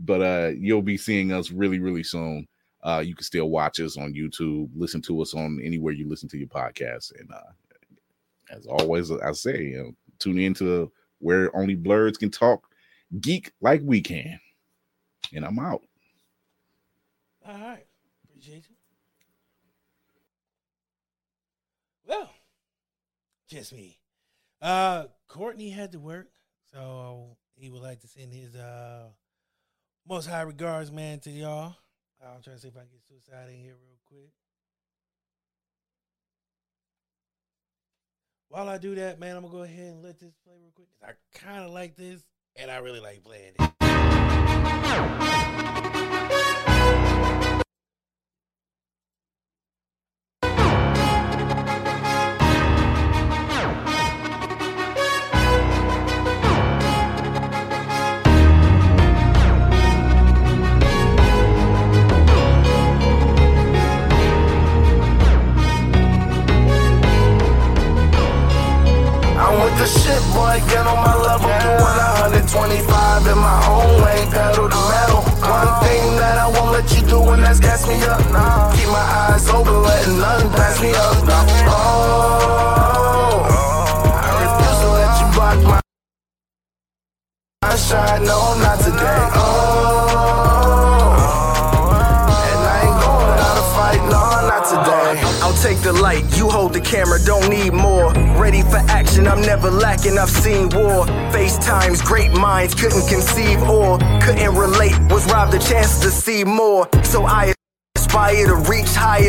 But 0.00 0.22
uh 0.22 0.52
you'll 0.56 0.80
be 0.80 0.96
seeing 0.96 1.32
us 1.32 1.50
really, 1.50 1.80
really 1.80 2.02
soon. 2.04 2.48
Uh 2.82 3.02
you 3.04 3.14
can 3.14 3.24
still 3.24 3.50
watch 3.50 3.78
us 3.80 3.98
on 3.98 4.14
YouTube, 4.14 4.70
listen 4.74 5.02
to 5.02 5.20
us 5.20 5.34
on 5.34 5.60
anywhere 5.62 5.92
you 5.92 6.08
listen 6.08 6.28
to 6.30 6.38
your 6.38 6.48
podcast. 6.48 7.12
And 7.18 7.30
uh 7.30 7.52
as 8.50 8.66
always, 8.66 9.10
I 9.10 9.32
say, 9.32 9.64
you 9.64 9.78
know, 9.78 9.92
tune 10.18 10.38
into 10.38 10.90
where 11.22 11.54
only 11.56 11.74
blurs 11.74 12.18
can 12.18 12.30
talk 12.30 12.68
geek 13.20 13.52
like 13.60 13.80
we 13.84 14.00
can. 14.00 14.40
And 15.32 15.44
I'm 15.44 15.58
out. 15.58 15.82
All 17.46 17.58
right. 17.58 17.86
Appreciate 18.24 18.66
you. 18.68 18.76
Well, 22.06 22.30
just 23.48 23.72
me. 23.72 23.98
Uh, 24.60 25.06
Courtney 25.28 25.70
had 25.70 25.92
to 25.92 25.98
work, 25.98 26.28
so 26.72 27.36
he 27.54 27.70
would 27.70 27.82
like 27.82 28.00
to 28.00 28.08
send 28.08 28.32
his 28.32 28.54
uh 28.54 29.08
most 30.06 30.26
high 30.26 30.42
regards, 30.42 30.90
man, 30.90 31.20
to 31.20 31.30
y'all. 31.30 31.76
I'm 32.20 32.42
trying 32.42 32.56
to 32.56 32.62
see 32.62 32.68
if 32.68 32.76
I 32.76 32.80
can 32.80 32.88
get 32.90 33.02
suicide 33.08 33.48
in 33.48 33.56
here 33.56 33.74
real 33.80 33.98
quick. 34.06 34.30
While 38.52 38.68
I 38.68 38.76
do 38.76 38.94
that, 38.96 39.18
man, 39.18 39.34
I'm 39.34 39.44
gonna 39.44 39.54
go 39.54 39.62
ahead 39.62 39.94
and 39.94 40.02
let 40.02 40.20
this 40.20 40.34
play 40.44 40.52
real 40.60 40.72
quick. 40.74 40.86
'cause 41.00 41.08
I 41.08 41.38
kind 41.38 41.64
of 41.64 41.70
like 41.70 41.96
this, 41.96 42.20
and 42.54 42.70
I 42.70 42.76
really 42.80 43.00
like 43.00 43.24
playing 43.24 43.54
it. 43.58 43.72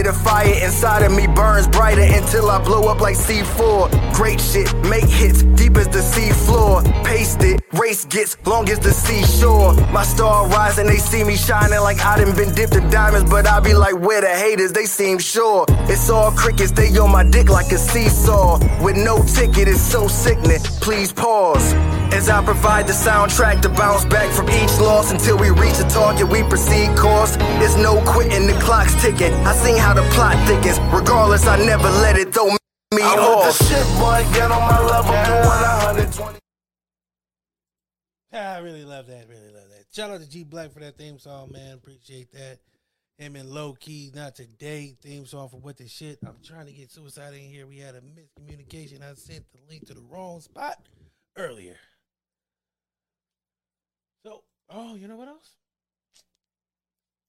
The 0.04 0.14
fire 0.14 0.54
inside 0.64 1.04
of 1.04 1.12
me 1.12 1.28
burns 1.28 1.68
brighter 1.68 2.01
until 2.01 2.49
I 2.49 2.62
blow 2.64 2.89
up 2.91 2.99
like 2.99 3.16
C4. 3.16 4.14
Great 4.14 4.39
shit, 4.39 4.74
make 4.89 5.06
hits 5.06 5.43
deep 5.43 5.78
as 5.78 5.88
the 5.88 6.01
sea 6.01 6.32
floor. 6.32 6.84
Paste 7.04 7.41
it, 7.43 7.62
race 7.74 8.06
gets 8.06 8.38
long 8.45 8.70
as 8.70 8.80
the 8.80 8.91
seashore. 8.91 9.74
My 9.91 10.04
star 10.04 10.47
rising, 10.47 10.88
they 10.88 10.97
see 10.97 11.24
me 11.24 11.36
shining 11.36 11.80
like 11.80 12.04
I 12.04 12.18
done 12.18 12.36
been 12.36 12.54
dipped 12.54 12.76
in 12.76 12.89
diamonds, 12.89 13.30
but 13.30 13.47
I 13.47 13.60
be 13.60 13.74
like, 13.74 13.99
where 13.99 14.22
the 14.22 14.30
haters, 14.30 14.72
they 14.74 14.86
seem 14.86 15.20
sure. 15.20 15.66
It's 15.89 16.10
all 16.10 16.32
crickets, 16.32 16.72
they 16.72 16.89
on 16.97 17.12
my 17.12 17.24
dick 17.24 17.49
like 17.49 17.72
a 17.72 17.78
seesaw. 17.78 18.60
With 18.84 18.97
no 18.97 19.24
ticket, 19.24 19.68
it's 19.68 19.82
so 19.82 20.08
sickening. 20.08 20.60
Please 20.82 21.14
pause. 21.14 21.74
As 22.14 22.30
I 22.30 22.45
provide 22.45 22.86
the 22.86 22.93
soundtrack 22.93 23.64
to 23.64 23.70
bounce 23.70 24.05
back 24.05 24.32
from 24.32 24.47
each 24.51 24.78
loss 24.80 25.11
until 25.11 25.36
we 25.36 25.49
reach 25.49 25.78
the 25.78 25.89
target, 25.89 26.30
we 26.30 26.43
proceed 26.43 26.95
course. 26.95 27.36
There's 27.57 27.76
no 27.76 27.99
quitting, 28.05 28.45
the 28.45 28.53
clock's 28.61 28.93
ticking. 29.01 29.34
I 29.34 29.53
seen 29.55 29.78
how 29.78 29.95
the 29.95 30.03
plot 30.14 30.38
thickens. 30.47 30.80
Regardless, 30.93 31.47
I 31.47 31.57
never 31.57 31.89
let 31.89 32.16
it 32.16 32.32
throw 32.32 32.45
me 32.51 33.01
I'm 33.01 33.18
off. 33.18 33.47
with 33.47 33.57
the 33.57 33.64
shit, 33.66 33.86
boy, 33.97 34.24
get 34.32 34.51
on 34.51 34.61
my 34.61 34.80
level. 34.86 35.11
Doing 35.11 35.47
120. 35.47 36.39
I 38.32 38.57
really 38.59 38.86
love 38.86 39.07
that. 39.07 39.28
Really 39.28 39.51
love 39.51 39.70
that. 39.70 39.86
Shout 39.91 40.11
out 40.11 40.22
to 40.22 40.30
G 40.30 40.43
Black 40.43 40.72
for 40.72 40.82
that 40.82 40.95
theme 40.95 41.18
song, 41.18 41.51
man. 41.51 41.74
Appreciate 41.74 42.32
that. 42.34 42.59
Him 43.18 43.36
and 43.36 43.49
Low 43.49 43.74
Key, 43.74 44.11
not 44.14 44.36
today, 44.36 44.95
theme 45.01 45.26
song 45.26 45.49
for 45.49 45.57
what 45.57 45.78
the 45.78 45.88
shit. 45.88 46.20
I'm 46.24 46.38
trying 46.43 46.68
to 46.68 46.74
get 46.74 46.91
suicide 46.91 47.34
in 47.34 47.41
here. 47.41 47.66
We 47.66 47.80
had 47.80 47.95
a 47.95 48.01
miscommunication. 48.01 49.01
I 49.01 49.16
sent 49.16 49.45
the 49.51 49.59
link 49.68 49.88
to 49.88 49.95
the 49.95 50.01
wrong 50.01 50.41
spot 50.41 50.78
earlier. 51.38 51.78
Oh, 54.70 54.95
you 54.95 55.07
know 55.07 55.16
what 55.16 55.28
else? 55.28 55.51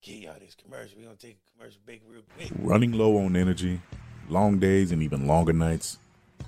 Get 0.03 0.17
y'all 0.17 0.35
this 0.39 0.55
commercial. 0.55 0.99
We're 0.99 1.05
gonna 1.05 1.17
take 1.17 1.39
a 1.39 1.59
commercial 1.59 1.81
break 1.85 2.03
real 2.07 2.23
quick. 2.37 2.51
running 2.59 2.93
low 2.93 3.17
on 3.17 3.37
energy, 3.37 3.81
long 4.29 4.59
days 4.59 4.93
and 4.93 5.03
even 5.03 5.27
longer 5.27 5.53
nights, 5.53 5.99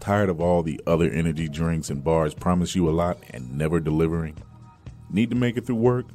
tired 0.00 0.28
of 0.28 0.40
all 0.40 0.62
the 0.62 0.80
other 0.86 1.10
energy 1.10 1.48
drinks 1.48 1.88
and 1.90 2.04
bars 2.04 2.34
promise 2.34 2.74
you 2.74 2.88
a 2.88 2.92
lot 2.92 3.18
and 3.30 3.56
never 3.56 3.80
delivering, 3.80 4.36
need 5.10 5.30
to 5.30 5.36
make 5.36 5.56
it 5.56 5.66
through 5.66 5.76
work, 5.76 6.06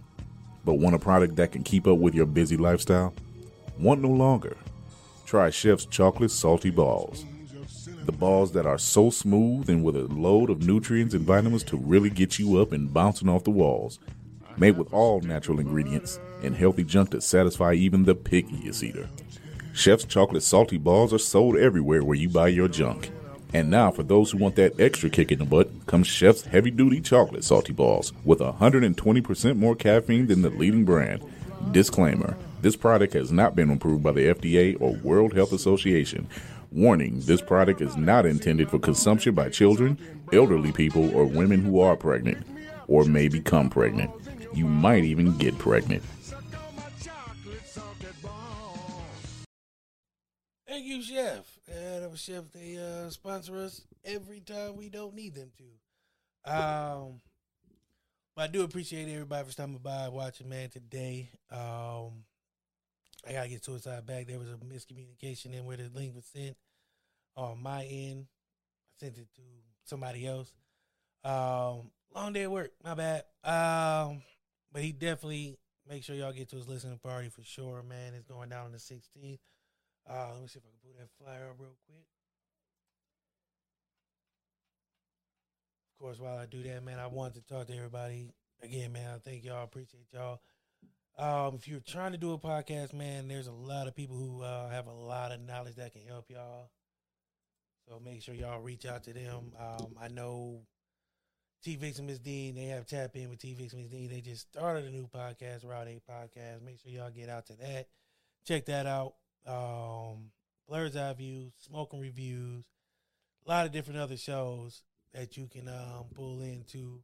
but 0.63 0.75
want 0.75 0.95
a 0.95 0.99
product 0.99 1.35
that 1.37 1.51
can 1.51 1.63
keep 1.63 1.87
up 1.87 1.97
with 1.97 2.13
your 2.13 2.27
busy 2.27 2.57
lifestyle? 2.57 3.13
Want 3.79 4.01
no 4.01 4.09
longer. 4.09 4.55
Try 5.25 5.49
Chef's 5.49 5.85
Chocolate 5.85 6.31
Salty 6.31 6.69
Balls. 6.69 7.25
The 8.05 8.11
balls 8.11 8.51
that 8.51 8.65
are 8.65 8.77
so 8.77 9.09
smooth 9.09 9.69
and 9.69 9.83
with 9.83 9.95
a 9.95 10.03
load 10.13 10.49
of 10.49 10.65
nutrients 10.65 11.13
and 11.13 11.23
vitamins 11.23 11.63
to 11.65 11.77
really 11.77 12.09
get 12.09 12.37
you 12.37 12.59
up 12.59 12.71
and 12.71 12.93
bouncing 12.93 13.29
off 13.29 13.43
the 13.43 13.51
walls. 13.51 13.99
Made 14.57 14.77
with 14.77 14.91
all 14.93 15.21
natural 15.21 15.59
ingredients 15.59 16.19
and 16.43 16.55
healthy 16.55 16.83
junk 16.83 17.11
to 17.11 17.21
satisfy 17.21 17.73
even 17.73 18.05
the 18.05 18.15
pickiest 18.15 18.83
eater. 18.83 19.09
Chef's 19.73 20.05
Chocolate 20.05 20.43
Salty 20.43 20.77
Balls 20.77 21.13
are 21.13 21.17
sold 21.17 21.57
everywhere 21.57 22.03
where 22.03 22.17
you 22.17 22.29
buy 22.29 22.49
your 22.49 22.67
junk. 22.67 23.09
And 23.53 23.69
now, 23.69 23.91
for 23.91 24.03
those 24.03 24.31
who 24.31 24.37
want 24.37 24.55
that 24.55 24.79
extra 24.79 25.09
kick 25.09 25.31
in 25.31 25.39
the 25.39 25.45
butt, 25.45 25.69
comes 25.85 26.07
Chef's 26.07 26.43
Heavy 26.43 26.71
Duty 26.71 27.01
Chocolate 27.01 27.43
Salty 27.43 27.73
Balls 27.73 28.13
with 28.23 28.39
120% 28.39 29.57
more 29.57 29.75
caffeine 29.75 30.27
than 30.27 30.41
the 30.41 30.49
leading 30.49 30.85
brand. 30.85 31.23
Disclaimer 31.71 32.37
this 32.61 32.75
product 32.75 33.13
has 33.13 33.31
not 33.31 33.55
been 33.55 33.71
approved 33.71 34.03
by 34.03 34.11
the 34.11 34.27
FDA 34.27 34.79
or 34.79 34.93
World 34.97 35.33
Health 35.33 35.51
Association. 35.51 36.27
Warning 36.71 37.19
this 37.21 37.41
product 37.41 37.81
is 37.81 37.97
not 37.97 38.25
intended 38.25 38.69
for 38.69 38.77
consumption 38.77 39.33
by 39.33 39.49
children, 39.49 39.97
elderly 40.31 40.71
people, 40.71 41.13
or 41.15 41.25
women 41.25 41.63
who 41.63 41.79
are 41.79 41.97
pregnant 41.97 42.45
or 42.87 43.03
may 43.03 43.27
become 43.27 43.69
pregnant. 43.69 44.11
You 44.53 44.65
might 44.65 45.03
even 45.03 45.37
get 45.37 45.57
pregnant. 45.57 46.03
Thank 50.67 50.85
you, 50.85 51.01
Chef. 51.01 51.59
And 51.67 52.05
uh, 52.05 52.15
Chef, 52.15 52.45
they 52.53 52.77
uh, 52.77 53.09
sponsor 53.09 53.57
us 53.57 53.81
every 54.05 54.39
time 54.39 54.77
we 54.77 54.89
don't 54.89 55.13
need 55.13 55.35
them 55.35 55.51
to. 55.57 56.51
Um, 56.53 57.21
but 58.35 58.43
I 58.43 58.47
do 58.47 58.63
appreciate 58.63 59.11
everybody 59.11 59.45
for 59.45 59.51
stopping 59.51 59.77
by, 59.77 60.07
watching, 60.09 60.49
man. 60.49 60.69
Today, 60.69 61.29
um, 61.51 62.23
I 63.27 63.33
gotta 63.33 63.49
get 63.49 63.63
suicide 63.63 64.05
back. 64.05 64.27
There 64.27 64.39
was 64.39 64.49
a 64.49 64.55
miscommunication 64.55 65.53
in 65.53 65.65
where 65.65 65.77
the 65.77 65.89
link 65.93 66.15
was 66.15 66.25
sent 66.25 66.55
on 67.35 67.61
my 67.61 67.83
end. 67.83 68.27
I 68.29 69.05
sent 69.05 69.17
it 69.17 69.27
to 69.35 69.41
somebody 69.83 70.25
else. 70.25 70.53
Um, 71.23 71.91
long 72.15 72.33
day 72.33 72.43
at 72.43 72.51
work. 72.51 72.71
My 72.83 72.95
bad. 72.95 73.23
Um, 73.43 74.21
but 74.71 74.81
he 74.81 74.91
definitely 74.91 75.57
make 75.87 76.03
sure 76.03 76.15
y'all 76.15 76.33
get 76.33 76.49
to 76.49 76.55
his 76.55 76.67
listening 76.67 76.99
party 76.99 77.29
for 77.29 77.43
sure, 77.43 77.83
man. 77.83 78.13
It's 78.13 78.25
going 78.25 78.49
down 78.49 78.65
on 78.65 78.71
the 78.71 78.77
16th. 78.77 79.39
Uh, 80.09 80.29
let 80.33 80.41
me 80.41 80.47
see 80.47 80.59
if 80.59 80.65
I 80.65 80.69
can 80.69 80.79
pull 80.83 80.93
that 80.99 81.09
flyer 81.17 81.49
up 81.49 81.55
real 81.59 81.75
quick. 81.85 82.05
Of 85.93 86.03
course, 86.03 86.19
while 86.19 86.37
I 86.37 86.45
do 86.45 86.63
that, 86.63 86.83
man, 86.83 86.99
I 86.99 87.07
wanted 87.07 87.35
to 87.35 87.53
talk 87.53 87.67
to 87.67 87.75
everybody 87.75 88.29
again, 88.63 88.91
man. 88.91 89.15
I 89.15 89.17
thank 89.19 89.43
y'all. 89.43 89.63
Appreciate 89.63 90.07
y'all. 90.13 90.39
Um, 91.17 91.55
if 91.55 91.67
you're 91.67 91.81
trying 91.81 92.13
to 92.13 92.17
do 92.17 92.33
a 92.33 92.39
podcast, 92.39 92.93
man, 92.93 93.27
there's 93.27 93.47
a 93.47 93.51
lot 93.51 93.87
of 93.87 93.95
people 93.95 94.15
who 94.15 94.41
uh, 94.41 94.69
have 94.69 94.87
a 94.87 94.93
lot 94.93 95.31
of 95.31 95.41
knowledge 95.41 95.75
that 95.75 95.93
can 95.93 96.01
help 96.07 96.25
y'all. 96.29 96.71
So 97.87 97.99
make 98.03 98.23
sure 98.23 98.33
y'all 98.33 98.61
reach 98.61 98.85
out 98.85 99.03
to 99.03 99.13
them. 99.13 99.51
Um, 99.59 99.95
I 100.01 100.07
know 100.07 100.61
T 101.63 101.75
Vix 101.75 101.99
and 101.99 102.07
Miss 102.07 102.19
Dean, 102.19 102.55
they 102.55 102.65
have 102.65 102.87
tap 102.87 103.15
in 103.15 103.29
with 103.29 103.39
T 103.39 103.53
Vix 103.53 103.73
and 103.73 103.83
Miss 103.83 103.91
Dean. 103.91 104.09
They 104.09 104.21
just 104.21 104.51
started 104.51 104.85
a 104.85 104.89
new 104.89 105.07
podcast, 105.13 105.63
Route 105.63 105.87
8 105.87 106.01
Podcast. 106.09 106.63
Make 106.65 106.79
sure 106.79 106.91
y'all 106.91 107.11
get 107.11 107.29
out 107.29 107.45
to 107.47 107.53
that. 107.57 107.87
Check 108.45 108.65
that 108.65 108.87
out. 108.87 109.13
Um, 109.45 110.31
Blur's 110.67 110.95
Eye 110.95 111.13
View, 111.13 111.51
Smoking 111.57 111.99
Reviews, 111.99 112.63
a 113.45 113.49
lot 113.49 113.65
of 113.65 113.71
different 113.71 113.99
other 113.99 114.17
shows 114.17 114.83
that 115.13 115.37
you 115.37 115.47
can 115.47 115.67
um, 115.67 116.05
pull 116.15 116.41
into. 116.41 117.01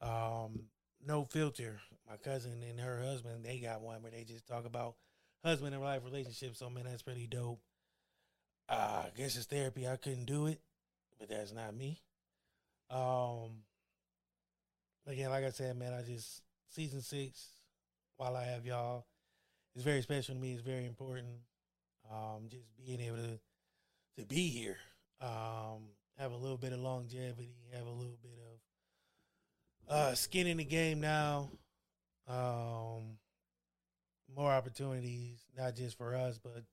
Um, 0.00 0.64
no 1.06 1.24
filter. 1.24 1.80
My 2.08 2.16
cousin 2.16 2.62
and 2.68 2.78
her 2.78 3.00
husband, 3.02 3.44
they 3.44 3.58
got 3.58 3.80
one 3.80 4.02
where 4.02 4.12
they 4.12 4.24
just 4.24 4.46
talk 4.46 4.66
about 4.66 4.94
husband 5.44 5.74
and 5.74 5.82
wife 5.82 6.02
relationships. 6.04 6.58
So 6.58 6.70
man, 6.70 6.84
that's 6.84 7.02
pretty 7.02 7.26
dope. 7.26 7.60
Uh, 8.68 9.04
I 9.06 9.10
guess 9.16 9.36
it's 9.36 9.46
therapy. 9.46 9.88
I 9.88 9.96
couldn't 9.96 10.26
do 10.26 10.46
it, 10.46 10.60
but 11.18 11.28
that's 11.28 11.52
not 11.52 11.74
me. 11.74 12.00
Um, 12.90 13.62
again, 15.06 15.30
like 15.30 15.44
I 15.44 15.50
said, 15.50 15.76
man, 15.76 15.92
I 15.92 16.02
just 16.02 16.42
season 16.68 17.00
six. 17.00 17.48
While 18.16 18.36
I 18.36 18.44
have 18.44 18.66
y'all, 18.66 19.06
it's 19.74 19.84
very 19.84 20.02
special 20.02 20.34
to 20.34 20.40
me. 20.40 20.52
It's 20.52 20.62
very 20.62 20.86
important. 20.86 21.28
Um, 22.10 22.48
just 22.48 22.66
being 22.76 23.00
able 23.00 23.16
to 23.16 23.38
to 24.18 24.26
be 24.26 24.48
here. 24.48 24.76
Um, 25.20 25.88
have 26.18 26.32
a 26.32 26.36
little 26.36 26.58
bit 26.58 26.72
of 26.72 26.80
longevity, 26.80 27.54
have 27.72 27.86
a 27.86 27.90
little 27.90 28.18
bit 28.22 28.38
of 29.88 29.94
uh, 29.94 30.14
skin 30.14 30.46
in 30.46 30.58
the 30.58 30.64
game 30.64 31.00
now. 31.00 31.50
Um, 32.28 33.18
more 34.34 34.52
opportunities, 34.52 35.44
not 35.56 35.74
just 35.74 35.96
for 35.96 36.14
us, 36.14 36.38
but 36.38 36.64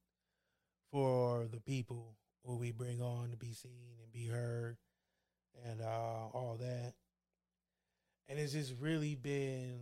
for 0.91 1.47
the 1.51 1.59
people 1.59 2.15
who 2.45 2.57
we 2.57 2.71
bring 2.71 3.01
on 3.01 3.32
to 3.32 3.38
be 3.38 3.53
seen 3.53 3.97
and 4.01 4.11
be 4.11 4.27
heard 4.27 4.77
and 5.65 5.82
uh, 5.82 6.27
all 6.34 6.57
that. 6.59 6.93
And 8.30 8.39
it's 8.39 8.53
just 8.53 8.73
really 8.80 9.15
been 9.15 9.82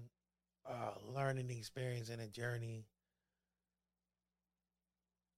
a 0.65 0.93
learning 1.13 1.51
experience 1.51 2.09
and 2.09 2.21
a 2.21 2.27
journey. 2.27 2.85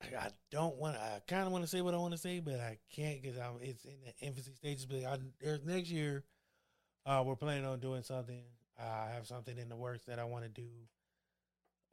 I 0.01 0.29
don't 0.51 0.77
want. 0.77 0.95
I 0.95 1.19
kind 1.27 1.45
of 1.45 1.51
want 1.51 1.63
to 1.63 1.69
say 1.69 1.81
what 1.81 1.93
I 1.93 1.97
want 1.97 2.13
to 2.13 2.17
say, 2.17 2.39
but 2.39 2.59
I 2.59 2.77
can't 2.95 3.21
because 3.21 3.37
I'm. 3.37 3.55
It's 3.61 3.83
in 3.83 3.97
the 4.05 4.25
infancy 4.25 4.53
stages. 4.55 4.85
But 4.85 5.03
I, 5.03 5.17
there's 5.41 5.65
next 5.65 5.89
year, 5.89 6.23
uh, 7.05 7.23
we're 7.25 7.35
planning 7.35 7.65
on 7.65 7.79
doing 7.79 8.03
something. 8.03 8.43
I 8.79 9.09
have 9.13 9.27
something 9.27 9.57
in 9.57 9.67
the 9.67 9.75
works 9.75 10.05
that 10.05 10.19
I 10.19 10.23
want 10.23 10.45
to 10.45 10.49
do. 10.49 10.69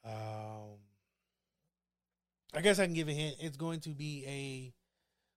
Um, 0.05 0.79
I 2.55 2.61
guess 2.61 2.79
I 2.79 2.85
can 2.85 2.95
give 2.95 3.09
a 3.09 3.13
hint. 3.13 3.37
It's 3.41 3.57
going 3.57 3.81
to 3.81 3.91
be 3.91 4.25
a 4.27 4.73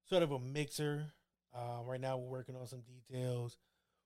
sort 0.07 0.23
of 0.23 0.31
a 0.31 0.39
mixer. 0.39 1.11
Uh, 1.55 1.81
right 1.85 1.99
now, 1.99 2.17
we're 2.17 2.29
working 2.29 2.55
on 2.55 2.67
some 2.67 2.81
details, 2.81 3.57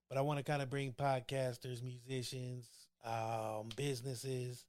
but 0.10 0.18
I 0.18 0.22
want 0.22 0.40
to 0.40 0.44
kind 0.44 0.62
of 0.62 0.70
bring 0.70 0.94
podcasters, 0.94 1.82
musicians, 1.84 2.68
um, 3.06 3.70
businesses, 3.76 4.66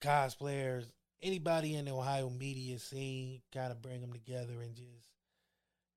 cosplayers, 0.00 0.86
anybody 1.22 1.74
in 1.74 1.84
the 1.84 1.92
Ohio 1.92 2.30
media 2.30 2.78
scene, 2.78 3.40
kind 3.52 3.72
of 3.72 3.82
bring 3.82 4.00
them 4.00 4.12
together 4.12 4.62
and 4.62 4.74
just 4.74 5.08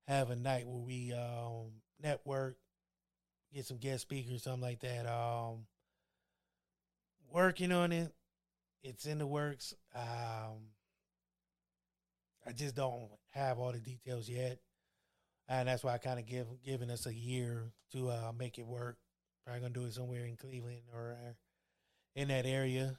have 0.06 0.30
a 0.30 0.36
night 0.36 0.66
where 0.66 0.82
we 0.82 1.12
um, 1.12 1.72
network, 2.02 2.56
get 3.52 3.64
some 3.64 3.78
guest 3.78 4.02
speakers, 4.02 4.42
something 4.42 4.62
like 4.62 4.80
that. 4.80 5.06
Um, 5.06 5.66
working 7.32 7.72
on 7.72 7.92
it. 7.92 8.12
It's 8.82 9.06
in 9.06 9.18
the 9.18 9.26
works. 9.26 9.74
Um, 9.94 10.68
I 12.46 12.52
just 12.52 12.74
don't 12.74 13.08
have 13.30 13.58
all 13.58 13.72
the 13.72 13.78
details 13.78 14.28
yet, 14.28 14.58
and 15.48 15.68
that's 15.68 15.84
why 15.84 15.94
I 15.94 15.98
kind 15.98 16.18
of 16.18 16.26
give 16.26 16.46
giving 16.64 16.90
us 16.90 17.06
a 17.06 17.14
year 17.14 17.72
to 17.92 18.10
uh, 18.10 18.32
make 18.38 18.58
it 18.58 18.66
work. 18.66 18.96
Probably 19.44 19.60
gonna 19.60 19.74
do 19.74 19.84
it 19.84 19.92
somewhere 19.94 20.24
in 20.24 20.36
Cleveland 20.36 20.82
or 20.94 21.16
uh, 21.20 21.32
in 22.14 22.28
that 22.28 22.46
area, 22.46 22.98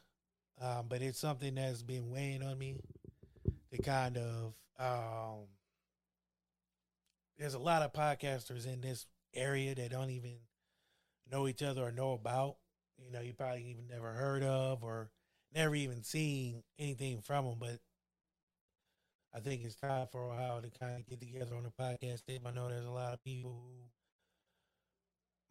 um, 0.62 0.86
but 0.90 1.02
it's 1.02 1.20
something 1.20 1.56
that's 1.56 1.84
been 1.84 2.10
weighing 2.10 2.44
on 2.44 2.58
me. 2.58 2.78
To 3.72 3.82
kind 3.82 4.18
of, 4.18 4.54
um, 4.80 5.48
there's 7.38 7.54
a 7.54 7.60
lot 7.60 7.82
of 7.82 7.94
podcasters 7.94 8.66
in 8.66 8.82
this 8.82 9.06
area 9.34 9.76
that 9.76 9.92
don't 9.92 10.10
even 10.10 10.38
know 11.32 11.48
each 11.48 11.64
other 11.64 11.84
or 11.84 11.92
know 11.92 12.14
about. 12.14 12.58
You 12.98 13.12
know, 13.12 13.22
you 13.22 13.34
probably 13.34 13.64
even 13.66 13.88
never 13.88 14.12
heard 14.14 14.44
of 14.44 14.84
or 14.84 15.10
never 15.54 15.76
even 15.76 16.04
seen 16.04 16.64
anything 16.80 17.22
from 17.22 17.46
them, 17.46 17.56
but 17.60 17.80
I 19.36 19.40
think 19.40 19.66
it's 19.66 19.76
time 19.76 20.08
for 20.12 20.32
Ohio 20.32 20.62
to 20.62 20.80
kind 20.80 20.96
of 20.96 21.06
get 21.06 21.20
together 21.20 21.56
on 21.56 21.66
a 21.66 21.82
podcast 21.82 22.26
tip. 22.26 22.42
I 22.46 22.52
know 22.52 22.70
there's 22.70 22.86
a 22.86 22.90
lot 22.90 23.14
of 23.14 23.24
people 23.24 23.52
who 23.52 23.84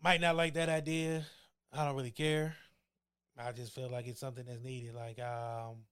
might 0.02 0.22
not 0.22 0.36
like 0.36 0.54
that 0.54 0.70
idea. 0.70 1.26
I 1.70 1.84
don't 1.84 1.94
really 1.94 2.10
care. 2.10 2.56
I 3.38 3.52
just 3.52 3.74
feel 3.74 3.90
like 3.90 4.06
it's 4.06 4.20
something 4.20 4.44
that's 4.46 4.62
needed. 4.62 4.94
Like, 4.94 5.18
um, 5.18 5.84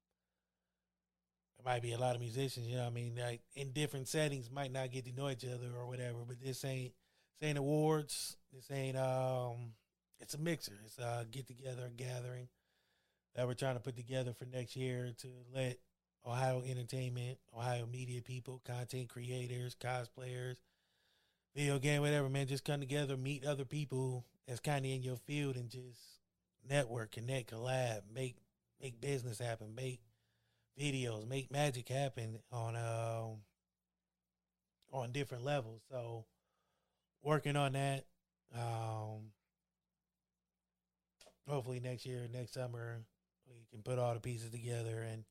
it 1.58 1.64
might 1.66 1.82
be 1.82 1.92
a 1.92 1.98
lot 1.98 2.14
of 2.14 2.20
musicians, 2.20 2.66
you 2.66 2.76
know 2.76 2.86
I 2.86 2.90
mean? 2.90 3.14
Like 3.16 3.42
in 3.54 3.72
different 3.72 4.08
settings 4.08 4.50
might 4.50 4.72
not 4.72 4.90
get 4.90 5.04
to 5.04 5.12
know 5.12 5.28
each 5.28 5.44
other 5.44 5.68
or 5.76 5.86
whatever, 5.86 6.18
but 6.26 6.40
this 6.40 6.64
ain't 6.64 6.92
this 7.40 7.48
ain't 7.48 7.58
awards. 7.58 8.36
This 8.52 8.70
ain't 8.70 8.96
um 8.96 9.74
it's 10.18 10.34
a 10.34 10.38
mixer. 10.38 10.78
It's 10.84 10.98
a 10.98 11.26
get 11.30 11.46
together, 11.46 11.90
gathering 11.96 12.48
that 13.34 13.46
we're 13.46 13.54
trying 13.54 13.74
to 13.74 13.80
put 13.80 13.96
together 13.96 14.32
for 14.32 14.44
next 14.44 14.76
year 14.76 15.12
to 15.18 15.28
let 15.54 15.78
Ohio 16.26 16.62
entertainment, 16.64 17.38
Ohio 17.56 17.86
media 17.86 18.22
people, 18.22 18.60
content 18.64 19.08
creators, 19.08 19.74
cosplayers, 19.74 20.56
video 21.54 21.78
game, 21.78 22.00
whatever, 22.00 22.28
man, 22.28 22.46
just 22.46 22.64
come 22.64 22.80
together, 22.80 23.16
meet 23.16 23.44
other 23.44 23.64
people 23.64 24.24
that's 24.46 24.60
kind 24.60 24.84
of 24.84 24.90
in 24.90 25.02
your 25.02 25.16
field 25.16 25.56
and 25.56 25.68
just 25.68 25.98
network, 26.68 27.12
connect, 27.12 27.52
collab, 27.52 28.02
make 28.14 28.36
make 28.80 29.00
business 29.00 29.38
happen, 29.38 29.74
make 29.74 30.00
videos, 30.80 31.28
make 31.28 31.50
magic 31.50 31.88
happen 31.88 32.38
on 32.50 32.76
um 32.76 33.38
on 34.92 35.12
different 35.12 35.44
levels. 35.44 35.82
So 35.90 36.24
working 37.22 37.56
on 37.56 37.72
that. 37.72 38.04
Um 38.56 39.32
hopefully 41.48 41.80
next 41.80 42.06
year, 42.06 42.28
next 42.32 42.54
summer, 42.54 43.00
we 43.48 43.66
can 43.70 43.82
put 43.82 43.98
all 43.98 44.14
the 44.14 44.20
pieces 44.20 44.50
together 44.50 45.02
and 45.02 45.24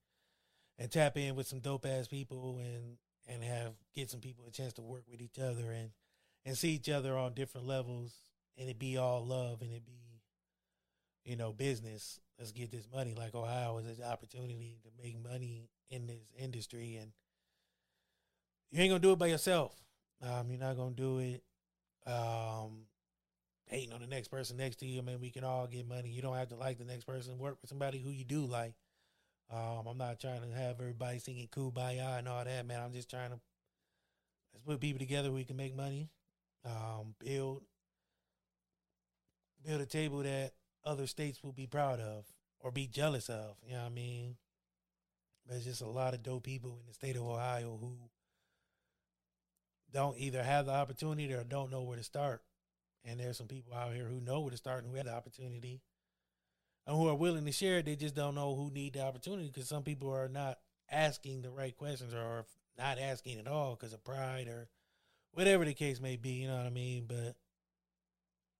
and 0.82 0.92
tap 0.92 1.16
in 1.16 1.36
with 1.36 1.48
some 1.48 1.60
dope 1.60 1.86
ass 1.86 2.08
people 2.08 2.58
and 2.60 2.98
and 3.28 3.44
have 3.44 3.74
get 3.94 4.10
some 4.10 4.20
people 4.20 4.46
a 4.48 4.52
chance 4.52 4.74
to 4.74 4.82
work 4.82 5.04
with 5.08 5.22
each 5.22 5.38
other 5.38 5.72
and 5.72 5.92
and 6.44 6.58
see 6.58 6.72
each 6.72 6.90
other 6.90 7.16
on 7.16 7.36
different 7.36 7.68
levels 7.68 8.16
and 8.58 8.68
it 8.68 8.80
be 8.80 8.98
all 8.98 9.24
love 9.24 9.62
and 9.62 9.72
it 9.72 9.86
be 9.86 10.22
you 11.24 11.36
know 11.36 11.54
business. 11.54 12.20
Let's 12.40 12.52
get 12.52 12.72
this 12.72 12.88
money. 12.92 13.14
Like 13.16 13.36
ohio 13.36 13.78
is 13.78 14.00
an 14.00 14.06
opportunity 14.06 14.80
to 14.84 14.90
make 15.04 15.22
money 15.24 15.70
in 15.92 16.08
this 16.08 16.24
industry 16.36 16.96
and 16.96 17.12
you 18.72 18.82
ain't 18.82 18.90
gonna 18.90 19.00
do 19.00 19.12
it 19.12 19.20
by 19.20 19.28
yourself. 19.28 19.76
Um 20.24 20.50
you're 20.50 20.60
not 20.60 20.78
gonna 20.78 20.96
do 20.96 21.20
it 21.20 21.44
um 22.08 22.88
hating 23.66 23.94
on 23.94 24.02
the 24.02 24.08
next 24.08 24.30
person 24.30 24.58
next 24.58 24.78
to 24.78 24.88
you. 24.88 24.98
I 24.98 25.04
mean 25.04 25.22
we 25.22 25.30
can 25.30 25.44
all 25.44 25.68
get 25.68 25.88
money. 25.88 26.10
You 26.10 26.24
don't 26.24 26.38
have 26.38 26.50
to 26.50 26.56
like 26.56 26.80
the 26.80 26.86
next 26.86 27.04
person. 27.04 27.38
Work 27.38 27.60
with 27.62 27.70
somebody 27.70 28.00
who 28.00 28.10
you 28.10 28.26
do 28.26 28.48
like 28.48 28.74
um, 29.52 29.88
I'm 29.88 29.98
not 29.98 30.20
trying 30.20 30.42
to 30.42 30.58
have 30.58 30.80
everybody 30.80 31.20
singing 31.20 31.48
"Kumbaya" 31.48 32.20
and 32.20 32.28
all 32.28 32.44
that, 32.44 32.66
man. 32.66 32.82
I'm 32.82 32.94
just 32.94 33.10
trying 33.10 33.32
to 33.32 33.40
let's 34.54 34.64
put 34.66 34.80
people 34.80 35.00
together. 35.00 35.32
We 35.32 35.44
can 35.44 35.58
make 35.58 35.76
money, 35.76 36.10
um, 36.66 37.16
build 37.20 37.64
build 39.66 39.82
a 39.82 39.86
table 39.86 40.20
that 40.24 40.54
other 40.86 41.08
states 41.08 41.44
will 41.44 41.52
be 41.52 41.68
proud 41.68 42.00
of 42.00 42.26
or 42.60 42.72
be 42.72 42.88
jealous 42.88 43.30
of. 43.30 43.58
You 43.66 43.74
know 43.74 43.82
what 43.82 43.88
I 43.88 43.90
mean? 43.90 44.38
There's 45.48 45.66
just 45.66 45.82
a 45.82 45.88
lot 45.88 46.14
of 46.14 46.24
dope 46.24 46.44
people 46.44 46.78
in 46.80 46.88
the 46.88 46.94
state 46.94 47.16
of 47.16 47.24
Ohio 47.24 47.78
who 47.80 47.98
don't 49.94 50.18
either 50.18 50.44
have 50.44 50.66
the 50.66 50.72
opportunity 50.72 51.34
or 51.34 51.44
don't 51.44 51.72
know 51.72 51.82
where 51.82 51.98
to 51.98 52.04
start. 52.04 52.42
And 53.04 53.20
there's 53.20 53.38
some 53.38 53.48
people 53.48 53.74
out 53.74 53.94
here 53.94 54.06
who 54.06 54.22
know 54.22 54.42
where 54.42 54.52
to 54.52 54.58
start 54.58 54.84
and 54.84 54.92
who 54.92 54.98
have 54.98 55.08
the 55.08 55.14
opportunity 55.14 55.82
and 56.86 56.96
who 56.96 57.08
are 57.08 57.16
willing 57.16 57.46
to 57.46 57.52
share 57.52 57.78
it. 57.78 57.86
They 57.86 57.96
just 57.96 58.16
don't 58.16 58.36
know 58.36 58.56
who 58.56 58.72
need 58.72 58.94
the 58.94 59.04
opportunity 59.04 59.48
because 59.48 59.70
some 59.70 59.84
people 59.84 60.14
are 60.14 60.30
not 60.30 60.60
asking 60.90 61.42
the 61.42 61.50
right 61.50 61.76
questions 61.76 62.14
or 62.14 62.46
not 62.78 63.00
asking 63.00 63.40
at 63.40 63.48
all 63.48 63.76
because 63.76 63.94
of 63.94 64.04
pride 64.04 64.48
or 64.48 64.68
whatever 65.34 65.66
the 65.66 65.74
case 65.74 66.02
may 66.02 66.16
be. 66.16 66.32
You 66.32 66.48
know 66.48 66.58
what 66.58 66.66
I 66.66 66.72
mean? 66.72 67.06
But 67.08 67.36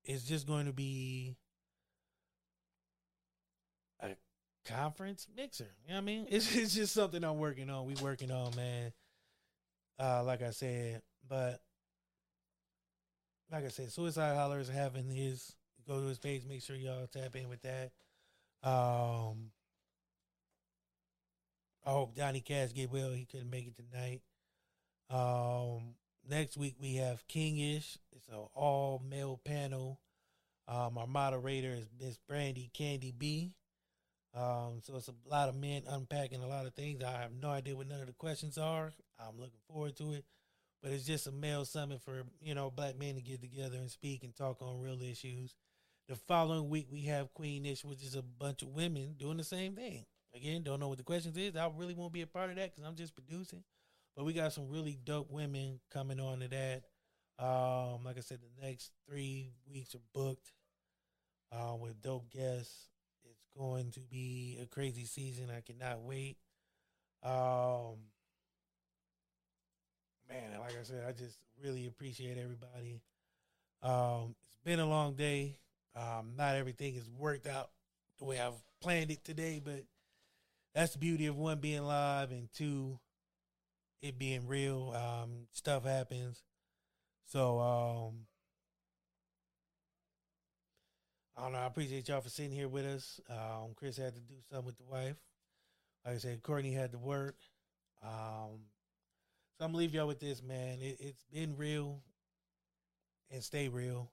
it's 0.04 0.24
just 0.24 0.48
going 0.48 0.66
to 0.66 0.74
be 0.74 1.36
a 4.02 4.16
conference 4.66 5.28
mixer. 5.36 5.72
You 5.86 5.90
know 5.90 5.96
what 5.96 6.02
I 6.02 6.06
mean? 6.06 6.28
It's, 6.30 6.56
it's 6.56 6.76
just 6.76 6.94
something 6.94 7.24
I'm 7.24 7.38
working 7.38 7.70
on. 7.70 7.86
We 7.86 7.96
working 8.02 8.32
on, 8.32 8.56
man. 8.56 8.92
Uh, 10.00 10.24
like 10.24 10.42
I 10.42 10.50
said, 10.50 11.02
but 11.28 11.62
like 13.52 13.66
I 13.66 13.68
said, 13.68 13.92
Suicide 13.92 14.36
Holler 14.36 14.60
is 14.60 14.70
having 14.70 15.10
his 15.10 15.54
go 15.88 16.00
to 16.00 16.08
his 16.08 16.18
page. 16.18 16.44
Make 16.48 16.64
sure 16.64 16.76
y'all 16.76 17.08
tap 17.08 17.36
in 17.36 17.50
with 17.50 17.62
that. 17.64 17.92
Um, 18.64 19.52
I 21.86 21.92
hope 21.92 22.16
Johnny 22.16 22.42
Cash 22.42 22.74
get 22.74 22.92
well. 22.92 23.12
He 23.12 23.26
couldn't 23.26 23.50
make 23.50 23.68
it 23.68 23.76
tonight. 23.76 24.22
Um, 25.10 25.96
next 26.30 26.58
week 26.58 26.76
we 26.80 26.96
have 26.96 27.28
Kingish. 27.28 27.98
It's 28.16 28.28
an 28.28 28.36
all 28.54 29.02
male 29.08 29.40
panel. 29.44 30.00
Um, 30.68 30.98
our 30.98 31.08
moderator 31.08 31.74
is 31.74 31.90
Miss 32.00 32.18
Brandy 32.28 32.70
Candy 32.74 33.12
B. 33.18 33.54
Um, 34.34 34.80
so 34.82 34.96
it's 34.96 35.10
a 35.10 35.30
lot 35.30 35.50
of 35.50 35.56
men 35.56 35.84
unpacking 35.90 36.42
a 36.42 36.48
lot 36.48 36.66
of 36.66 36.74
things. 36.74 37.04
I 37.04 37.22
have 37.22 37.34
no 37.34 37.50
idea 37.50 37.76
what 37.76 37.90
none 37.90 38.00
of 38.00 38.08
the 38.08 38.14
questions 38.14 38.58
are. 38.58 38.94
I'm 39.20 39.38
looking 39.38 39.60
forward 39.68 39.98
to 39.98 40.14
it. 40.14 40.26
But 40.82 40.92
it's 40.92 41.06
just 41.06 41.28
a 41.28 41.32
male 41.32 41.66
summit 41.66 42.02
for, 42.02 42.24
you 42.42 42.56
know, 42.56 42.72
black 42.72 42.98
men 42.98 43.16
to 43.16 43.22
get 43.22 43.42
together 43.42 43.78
and 43.78 43.92
speak 43.92 44.24
and 44.24 44.36
talk 44.36 44.62
on 44.62 44.82
real 44.82 45.02
issues. 45.02 45.56
The 46.12 46.18
following 46.18 46.70
week 46.70 46.88
we 46.92 47.04
have 47.04 47.34
Queenish, 47.34 47.86
which 47.86 48.04
is 48.04 48.16
a 48.16 48.22
bunch 48.22 48.64
of 48.64 48.68
women 48.68 49.16
doing 49.18 49.38
the 49.38 49.46
same 49.46 49.76
thing. 49.76 50.04
Again, 50.36 50.62
don't 50.62 50.82
know 50.82 50.90
what 50.90 50.98
the 50.98 51.06
questions 51.06 51.38
is. 51.38 51.56
I 51.56 51.72
really 51.74 51.94
won't 51.94 52.12
be 52.12 52.22
a 52.22 52.28
part 52.28 52.50
of 52.50 52.58
that 52.58 52.76
because 52.76 52.86
I'm 52.86 52.98
just 52.98 53.16
producing. 53.16 53.64
But 54.14 54.26
we 54.26 54.34
got 54.34 54.52
some 54.52 54.68
really 54.68 55.00
dope 55.06 55.32
women 55.32 55.80
coming 55.90 56.20
on 56.20 56.42
to 56.42 56.50
that. 56.50 56.84
Um, 57.40 58.04
like 58.04 58.18
I 58.18 58.20
said, 58.20 58.40
the 58.42 58.68
next 58.68 58.92
three 59.08 59.54
weeks 59.72 59.96
are 59.96 60.02
booked 60.14 60.52
uh, 61.50 61.78
with 61.80 62.02
dope 62.02 62.30
guests. 62.30 62.90
It's 63.24 63.46
going 63.58 63.92
to 63.92 64.02
be 64.02 64.60
a 64.62 64.66
crazy 64.66 65.06
season. 65.06 65.46
I 65.50 65.62
cannot 65.62 66.02
wait. 66.02 66.36
Um, 67.24 68.00
man, 70.28 70.60
like 70.60 70.78
I 70.78 70.84
said, 70.84 71.06
I 71.08 71.14
just 71.14 71.38
really 71.64 71.88
appreciate 71.88 72.38
everybody. 72.38 73.00
Um, 73.82 74.36
it's 74.44 74.58
been 74.66 74.82
a 74.82 74.86
long 74.86 75.14
day. 75.14 75.56
Um, 75.96 76.34
not 76.38 76.56
everything 76.56 76.96
has 76.96 77.10
worked 77.10 77.48
out 77.48 77.70
the 78.20 78.26
way 78.26 78.40
I've 78.40 78.62
planned 78.82 79.12
it 79.12 79.24
today, 79.24 79.62
but 79.64 79.84
that's 80.74 80.94
the 80.94 81.00
beauty 81.00 81.28
of 81.28 81.38
one 81.38 81.60
being 81.60 81.84
live 81.84 82.32
and 82.32 82.48
two, 82.54 83.00
it 84.02 84.18
being 84.18 84.48
real. 84.48 84.96
Um, 84.96 85.48
stuff 85.52 85.84
happens. 85.84 86.44
So 87.26 87.60
um, 87.60 88.26
I 91.38 91.44
don't 91.44 91.54
know. 91.54 91.60
I 91.60 91.66
appreciate 91.66 92.08
y'all 92.08 92.22
for 92.22 92.30
sitting 92.30 92.52
here 92.52 92.68
with 92.68 92.86
us. 92.86 93.20
Um, 93.30 93.74
Chris 93.76 93.98
had 93.98 94.16
to 94.16 94.22
do 94.22 94.36
something 94.50 94.66
with 94.66 94.78
the 94.78 94.84
wife. 94.84 95.16
Like 96.06 96.16
I 96.16 96.18
said, 96.18 96.42
Courtney 96.42 96.74
had 96.74 96.92
to 96.94 96.98
work. 96.98 97.36
Um, 98.04 98.60
so 99.58 99.66
I'm 99.66 99.72
gonna 99.72 99.78
leave 99.78 99.94
y'all 99.94 100.08
with 100.08 100.20
this, 100.20 100.42
man. 100.42 100.80
It, 100.82 100.98
it's 101.00 101.24
been 101.32 101.56
real 101.56 102.02
and 103.30 103.44
stay 103.44 103.68
real. 103.68 104.12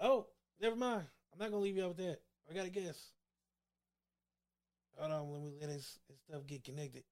Oh, 0.00 0.26
never 0.60 0.76
mind. 0.76 1.06
I'm 1.32 1.38
not 1.38 1.50
gonna 1.50 1.62
leave 1.62 1.76
you 1.76 1.84
out 1.84 1.96
with 1.96 1.98
that. 1.98 2.20
I 2.50 2.54
got 2.54 2.66
a 2.66 2.70
guess. 2.70 3.12
Hold 4.98 5.12
on, 5.12 5.32
let 5.32 5.42
me 5.42 5.52
let 5.60 5.70
his, 5.70 5.98
his 6.08 6.18
stuff 6.28 6.46
get 6.46 6.64
connected. 6.64 7.04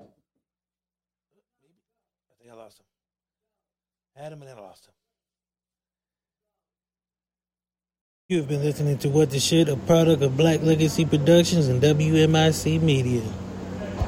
Uh, 0.00 0.04
maybe. 1.62 1.78
I 2.30 2.34
think 2.42 2.52
I 2.52 2.56
lost 2.56 2.80
him. 2.80 2.86
Had 4.16 4.32
him 4.32 4.40
and 4.42 4.50
then 4.50 4.58
I 4.58 4.62
lost 4.62 4.86
him. 4.86 5.03
You 8.30 8.38
have 8.38 8.48
been 8.48 8.62
listening 8.62 8.96
to 9.00 9.10
What 9.10 9.28
the 9.28 9.38
Shit, 9.38 9.68
a 9.68 9.76
product 9.76 10.22
of 10.22 10.34
Black 10.34 10.62
Legacy 10.62 11.04
Productions 11.04 11.68
and 11.68 11.82
WMIC 11.82 12.80
Media. 12.80 13.20